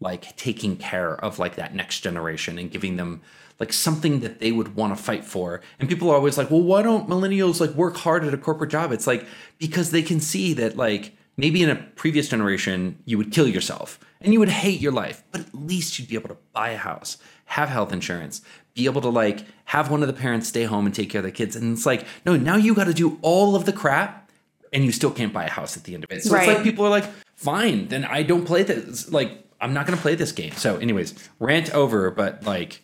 like 0.00 0.34
taking 0.36 0.76
care 0.76 1.14
of 1.24 1.38
like 1.38 1.56
that 1.56 1.74
next 1.74 2.00
generation 2.00 2.58
and 2.58 2.70
giving 2.70 2.96
them 2.96 3.20
like 3.58 3.72
something 3.72 4.20
that 4.20 4.40
they 4.40 4.50
would 4.50 4.74
want 4.74 4.96
to 4.96 5.02
fight 5.02 5.24
for. 5.24 5.60
And 5.78 5.88
people 5.88 6.10
are 6.10 6.16
always 6.16 6.38
like, 6.38 6.50
"Well, 6.50 6.62
why 6.62 6.82
don't 6.82 7.08
millennials 7.08 7.60
like 7.60 7.70
work 7.72 7.96
hard 7.98 8.24
at 8.24 8.32
a 8.32 8.38
corporate 8.38 8.70
job?" 8.70 8.90
It's 8.92 9.06
like 9.06 9.26
because 9.58 9.90
they 9.90 10.02
can 10.02 10.18
see 10.20 10.54
that 10.54 10.76
like 10.76 11.14
maybe 11.36 11.62
in 11.62 11.70
a 11.70 11.76
previous 11.76 12.28
generation 12.28 12.98
you 13.04 13.18
would 13.18 13.30
kill 13.32 13.46
yourself 13.46 13.98
and 14.20 14.32
you 14.32 14.38
would 14.38 14.48
hate 14.48 14.80
your 14.80 14.92
life, 14.92 15.22
but 15.32 15.42
at 15.42 15.54
least 15.54 15.98
you'd 15.98 16.08
be 16.08 16.14
able 16.14 16.28
to 16.28 16.36
buy 16.52 16.70
a 16.70 16.76
house, 16.76 17.18
have 17.46 17.68
health 17.68 17.92
insurance, 17.92 18.42
be 18.74 18.86
able 18.86 19.00
to 19.02 19.08
like 19.08 19.44
have 19.66 19.90
one 19.90 20.02
of 20.02 20.06
the 20.08 20.14
parents 20.14 20.48
stay 20.48 20.64
home 20.64 20.86
and 20.86 20.94
take 20.94 21.10
care 21.10 21.20
of 21.20 21.24
the 21.24 21.30
kids. 21.32 21.54
And 21.56 21.72
it's 21.76 21.86
like, 21.86 22.06
no, 22.24 22.36
now 22.36 22.56
you 22.56 22.74
got 22.74 22.84
to 22.84 22.94
do 22.94 23.18
all 23.22 23.56
of 23.56 23.64
the 23.66 23.72
crap 23.72 24.30
and 24.72 24.84
you 24.84 24.92
still 24.92 25.10
can't 25.10 25.32
buy 25.32 25.44
a 25.44 25.50
house 25.50 25.76
at 25.76 25.84
the 25.84 25.94
end 25.94 26.04
of 26.04 26.10
it. 26.12 26.22
So 26.22 26.34
Right. 26.34 26.48
it's 26.48 26.54
like 26.56 26.64
people 26.64 26.84
are 26.86 26.90
like, 26.90 27.04
fine, 27.34 27.88
then 27.88 28.04
I 28.04 28.22
don't 28.22 28.44
play 28.44 28.62
this. 28.62 29.10
Like, 29.10 29.44
I'm 29.60 29.74
not 29.74 29.86
going 29.86 29.96
to 29.96 30.02
play 30.02 30.14
this 30.14 30.32
game. 30.32 30.52
So, 30.52 30.76
anyways, 30.76 31.14
rant 31.38 31.74
over, 31.74 32.10
but 32.10 32.44
like, 32.44 32.82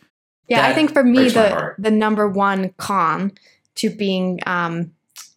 Yeah, 0.49 0.67
I 0.67 0.75
think 0.75 0.93
for 0.93 1.03
me, 1.03 1.29
the 1.29 1.75
the 1.79 1.91
number 1.91 2.29
one 2.29 2.75
con 2.77 3.33
to 3.77 3.91
being 3.91 4.41
um, 4.47 4.93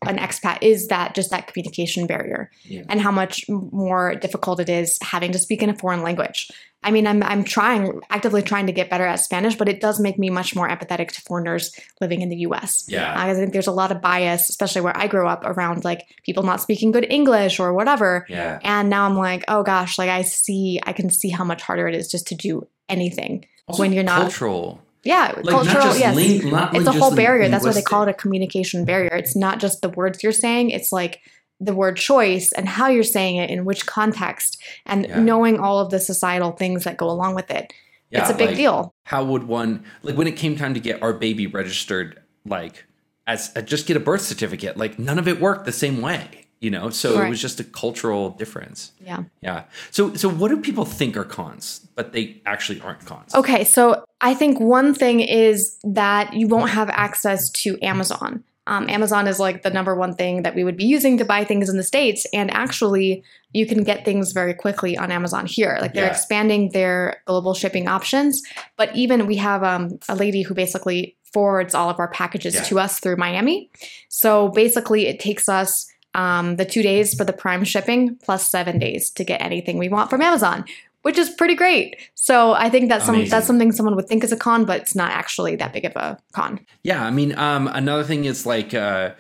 an 0.08 0.18
expat 0.18 0.60
is 0.62 0.88
that 0.88 1.14
just 1.14 1.30
that 1.32 1.48
communication 1.48 2.08
barrier 2.08 2.50
Yeah. 2.64 2.84
and 2.88 3.02
how 3.02 3.12
much 3.12 3.48
more 3.50 4.16
difficult 4.16 4.60
it 4.62 4.70
is 4.70 4.98
having 5.02 5.34
to 5.34 5.40
speak 5.40 5.62
in 5.62 5.70
a 5.70 5.76
foreign 5.76 6.02
language. 6.04 6.50
I 6.82 6.92
mean, 6.92 7.06
I'm 7.08 7.22
I'm 7.24 7.44
trying 7.44 8.00
actively 8.10 8.42
trying 8.42 8.68
to 8.68 8.72
get 8.72 8.90
better 8.90 9.06
at 9.06 9.18
Spanish, 9.20 9.56
but 9.56 9.68
it 9.68 9.82
does 9.82 10.00
make 10.00 10.18
me 10.18 10.30
much 10.30 10.56
more 10.56 10.70
empathetic 10.70 11.12
to 11.12 11.22
foreigners 11.24 11.76
living 12.00 12.22
in 12.22 12.30
the 12.30 12.38
U.S. 12.48 12.86
Yeah. 12.88 13.12
Uh, 13.14 13.26
I 13.28 13.34
think 13.34 13.52
there's 13.52 13.68
a 13.68 13.74
lot 13.74 13.92
of 13.92 14.00
bias, 14.02 14.50
especially 14.50 14.80
where 14.82 14.96
I 14.98 15.08
grew 15.08 15.28
up, 15.28 15.44
around 15.44 15.84
like 15.84 16.08
people 16.24 16.44
not 16.44 16.62
speaking 16.62 16.92
good 16.94 17.06
English 17.10 17.60
or 17.60 17.74
whatever. 17.74 18.26
yeah. 18.30 18.60
And 18.64 18.90
now 18.90 19.06
I'm 19.06 19.18
like, 19.18 19.44
oh 19.50 19.64
gosh, 19.64 19.98
like 19.98 20.10
I 20.10 20.22
see, 20.22 20.80
I 20.82 20.94
can 20.94 21.10
see 21.10 21.28
how 21.30 21.44
much 21.44 21.62
harder 21.62 21.90
it 21.90 21.96
is 21.96 22.10
just 22.10 22.28
to 22.28 22.36
do 22.36 22.66
anything 22.88 23.46
Also 23.68 23.84
when 23.84 23.92
you're 23.92 24.04
not 24.06 24.22
cultural. 24.22 24.82
Yeah, 25.04 25.34
Like, 25.38 25.46
cultural. 25.46 25.96
yes, 25.96 26.16
ling- 26.16 26.50
not 26.50 26.76
it's 26.76 26.88
a 26.88 26.92
whole 26.92 27.16
barrier. 27.16 27.48
That's 27.50 27.66
why 27.66 27.72
they 27.72 27.82
call 27.82 28.04
it 28.04 28.10
a 28.10 28.14
communication 28.14 28.86
barrier. 28.86 29.14
It's 29.16 29.36
not 29.36 29.60
just 29.60 29.82
the 29.82 29.90
words 29.90 30.22
you're 30.24 30.32
saying. 30.32 30.72
It's 30.72 30.92
like 30.92 31.20
the 31.62 31.74
word 31.74 31.98
choice 31.98 32.52
and 32.54 32.68
how 32.68 32.88
you're 32.88 33.04
saying 33.04 33.36
it 33.38 33.50
in 33.50 33.66
which 33.66 33.86
context, 33.86 34.62
and 34.86 35.06
Yeah. 35.06 35.20
knowing 35.20 35.60
all 35.60 35.80
of 35.80 35.90
the 35.90 36.00
societal 36.00 36.52
things 36.52 36.84
that 36.86 36.98
go 36.98 37.10
along 37.10 37.36
with 37.36 37.52
it. 37.52 37.74
Yeah, 38.12 38.22
it's 38.22 38.30
a 38.30 38.34
big 38.34 38.50
like, 38.50 38.58
deal. 38.58 38.94
How 39.04 39.24
would 39.24 39.44
one 39.44 39.84
like 40.02 40.16
when 40.18 40.26
it 40.28 40.36
came 40.38 40.56
time 40.56 40.74
to 40.74 40.80
get 40.80 41.02
our 41.04 41.14
baby 41.14 41.48
registered? 41.48 42.20
Like, 42.46 42.86
as 43.28 43.52
uh, 43.56 43.62
just 43.62 43.86
get 43.88 43.98
a 43.98 44.00
birth 44.00 44.22
certificate. 44.22 44.78
Like, 44.78 44.98
none 44.98 45.20
of 45.20 45.28
it 45.28 45.40
worked 45.40 45.66
the 45.66 45.72
same 45.72 46.02
way. 46.02 46.46
You 46.62 46.70
know, 46.70 46.90
so 46.90 47.22
it 47.22 47.30
was 47.30 47.42
just 47.42 47.60
a 47.62 47.64
cultural 47.64 48.32
difference. 48.32 48.92
Yeah. 49.00 49.24
Yeah. 49.42 49.64
So, 49.92 50.14
so 50.16 50.28
what 50.30 50.50
do 50.50 50.58
people 50.60 50.84
think 50.84 51.16
are 51.16 51.24
cons, 51.24 51.88
but 51.96 52.12
they 52.12 52.42
actually 52.46 52.82
aren't 52.82 53.06
cons? 53.06 53.34
Okay, 53.34 53.64
so 53.64 54.04
I 54.20 54.34
think 54.34 54.60
one 54.60 54.94
thing 54.94 55.22
is 55.22 55.78
that 55.86 56.34
you 56.34 56.48
won't 56.50 56.72
have 56.72 56.90
access 56.90 57.50
to 57.64 57.80
Amazon. 57.82 58.44
Um, 58.68 58.90
Amazon 58.90 59.26
is 59.28 59.40
like 59.40 59.64
the 59.64 59.70
number 59.72 59.96
one 59.96 60.14
thing 60.16 60.44
that 60.44 60.54
we 60.54 60.64
would 60.66 60.76
be 60.78 60.84
using 60.86 61.18
to 61.18 61.26
buy 61.26 61.44
things 61.46 61.70
in 61.70 61.78
the 61.78 61.84
States. 61.84 62.28
And 62.34 62.52
actually, 62.52 63.24
you 63.54 63.66
can 63.66 63.84
get 63.84 64.04
things 64.06 64.32
very 64.34 64.54
quickly 64.54 64.98
on 64.98 65.12
Amazon 65.12 65.46
here. 65.48 65.78
Like 65.82 65.94
they're 65.94 66.06
Yeah. 66.06 66.12
expanding 66.12 66.70
their 66.72 67.22
global 67.26 67.54
shipping 67.56 67.88
options. 67.88 68.44
But 68.76 68.96
even 68.96 69.26
we 69.28 69.38
have 69.38 69.64
um, 69.64 69.98
a 70.08 70.16
lady 70.16 70.44
who 70.44 70.54
basically 70.54 71.16
forwards 71.34 71.74
all 71.74 71.90
of 71.90 72.00
our 72.00 72.10
packages 72.10 72.54
Yeah. 72.56 72.64
to 72.64 72.80
us 72.80 73.00
through 73.00 73.16
Miami. 73.16 73.72
So 74.10 74.50
basically, 74.50 75.08
it 75.08 75.20
takes 75.20 75.48
us 75.48 75.88
um, 76.14 76.56
the 76.56 76.66
two 76.66 76.82
days 76.82 77.14
for 77.14 77.24
the 77.24 77.34
prime 77.34 77.64
shipping 77.64 78.16
plus 78.18 78.50
seven 78.50 78.80
days 78.80 79.10
to 79.12 79.24
get 79.24 79.42
anything 79.42 79.78
we 79.78 79.90
want 79.90 80.10
from 80.10 80.22
Amazon, 80.22 80.66
which 81.04 81.18
is 81.18 81.30
pretty 81.30 81.56
great. 81.56 81.98
So 82.16 82.54
I 82.54 82.70
think 82.70 82.90
that's 82.90 83.06
some 83.06 83.26
that's 83.26 83.48
something 83.48 83.72
someone 83.72 83.96
would 83.96 84.08
think 84.08 84.24
is 84.24 84.32
a 84.32 84.38
con, 84.38 84.66
but 84.66 84.82
it's 84.82 84.96
not 84.96 85.12
actually 85.12 85.56
that 85.58 85.74
big 85.74 85.86
of 85.86 85.96
a 85.96 86.20
con. 86.32 86.66
Yeah, 86.84 87.04
I 87.04 87.12
mean, 87.12 87.38
um, 87.38 87.68
another 87.68 88.04
thing 88.04 88.26
is 88.26 88.46
like, 88.46 88.74
uh, 88.74 89.12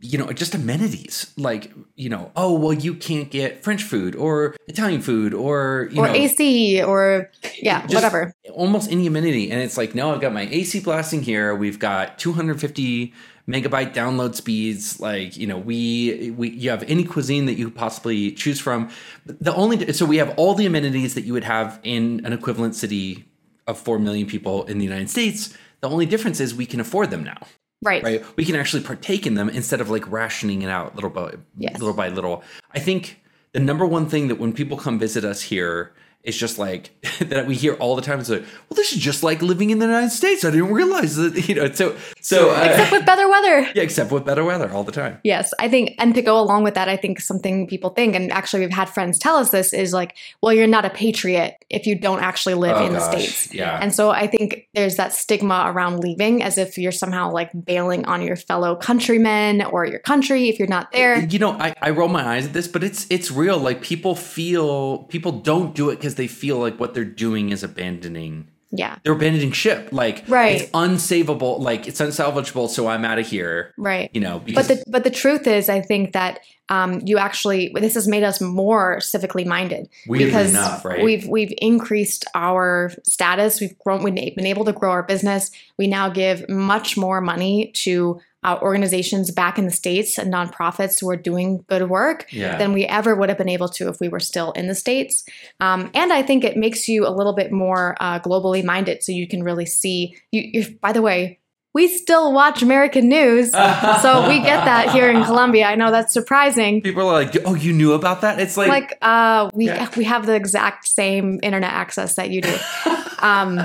you 0.00 0.18
know, 0.18 0.30
just 0.32 0.54
amenities. 0.54 1.32
Like, 1.38 1.72
you 1.94 2.10
know, 2.10 2.30
oh 2.36 2.58
well, 2.58 2.74
you 2.74 2.94
can't 2.94 3.30
get 3.30 3.62
French 3.62 3.84
food 3.84 4.14
or 4.16 4.56
Italian 4.66 5.00
food 5.00 5.32
or 5.32 5.88
you 5.92 6.00
or 6.02 6.08
know, 6.08 6.14
AC 6.14 6.82
or 6.82 7.30
yeah, 7.62 7.86
whatever. 7.86 8.34
Almost 8.52 8.90
any 8.90 9.06
amenity, 9.06 9.50
and 9.50 9.62
it's 9.62 9.78
like, 9.78 9.94
no, 9.94 10.12
I've 10.12 10.20
got 10.20 10.32
my 10.32 10.48
AC 10.50 10.80
blasting 10.80 11.22
here. 11.22 11.54
We've 11.54 11.78
got 11.78 12.18
250 12.18 13.14
megabyte 13.48 13.92
download 13.94 14.34
speeds. 14.34 15.00
Like, 15.00 15.36
you 15.36 15.46
know, 15.46 15.58
we 15.58 16.32
we 16.36 16.50
you 16.50 16.70
have 16.70 16.82
any 16.84 17.04
cuisine 17.04 17.46
that 17.46 17.54
you 17.54 17.70
possibly 17.70 18.32
choose 18.32 18.60
from. 18.60 18.90
The 19.26 19.54
only 19.54 19.92
so 19.92 20.06
we 20.06 20.16
have 20.18 20.32
all 20.38 20.54
the 20.54 20.66
amenities 20.66 21.14
that 21.14 21.24
you 21.24 21.32
would 21.32 21.44
have 21.44 21.78
in 21.82 22.24
an 22.24 22.32
equivalent 22.32 22.74
city 22.74 23.24
of 23.66 23.78
four 23.78 23.98
million 23.98 24.26
people 24.26 24.64
in 24.64 24.78
the 24.78 24.84
United 24.84 25.10
States. 25.10 25.56
The 25.80 25.88
only 25.88 26.06
difference 26.06 26.40
is 26.40 26.54
we 26.54 26.66
can 26.66 26.80
afford 26.80 27.10
them 27.10 27.22
now 27.24 27.38
Right. 27.82 28.02
right? 28.02 28.24
We 28.36 28.44
can 28.46 28.56
actually 28.56 28.82
partake 28.82 29.26
in 29.26 29.34
them 29.34 29.50
instead 29.50 29.80
of 29.82 29.90
like 29.90 30.10
rationing 30.10 30.62
it 30.62 30.68
out 30.70 30.94
little 30.94 31.10
by 31.10 31.34
Yes. 31.58 31.78
little 31.78 31.94
by 31.94 32.08
little. 32.08 32.42
I 32.74 32.78
think 32.78 33.20
the 33.52 33.60
number 33.60 33.84
one 33.84 34.06
thing 34.08 34.28
that 34.28 34.38
when 34.38 34.52
people 34.54 34.76
come 34.78 34.98
visit 34.98 35.24
us 35.24 35.42
here 35.42 35.92
is 36.24 36.36
just 36.36 36.58
like 36.58 36.90
that 37.20 37.46
we 37.46 37.54
hear 37.54 37.74
all 37.74 37.94
the 37.94 38.02
time 38.02 38.18
is 38.18 38.30
like, 38.30 38.40
well, 38.40 38.76
this 38.76 38.92
is 38.92 38.98
just 38.98 39.22
like 39.22 39.42
living 39.42 39.70
in 39.70 39.78
the 39.78 39.86
United 39.86 40.10
States. 40.10 40.44
I 40.44 40.50
didn't 40.50 40.72
realize 40.72 41.16
that, 41.16 41.48
you 41.48 41.54
know. 41.54 41.70
So, 41.72 41.96
so 42.20 42.50
uh, 42.50 42.64
Except 42.64 42.92
with 42.92 43.06
better 43.06 43.28
weather. 43.28 43.60
yeah, 43.74 43.82
except 43.82 44.10
with 44.10 44.24
better 44.24 44.44
weather 44.44 44.70
all 44.72 44.84
the 44.84 44.92
time. 44.92 45.18
Yes, 45.22 45.52
I 45.58 45.68
think, 45.68 45.94
and 45.98 46.14
to 46.14 46.22
go 46.22 46.40
along 46.40 46.64
with 46.64 46.74
that, 46.74 46.88
I 46.88 46.96
think 46.96 47.20
something 47.20 47.66
people 47.66 47.90
think, 47.90 48.14
and 48.14 48.32
actually 48.32 48.60
we've 48.60 48.70
had 48.70 48.88
friends 48.88 49.18
tell 49.18 49.36
us 49.36 49.50
this, 49.50 49.72
is 49.72 49.92
like, 49.92 50.16
well, 50.40 50.52
you're 50.52 50.66
not 50.66 50.84
a 50.84 50.90
patriot 50.90 51.63
if 51.70 51.86
you 51.86 51.94
don't 51.98 52.20
actually 52.20 52.54
live 52.54 52.76
Oh, 52.76 52.86
in 52.86 52.92
the 52.92 53.00
States. 53.00 53.52
yeah. 53.54 53.78
And 53.80 53.94
so 53.94 54.10
I 54.10 54.26
think 54.26 54.68
there's 54.74 54.96
that 54.96 55.12
stigma 55.12 55.64
around 55.66 56.00
leaving 56.00 56.42
as 56.42 56.58
if 56.58 56.76
you're 56.78 56.92
somehow 56.92 57.30
like 57.32 57.50
bailing 57.64 58.04
on 58.06 58.22
your 58.22 58.36
fellow 58.36 58.76
countrymen 58.76 59.62
or 59.62 59.84
your 59.86 59.98
country 60.00 60.48
if 60.48 60.58
you're 60.58 60.68
not 60.68 60.92
there. 60.92 61.18
You 61.24 61.38
know, 61.38 61.52
I, 61.52 61.74
I 61.80 61.90
roll 61.90 62.08
my 62.08 62.24
eyes 62.26 62.46
at 62.46 62.52
this, 62.52 62.68
but 62.68 62.82
it's 62.84 63.06
it's 63.10 63.30
real. 63.30 63.58
Like 63.58 63.80
people 63.82 64.14
feel 64.14 65.04
people 65.04 65.32
don't 65.32 65.74
do 65.74 65.90
it 65.90 65.96
because 65.96 66.14
they 66.16 66.26
feel 66.26 66.58
like 66.58 66.78
what 66.80 66.94
they're 66.94 67.04
doing 67.04 67.50
is 67.50 67.62
abandoning 67.62 68.48
Yeah, 68.76 68.98
they're 69.04 69.12
abandoning 69.14 69.52
ship. 69.52 69.88
Like 69.92 70.24
Right. 70.28 70.62
it's 70.62 70.70
unsavable, 70.72 71.60
like 71.60 71.86
it's 71.88 72.00
unsalvageable, 72.00 72.68
so 72.68 72.86
I'm 72.88 73.04
out 73.04 73.18
of 73.18 73.26
here. 73.26 73.72
right. 73.78 74.10
You 74.12 74.20
know, 74.20 74.42
But 74.54 74.68
the 74.68 74.82
but 74.86 75.04
the 75.04 75.10
truth 75.10 75.46
is, 75.46 75.68
I 75.68 75.80
think 75.80 76.12
that 76.12 76.40
um, 76.70 77.00
you 77.04 77.18
actually 77.18 77.72
this 77.74 77.94
has 77.94 78.08
made 78.08 78.22
us 78.22 78.40
more 78.40 78.98
civically 78.98 79.44
minded 79.46 79.88
Weirdly 80.08 80.26
because 80.26 80.50
enough, 80.50 80.84
right? 80.84 81.04
we've 81.04 81.26
we've 81.28 81.52
increased 81.58 82.24
our 82.34 82.90
status. 83.06 83.60
We've 83.60 83.78
grown. 83.78 84.02
We've 84.02 84.14
been 84.14 84.46
able 84.46 84.64
to 84.64 84.72
grow 84.72 84.90
our 84.90 85.02
business. 85.02 85.50
We 85.78 85.86
now 85.88 86.08
give 86.08 86.48
much 86.48 86.96
more 86.96 87.20
money 87.20 87.70
to 87.84 88.18
uh, 88.44 88.58
organizations 88.60 89.30
back 89.30 89.58
in 89.58 89.64
the 89.64 89.70
states 89.70 90.18
and 90.18 90.32
nonprofits 90.32 91.00
who 91.00 91.08
are 91.10 91.16
doing 91.16 91.64
good 91.68 91.88
work 91.88 92.26
Yeah. 92.30 92.56
than 92.58 92.72
we 92.74 92.84
ever 92.84 93.14
would 93.14 93.28
have 93.30 93.38
been 93.38 93.48
able 93.48 93.68
to 93.70 93.88
if 93.88 93.98
we 94.00 94.08
were 94.08 94.20
still 94.20 94.52
in 94.52 94.68
the 94.68 94.74
states. 94.74 95.24
Um, 95.60 95.90
and 95.94 96.12
I 96.12 96.22
think 96.22 96.44
it 96.44 96.56
makes 96.56 96.86
you 96.86 97.06
a 97.06 97.10
little 97.10 97.32
bit 97.34 97.50
more 97.50 97.96
uh, 98.00 98.20
globally 98.20 98.62
minded, 98.62 99.02
so 99.02 99.12
you 99.12 99.26
can 99.26 99.42
really 99.42 99.66
see. 99.66 100.14
You, 100.30 100.42
you, 100.52 100.78
by 100.80 100.92
the 100.92 101.00
way, 101.02 101.40
we 101.72 101.88
still 101.88 102.32
watch 102.32 102.62
American 102.62 103.08
news, 103.08 103.50
so 103.50 103.58
we 104.28 104.38
get 104.38 104.64
that 104.64 104.90
here 104.92 105.10
in 105.10 105.24
Colombia. 105.24 105.66
I 105.66 105.74
know 105.74 105.90
that's 105.90 106.12
surprising. 106.12 106.82
People 106.82 107.02
are 107.08 107.24
like, 107.24 107.34
"Oh, 107.44 107.54
you 107.56 107.72
knew 107.72 107.94
about 107.94 108.20
that?" 108.20 108.38
It's 108.38 108.56
like, 108.56 108.68
Like 108.68 108.98
uh, 109.02 109.50
we 109.52 109.66
Yeah. 109.66 109.88
we 109.96 110.04
have 110.04 110.26
the 110.26 110.34
exact 110.36 110.86
same 110.86 111.40
internet 111.42 111.72
access 111.72 112.14
that 112.14 112.30
you 112.30 112.42
do. 112.42 112.54
um, 113.18 113.60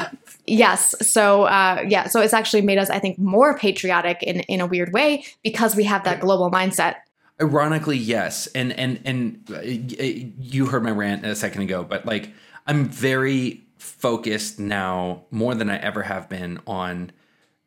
yes, 0.49 0.95
so 1.01 1.43
uh, 1.43 1.85
yeah, 1.87 2.07
so 2.07 2.21
it's 2.21 2.33
actually 2.33 2.61
made 2.61 2.77
us, 2.77 2.89
I 2.89 2.99
think, 2.99 3.17
more 3.19 3.57
patriotic 3.57 4.23
in 4.23 4.41
in 4.41 4.61
a 4.61 4.67
weird 4.67 4.91
way 4.91 5.23
because 5.43 5.75
we 5.75 5.83
have 5.85 6.03
that 6.03 6.19
global 6.19 6.49
mindset. 6.51 6.95
ironically, 7.41 7.97
yes. 7.97 8.47
And 8.47 8.73
and 8.73 8.99
and 9.05 9.51
uh, 9.51 9.61
you 9.61 10.67
heard 10.67 10.83
my 10.83 10.91
rant 10.91 11.25
a 11.25 11.35
second 11.35 11.61
ago, 11.61 11.83
but 11.83 12.05
like, 12.05 12.31
I'm 12.67 12.85
very 12.85 13.63
focused 13.77 14.59
now, 14.59 15.23
more 15.31 15.55
than 15.55 15.69
I 15.69 15.77
ever 15.77 16.03
have 16.03 16.29
been, 16.29 16.59
on 16.67 17.11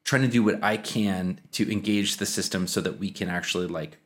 trying 0.05 0.22
to 0.22 0.28
do 0.28 0.43
what 0.43 0.62
I 0.62 0.76
can 0.76 1.41
to 1.53 1.70
engage 1.70 2.16
the 2.16 2.26
system 2.26 2.66
so 2.66 2.80
that 2.80 2.99
we 2.99 3.11
can 3.11 3.28
actually 3.28 3.66
like 3.66 3.99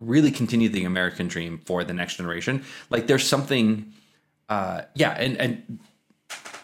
really 0.00 0.30
continue 0.30 0.68
the 0.68 0.84
American 0.84 1.28
dream 1.28 1.58
for 1.64 1.84
the 1.84 1.94
next 1.94 2.16
generation. 2.16 2.64
Like, 2.90 3.06
there's 3.06 3.26
something, 3.26 3.92
uh, 4.48 4.82
yeah, 4.94 5.10
and 5.12 5.36
and 5.38 5.78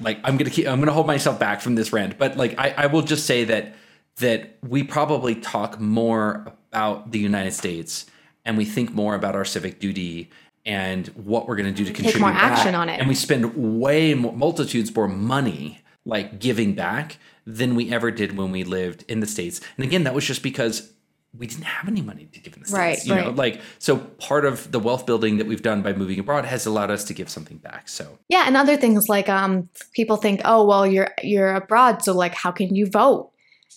like 0.00 0.18
I'm 0.24 0.36
gonna 0.36 0.50
keep 0.50 0.66
I'm 0.66 0.80
gonna 0.80 0.92
hold 0.92 1.06
myself 1.06 1.38
back 1.38 1.60
from 1.60 1.74
this 1.74 1.92
rant, 1.92 2.18
but 2.18 2.36
like 2.36 2.58
I, 2.58 2.74
I 2.76 2.86
will 2.86 3.02
just 3.02 3.26
say 3.26 3.44
that 3.44 3.74
that 4.16 4.56
we 4.66 4.82
probably 4.82 5.34
talk 5.34 5.80
more 5.80 6.52
about 6.70 7.10
the 7.10 7.18
United 7.18 7.52
States 7.52 8.06
and 8.44 8.56
we 8.56 8.64
think 8.64 8.92
more 8.92 9.14
about 9.14 9.34
our 9.34 9.44
civic 9.44 9.80
duty 9.80 10.30
and 10.66 11.08
what 11.08 11.48
we're 11.48 11.56
going 11.56 11.72
to 11.72 11.76
do 11.76 11.84
to 11.84 11.92
contribute 11.92 12.20
more 12.20 12.30
action 12.30 12.72
back, 12.72 12.80
on 12.80 12.88
it. 12.88 12.98
and 13.00 13.08
we 13.08 13.14
spend 13.14 13.80
way 13.80 14.14
more 14.14 14.32
multitudes 14.32 14.94
more 14.94 15.08
money 15.08 15.80
like 16.04 16.38
giving 16.38 16.74
back 16.74 17.18
than 17.46 17.74
we 17.74 17.90
ever 17.90 18.10
did 18.10 18.36
when 18.36 18.52
we 18.52 18.62
lived 18.62 19.04
in 19.08 19.20
the 19.20 19.26
states 19.26 19.60
and 19.76 19.86
again 19.86 20.04
that 20.04 20.14
was 20.14 20.24
just 20.24 20.42
because 20.42 20.92
we 21.36 21.46
didn't 21.46 21.64
have 21.64 21.88
any 21.88 22.02
money 22.02 22.26
to 22.26 22.40
give 22.40 22.54
in 22.54 22.60
the 22.60 22.66
states 22.66 22.78
Right, 22.78 23.04
you 23.04 23.14
know 23.14 23.30
like 23.30 23.60
so 23.78 23.96
part 23.96 24.44
of 24.44 24.70
the 24.72 24.80
wealth 24.80 25.06
building 25.06 25.38
that 25.38 25.46
we've 25.46 25.62
done 25.62 25.82
by 25.82 25.92
moving 25.92 26.18
abroad 26.18 26.44
has 26.44 26.66
allowed 26.66 26.90
us 26.90 27.04
to 27.04 27.14
give 27.14 27.28
something 27.28 27.58
back 27.58 27.88
so. 27.88 28.18
Yeah, 28.28 28.44
and 28.46 28.56
other 28.56 28.76
things 28.76 29.08
like 29.08 29.28
um, 29.28 29.68
people 29.92 30.16
think, 30.16 30.40
oh 30.44 30.64
well, 30.64 30.86
you're 30.86 31.10
you're 31.22 31.54
abroad, 31.54 32.02
so 32.02 32.12
like, 32.12 32.34
how 32.34 32.50
can 32.50 32.74
you 32.74 32.86
vote? 32.86 33.30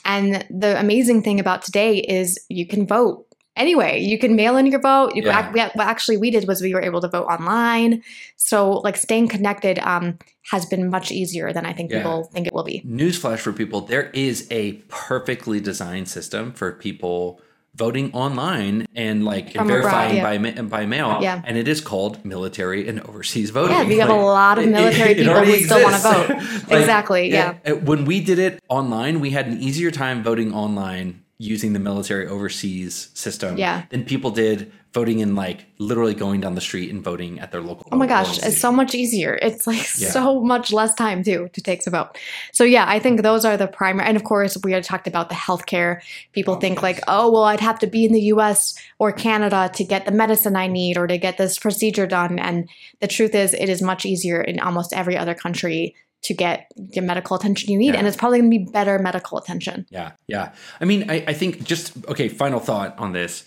And 0.06 0.45
the 0.49 0.80
amazing 0.80 1.24
thing 1.24 1.39
about 1.39 1.62
today 1.62 1.97
is 1.97 2.38
you 2.49 2.68
can 2.68 2.86
vote 2.88 3.26
anyway. 3.56 3.99
You 4.01 4.18
can 4.18 4.36
mail 4.36 4.58
in 4.58 4.66
your 4.68 4.80
vote. 4.82 5.16
You 5.16 5.24
Yeah. 5.24 5.51
what 5.74 5.88
actually 5.88 6.18
we 6.18 6.32
did 6.32 6.47
was 6.47 6.62
we 6.62 6.74
were 6.74 6.82
able 6.82 7.01
to 7.01 7.08
vote 7.08 7.26
online. 7.26 8.01
So 8.36 8.72
like 8.72 8.97
staying 8.97 9.28
connected 9.30 9.80
um, 9.80 10.18
has 10.51 10.66
been 10.66 10.89
much 10.89 11.12
easier 11.12 11.54
than 11.54 11.66
I 11.66 11.74
think 11.74 11.91
Yeah. 11.91 11.99
people 11.99 12.24
think 12.34 12.47
it 12.47 12.54
will 12.54 12.64
be. 12.64 12.82
newsflash 12.86 13.39
for 13.39 13.54
people 13.54 13.82
there 13.82 14.10
is 14.14 14.47
a 14.51 14.74
perfectly 14.89 15.60
designed 15.60 16.08
system 16.10 16.51
for 16.51 16.72
people 16.74 17.39
voting 17.76 18.12
online 18.14 18.86
and 18.95 19.26
like 19.26 19.45
and 19.45 19.54
From 19.56 19.68
abroad, 19.70 19.82
verifying 19.82 20.16
yeah. 20.18 20.24
by 20.24 20.38
ma- 20.38 20.62
by 20.62 20.86
mail 20.86 21.18
Yeah. 21.22 21.41
and 21.43 21.58
it 21.58 21.68
is 21.68 21.82
called 21.82 22.24
military 22.24 22.88
and 22.88 22.99
overseas 23.01 23.49
voting 23.49 23.76
Yeah, 23.76 23.86
we 23.88 23.97
have 23.97 24.10
a 24.10 24.14
lot 24.14 24.60
of 24.60 24.68
military 24.68 25.12
it 25.14 25.18
people 25.18 25.34
already 25.34 25.60
who 25.60 25.66
still 25.66 25.82
want 25.82 25.95
to 25.95 26.01
vote. 26.01 26.30
Like, 26.70 26.80
exactly. 26.82 27.32
Yeah. 27.32 27.56
when 27.89 28.06
we 28.06 28.20
did 28.20 28.38
it 28.38 28.60
online 28.70 29.22
we 29.22 29.32
had 29.32 29.47
an 29.47 29.60
easier 29.60 29.89
time 29.89 30.22
voting 30.22 30.54
online 30.54 31.23
using 31.40 31.74
the 31.74 31.80
military 31.80 32.28
overseas 32.28 33.10
system 33.14 33.58
Yeah. 33.58 33.84
than 33.90 34.06
people 34.06 34.32
did 34.32 34.72
voting 34.94 35.20
in 35.20 35.36
like 35.36 35.66
literally 35.80 36.14
going 36.14 36.40
down 36.40 36.54
the 36.54 36.62
street 36.62 36.92
and 36.92 37.04
voting 37.04 37.40
at 37.40 37.52
their 37.52 37.62
local 37.62 37.88
Oh 37.92 37.98
my 37.98 38.06
gosh, 38.06 38.38
it's 38.44 38.62
so 38.62 38.72
much 38.72 38.94
easier. 38.94 39.40
It's 39.42 39.66
like 39.66 39.80
Yeah. 39.98 40.10
so 40.12 40.40
much 40.42 40.72
less 40.72 40.94
time 40.94 41.24
too 41.24 41.50
to 41.54 41.62
take 41.62 41.82
to 41.82 41.90
vote. 41.90 42.18
So 42.54 42.64
yeah, 42.64 42.86
I 42.88 43.00
think 43.00 43.24
those 43.24 43.44
are 43.44 43.58
the 43.58 43.66
primary. 43.68 44.08
And 44.08 44.16
of 44.16 44.24
course, 44.24 44.56
we 44.64 44.72
had 44.72 44.84
talked 44.84 45.08
about 45.08 45.30
the 45.30 45.36
healthcare. 45.36 46.02
People 46.32 46.58
think 46.58 46.84
like, 46.84 47.00
oh 47.08 47.32
well, 47.32 47.44
I'd 47.44 47.60
have 47.60 47.80
to 47.80 47.88
be 47.88 48.06
in 48.06 48.14
the 48.14 48.22
U.S. 48.36 48.76
or 49.00 49.12
Canada 49.12 49.72
to 49.74 49.84
get 49.84 50.06
the 50.06 50.12
medicine 50.12 50.56
I 50.56 50.68
need 50.68 50.98
or 50.98 51.08
to 51.08 51.18
get 51.18 51.38
this 51.40 51.58
procedure 51.58 52.06
done. 52.06 52.38
And 52.38 52.70
the 53.02 53.08
truth 53.08 53.34
is, 53.34 53.56
it 53.56 53.70
is 53.70 53.82
much 53.82 54.06
easier 54.06 54.40
in 54.42 54.60
almost 54.60 54.94
every 54.94 55.18
other 55.18 55.34
country 55.34 55.96
to 56.24 56.34
get 56.34 56.72
the 56.76 57.02
medical 57.02 57.36
attention 57.36 57.72
you 57.72 57.78
need, 57.78 57.94
Yeah. 57.94 58.00
and 58.00 58.08
it's 58.08 58.18
probably 58.18 58.40
going 58.40 58.52
to 58.52 58.58
be 58.60 58.72
better 58.72 58.98
medical 59.00 59.38
attention. 59.38 59.86
Yeah, 59.90 60.14
yeah. 60.28 60.54
I 60.80 60.86
mean, 60.86 61.10
I, 61.10 61.24
I 61.28 61.34
think 61.34 61.64
just 61.64 61.94
okay. 62.08 62.30
Final 62.30 62.60
thought 62.60 62.98
on 62.98 63.12
this. 63.12 63.46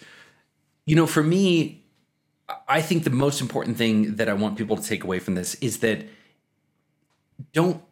You 0.85 0.95
know, 0.95 1.07
for 1.07 1.23
me, 1.23 1.85
I 2.69 2.81
think 2.81 3.05
the 3.05 3.11
most 3.11 3.41
important 3.41 3.77
thing 3.77 4.17
that 4.17 4.29
I 4.29 4.35
want 4.35 4.57
people 4.57 4.77
to 4.77 4.83
take 4.83 5.05
away 5.05 5.19
from 5.19 5.35
this 5.35 5.55
is 5.57 5.79
that 5.81 6.07
don't 7.53 7.83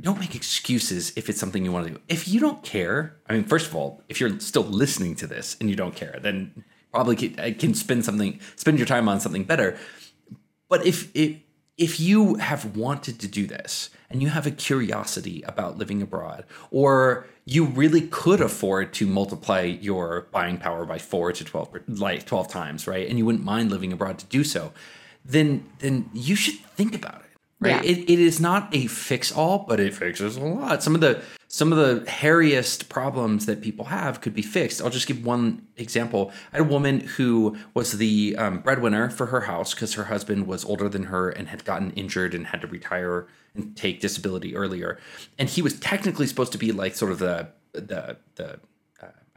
don't 0.00 0.18
make 0.18 0.34
excuses 0.34 1.12
if 1.16 1.28
it's 1.28 1.38
something 1.38 1.64
you 1.64 1.72
want 1.72 1.86
to 1.86 1.92
do. 1.94 2.00
If 2.08 2.26
you 2.28 2.40
don't 2.40 2.62
care, 2.62 3.16
I 3.28 3.34
mean, 3.34 3.44
first 3.44 3.68
of 3.68 3.76
all, 3.76 4.02
if 4.08 4.20
you're 4.20 4.40
still 4.40 4.64
listening 4.64 5.14
to 5.16 5.26
this 5.26 5.56
and 5.60 5.70
you 5.70 5.76
don't 5.76 5.94
care, 5.94 6.18
then 6.20 6.64
probably 6.92 7.16
can, 7.16 7.38
I 7.38 7.50
uh, 7.50 7.54
can 7.58 7.74
spend 7.74 8.04
something 8.04 8.40
spend 8.56 8.78
your 8.78 8.86
time 8.86 9.08
on 9.08 9.20
something 9.20 9.44
better. 9.44 9.78
But 10.68 10.84
if 10.86 11.10
if 11.14 11.36
if 11.76 11.98
you 11.98 12.36
have 12.36 12.76
wanted 12.76 13.18
to 13.20 13.28
do 13.28 13.46
this 13.46 13.90
and 14.10 14.22
you 14.22 14.28
have 14.28 14.46
a 14.46 14.50
curiosity 14.50 15.42
about 15.46 15.76
living 15.76 16.00
abroad, 16.00 16.44
or 16.70 17.26
you 17.44 17.64
really 17.64 18.02
could 18.02 18.40
afford 18.40 18.92
to 18.94 19.06
multiply 19.06 19.62
your 19.62 20.28
buying 20.30 20.56
power 20.56 20.84
by 20.84 20.98
four 20.98 21.32
to 21.32 21.44
twelve, 21.44 21.68
like 21.88 22.24
twelve 22.26 22.48
times, 22.48 22.86
right? 22.86 23.08
And 23.08 23.18
you 23.18 23.26
wouldn't 23.26 23.44
mind 23.44 23.70
living 23.70 23.92
abroad 23.92 24.18
to 24.18 24.26
do 24.26 24.44
so, 24.44 24.72
then 25.24 25.66
then 25.80 26.10
you 26.12 26.36
should 26.36 26.60
think 26.76 26.94
about 26.94 27.16
it. 27.16 27.23
Right. 27.60 27.84
Yeah. 27.84 27.92
It, 27.92 28.10
it 28.10 28.18
is 28.18 28.40
not 28.40 28.74
a 28.74 28.86
fix 28.86 29.32
all, 29.32 29.64
but 29.68 29.80
it 29.80 29.94
fixes 29.94 30.36
a 30.36 30.40
lot. 30.40 30.82
Some 30.82 30.94
of 30.94 31.00
the 31.00 31.22
some 31.48 31.72
of 31.72 31.78
the 31.78 32.04
hairiest 32.10 32.88
problems 32.88 33.46
that 33.46 33.62
people 33.62 33.84
have 33.84 34.20
could 34.20 34.34
be 34.34 34.42
fixed. 34.42 34.82
I'll 34.82 34.90
just 34.90 35.06
give 35.06 35.24
one 35.24 35.66
example. 35.76 36.32
I 36.52 36.56
had 36.56 36.66
a 36.66 36.68
woman 36.68 37.00
who 37.00 37.56
was 37.74 37.92
the 37.92 38.34
um, 38.36 38.58
breadwinner 38.58 39.08
for 39.08 39.26
her 39.26 39.42
house 39.42 39.72
because 39.72 39.94
her 39.94 40.04
husband 40.04 40.48
was 40.48 40.64
older 40.64 40.88
than 40.88 41.04
her 41.04 41.30
and 41.30 41.46
had 41.48 41.64
gotten 41.64 41.92
injured 41.92 42.34
and 42.34 42.48
had 42.48 42.60
to 42.62 42.66
retire 42.66 43.28
and 43.54 43.76
take 43.76 44.00
disability 44.00 44.56
earlier. 44.56 44.98
And 45.38 45.48
he 45.48 45.62
was 45.62 45.78
technically 45.78 46.26
supposed 46.26 46.50
to 46.52 46.58
be 46.58 46.72
like 46.72 46.96
sort 46.96 47.12
of 47.12 47.20
the 47.20 47.50
the 47.72 48.16
the 48.34 48.58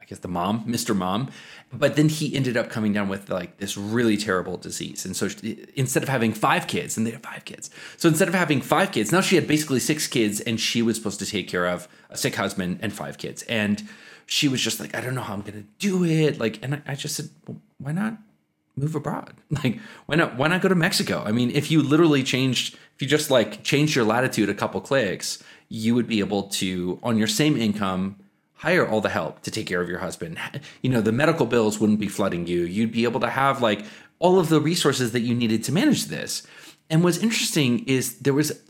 guess 0.08 0.18
the 0.20 0.28
mom, 0.28 0.64
Mr. 0.64 0.96
Mom, 0.96 1.30
but 1.72 1.96
then 1.96 2.08
he 2.08 2.34
ended 2.34 2.56
up 2.56 2.70
coming 2.70 2.92
down 2.92 3.08
with 3.08 3.28
like 3.28 3.58
this 3.58 3.76
really 3.76 4.16
terrible 4.16 4.56
disease. 4.56 5.04
And 5.04 5.14
so 5.14 5.28
she, 5.28 5.66
instead 5.74 6.02
of 6.02 6.08
having 6.08 6.32
five 6.32 6.66
kids, 6.66 6.96
and 6.96 7.06
they 7.06 7.10
had 7.10 7.22
five 7.22 7.44
kids, 7.44 7.70
so 7.96 8.08
instead 8.08 8.28
of 8.28 8.34
having 8.34 8.60
five 8.60 8.90
kids, 8.90 9.12
now 9.12 9.20
she 9.20 9.36
had 9.36 9.46
basically 9.46 9.80
six 9.80 10.06
kids, 10.06 10.40
and 10.40 10.58
she 10.58 10.80
was 10.80 10.96
supposed 10.96 11.18
to 11.20 11.26
take 11.26 11.48
care 11.48 11.66
of 11.66 11.88
a 12.08 12.16
sick 12.16 12.36
husband 12.36 12.78
and 12.80 12.92
five 12.92 13.18
kids. 13.18 13.42
And 13.42 13.86
she 14.26 14.48
was 14.48 14.60
just 14.62 14.80
like, 14.80 14.94
I 14.94 15.00
don't 15.00 15.14
know 15.14 15.20
how 15.20 15.34
I'm 15.34 15.42
gonna 15.42 15.64
do 15.78 16.04
it. 16.04 16.38
Like, 16.38 16.58
and 16.62 16.76
I, 16.76 16.82
I 16.86 16.94
just 16.94 17.14
said, 17.14 17.28
well, 17.46 17.60
why 17.78 17.92
not 17.92 18.16
move 18.76 18.94
abroad? 18.94 19.34
Like, 19.50 19.78
why 20.06 20.16
not? 20.16 20.36
Why 20.36 20.48
not 20.48 20.62
go 20.62 20.68
to 20.68 20.74
Mexico? 20.74 21.22
I 21.26 21.32
mean, 21.32 21.50
if 21.50 21.70
you 21.70 21.82
literally 21.82 22.22
changed, 22.22 22.74
if 22.94 23.02
you 23.02 23.08
just 23.08 23.30
like 23.30 23.62
changed 23.62 23.94
your 23.94 24.04
latitude 24.04 24.48
a 24.48 24.54
couple 24.54 24.80
clicks, 24.80 25.42
you 25.68 25.94
would 25.94 26.06
be 26.06 26.20
able 26.20 26.44
to, 26.44 26.98
on 27.02 27.18
your 27.18 27.26
same 27.26 27.56
income, 27.56 28.16
hire 28.58 28.86
all 28.86 29.00
the 29.00 29.08
help 29.08 29.42
to 29.42 29.50
take 29.50 29.66
care 29.66 29.80
of 29.80 29.88
your 29.88 30.00
husband. 30.00 30.38
You 30.82 30.90
know, 30.90 31.00
the 31.00 31.12
medical 31.12 31.46
bills 31.46 31.78
wouldn't 31.78 32.00
be 32.00 32.08
flooding 32.08 32.46
you. 32.46 32.62
You'd 32.62 32.92
be 32.92 33.04
able 33.04 33.20
to 33.20 33.30
have 33.30 33.62
like 33.62 33.84
all 34.18 34.38
of 34.38 34.48
the 34.48 34.60
resources 34.60 35.12
that 35.12 35.20
you 35.20 35.34
needed 35.34 35.62
to 35.64 35.72
manage 35.72 36.06
this. 36.06 36.46
And 36.90 37.04
what's 37.04 37.18
interesting 37.18 37.84
is 37.86 38.18
there 38.18 38.34
was 38.34 38.60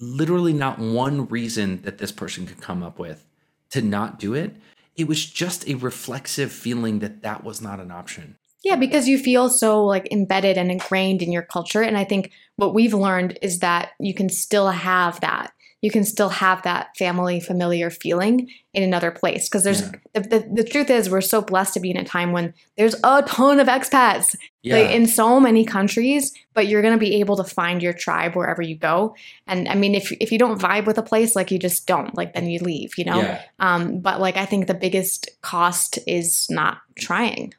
literally 0.00 0.52
not 0.52 0.78
one 0.78 1.26
reason 1.28 1.82
that 1.82 1.98
this 1.98 2.12
person 2.12 2.46
could 2.46 2.60
come 2.60 2.82
up 2.82 2.98
with 2.98 3.26
to 3.70 3.82
not 3.82 4.18
do 4.18 4.34
it. 4.34 4.56
It 4.96 5.08
was 5.08 5.24
just 5.26 5.68
a 5.68 5.74
reflexive 5.74 6.52
feeling 6.52 7.00
that 7.00 7.22
that 7.22 7.44
was 7.44 7.60
not 7.60 7.80
an 7.80 7.90
option. 7.90 8.36
Yeah, 8.62 8.76
because 8.76 9.08
you 9.08 9.18
feel 9.18 9.50
so 9.50 9.84
like 9.84 10.10
embedded 10.10 10.56
and 10.56 10.70
ingrained 10.70 11.20
in 11.20 11.30
your 11.30 11.42
culture. 11.42 11.82
And 11.82 11.98
I 11.98 12.04
think 12.04 12.30
what 12.56 12.72
we've 12.72 12.94
learned 12.94 13.38
is 13.42 13.58
that 13.58 13.90
you 14.00 14.14
can 14.14 14.30
still 14.30 14.70
have 14.70 15.20
that. 15.20 15.52
You 15.84 15.90
can 15.90 16.04
still 16.04 16.30
have 16.30 16.62
that 16.62 16.96
family, 16.96 17.40
familiar 17.40 17.90
feeling 17.90 18.48
in 18.72 18.82
another 18.82 19.10
place. 19.10 19.48
Because 19.48 19.64
there's 19.64 19.82
Yeah. 19.82 19.90
the, 20.14 20.20
the, 20.20 20.38
the 20.54 20.64
truth 20.64 20.88
is, 20.88 21.10
we're 21.10 21.20
so 21.20 21.42
blessed 21.42 21.74
to 21.74 21.80
be 21.80 21.90
in 21.90 21.98
a 21.98 22.04
time 22.04 22.32
when 22.32 22.54
there's 22.78 22.96
a 23.04 23.22
ton 23.22 23.60
of 23.60 23.68
expats 23.68 24.34
like, 24.64 24.90
in 24.90 25.06
so 25.06 25.38
many 25.38 25.64
countries, 25.66 26.32
but 26.54 26.68
you're 26.68 26.80
going 26.80 26.94
to 26.94 27.06
be 27.08 27.20
able 27.20 27.36
to 27.36 27.44
find 27.44 27.82
your 27.82 27.92
tribe 27.92 28.34
wherever 28.34 28.62
you 28.62 28.76
go. 28.76 29.14
And 29.46 29.68
I 29.68 29.74
mean, 29.74 29.94
if, 29.94 30.10
if 30.12 30.32
you 30.32 30.38
don't 30.38 30.58
vibe 30.58 30.86
with 30.86 30.96
a 30.96 31.02
place, 31.02 31.36
like 31.36 31.50
you 31.50 31.58
just 31.58 31.86
don't, 31.86 32.16
like 32.16 32.32
then 32.32 32.46
you 32.46 32.60
leave, 32.60 32.96
you 32.96 33.04
know? 33.04 33.20
Yeah. 33.20 33.42
Um, 33.58 34.00
but 34.00 34.20
like 34.20 34.38
I 34.38 34.46
think 34.46 34.66
the 34.66 34.74
biggest 34.74 35.28
cost 35.42 35.98
is 36.06 36.46
not 36.48 36.78
trying. 36.98 37.52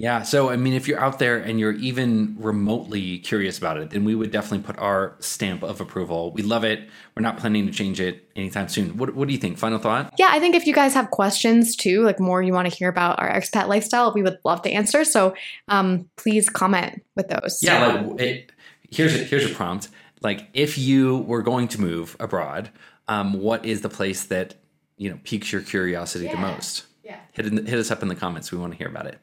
Yeah. 0.00 0.22
So, 0.22 0.48
I 0.48 0.56
mean, 0.56 0.72
if 0.72 0.88
you're 0.88 0.98
out 0.98 1.18
there 1.18 1.36
and 1.36 1.60
you're 1.60 1.74
even 1.74 2.34
remotely 2.38 3.18
curious 3.18 3.58
about 3.58 3.76
it, 3.76 3.90
then 3.90 4.02
we 4.02 4.14
would 4.14 4.30
definitely 4.30 4.64
put 4.66 4.78
our 4.78 5.14
stamp 5.18 5.62
of 5.62 5.78
approval. 5.78 6.32
We 6.32 6.40
love 6.40 6.64
it. 6.64 6.88
We're 7.14 7.20
not 7.20 7.36
planning 7.36 7.66
to 7.66 7.72
change 7.72 8.00
it 8.00 8.26
anytime 8.34 8.70
soon. 8.70 8.96
What, 8.96 9.14
what 9.14 9.28
do 9.28 9.34
you 9.34 9.38
think? 9.38 9.58
Final 9.58 9.78
thought? 9.78 10.14
Yeah, 10.16 10.28
I 10.30 10.40
think 10.40 10.54
if 10.54 10.66
you 10.66 10.72
guys 10.72 10.94
have 10.94 11.10
questions 11.10 11.76
too, 11.76 12.02
like 12.02 12.18
more 12.18 12.42
you 12.42 12.54
want 12.54 12.66
to 12.66 12.74
hear 12.74 12.88
about 12.88 13.20
our 13.20 13.30
expat 13.30 13.68
lifestyle, 13.68 14.14
we 14.14 14.22
would 14.22 14.38
love 14.42 14.62
to 14.62 14.70
answer. 14.70 15.04
So 15.04 15.34
um, 15.68 16.08
please 16.16 16.48
comment 16.48 17.04
with 17.14 17.28
those. 17.28 17.62
Yeah. 17.62 18.00
Like, 18.00 18.20
it, 18.22 18.52
here's, 18.90 19.14
a, 19.14 19.18
here's 19.18 19.44
a 19.44 19.54
prompt. 19.54 19.88
Like, 20.22 20.48
if 20.54 20.78
you 20.78 21.18
were 21.18 21.42
going 21.42 21.68
to 21.68 21.80
move 21.80 22.16
abroad, 22.18 22.70
um, 23.06 23.34
what 23.34 23.66
is 23.66 23.82
the 23.82 23.90
place 23.90 24.24
that, 24.24 24.54
you 24.96 25.10
know, 25.10 25.18
piques 25.24 25.52
your 25.52 25.60
curiosity 25.60 26.26
the 26.26 26.38
most? 26.38 26.86
Yeah. 27.04 27.18
Hit, 27.32 27.44
in, 27.44 27.66
hit 27.66 27.78
us 27.78 27.90
up 27.90 28.00
in 28.00 28.08
the 28.08 28.14
comments. 28.14 28.50
We 28.50 28.56
want 28.56 28.72
to 28.72 28.78
hear 28.78 28.88
about 28.88 29.04
it. 29.04 29.18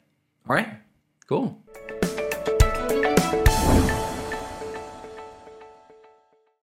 All 0.48 0.56
right, 0.56 0.80
cool. 1.28 1.62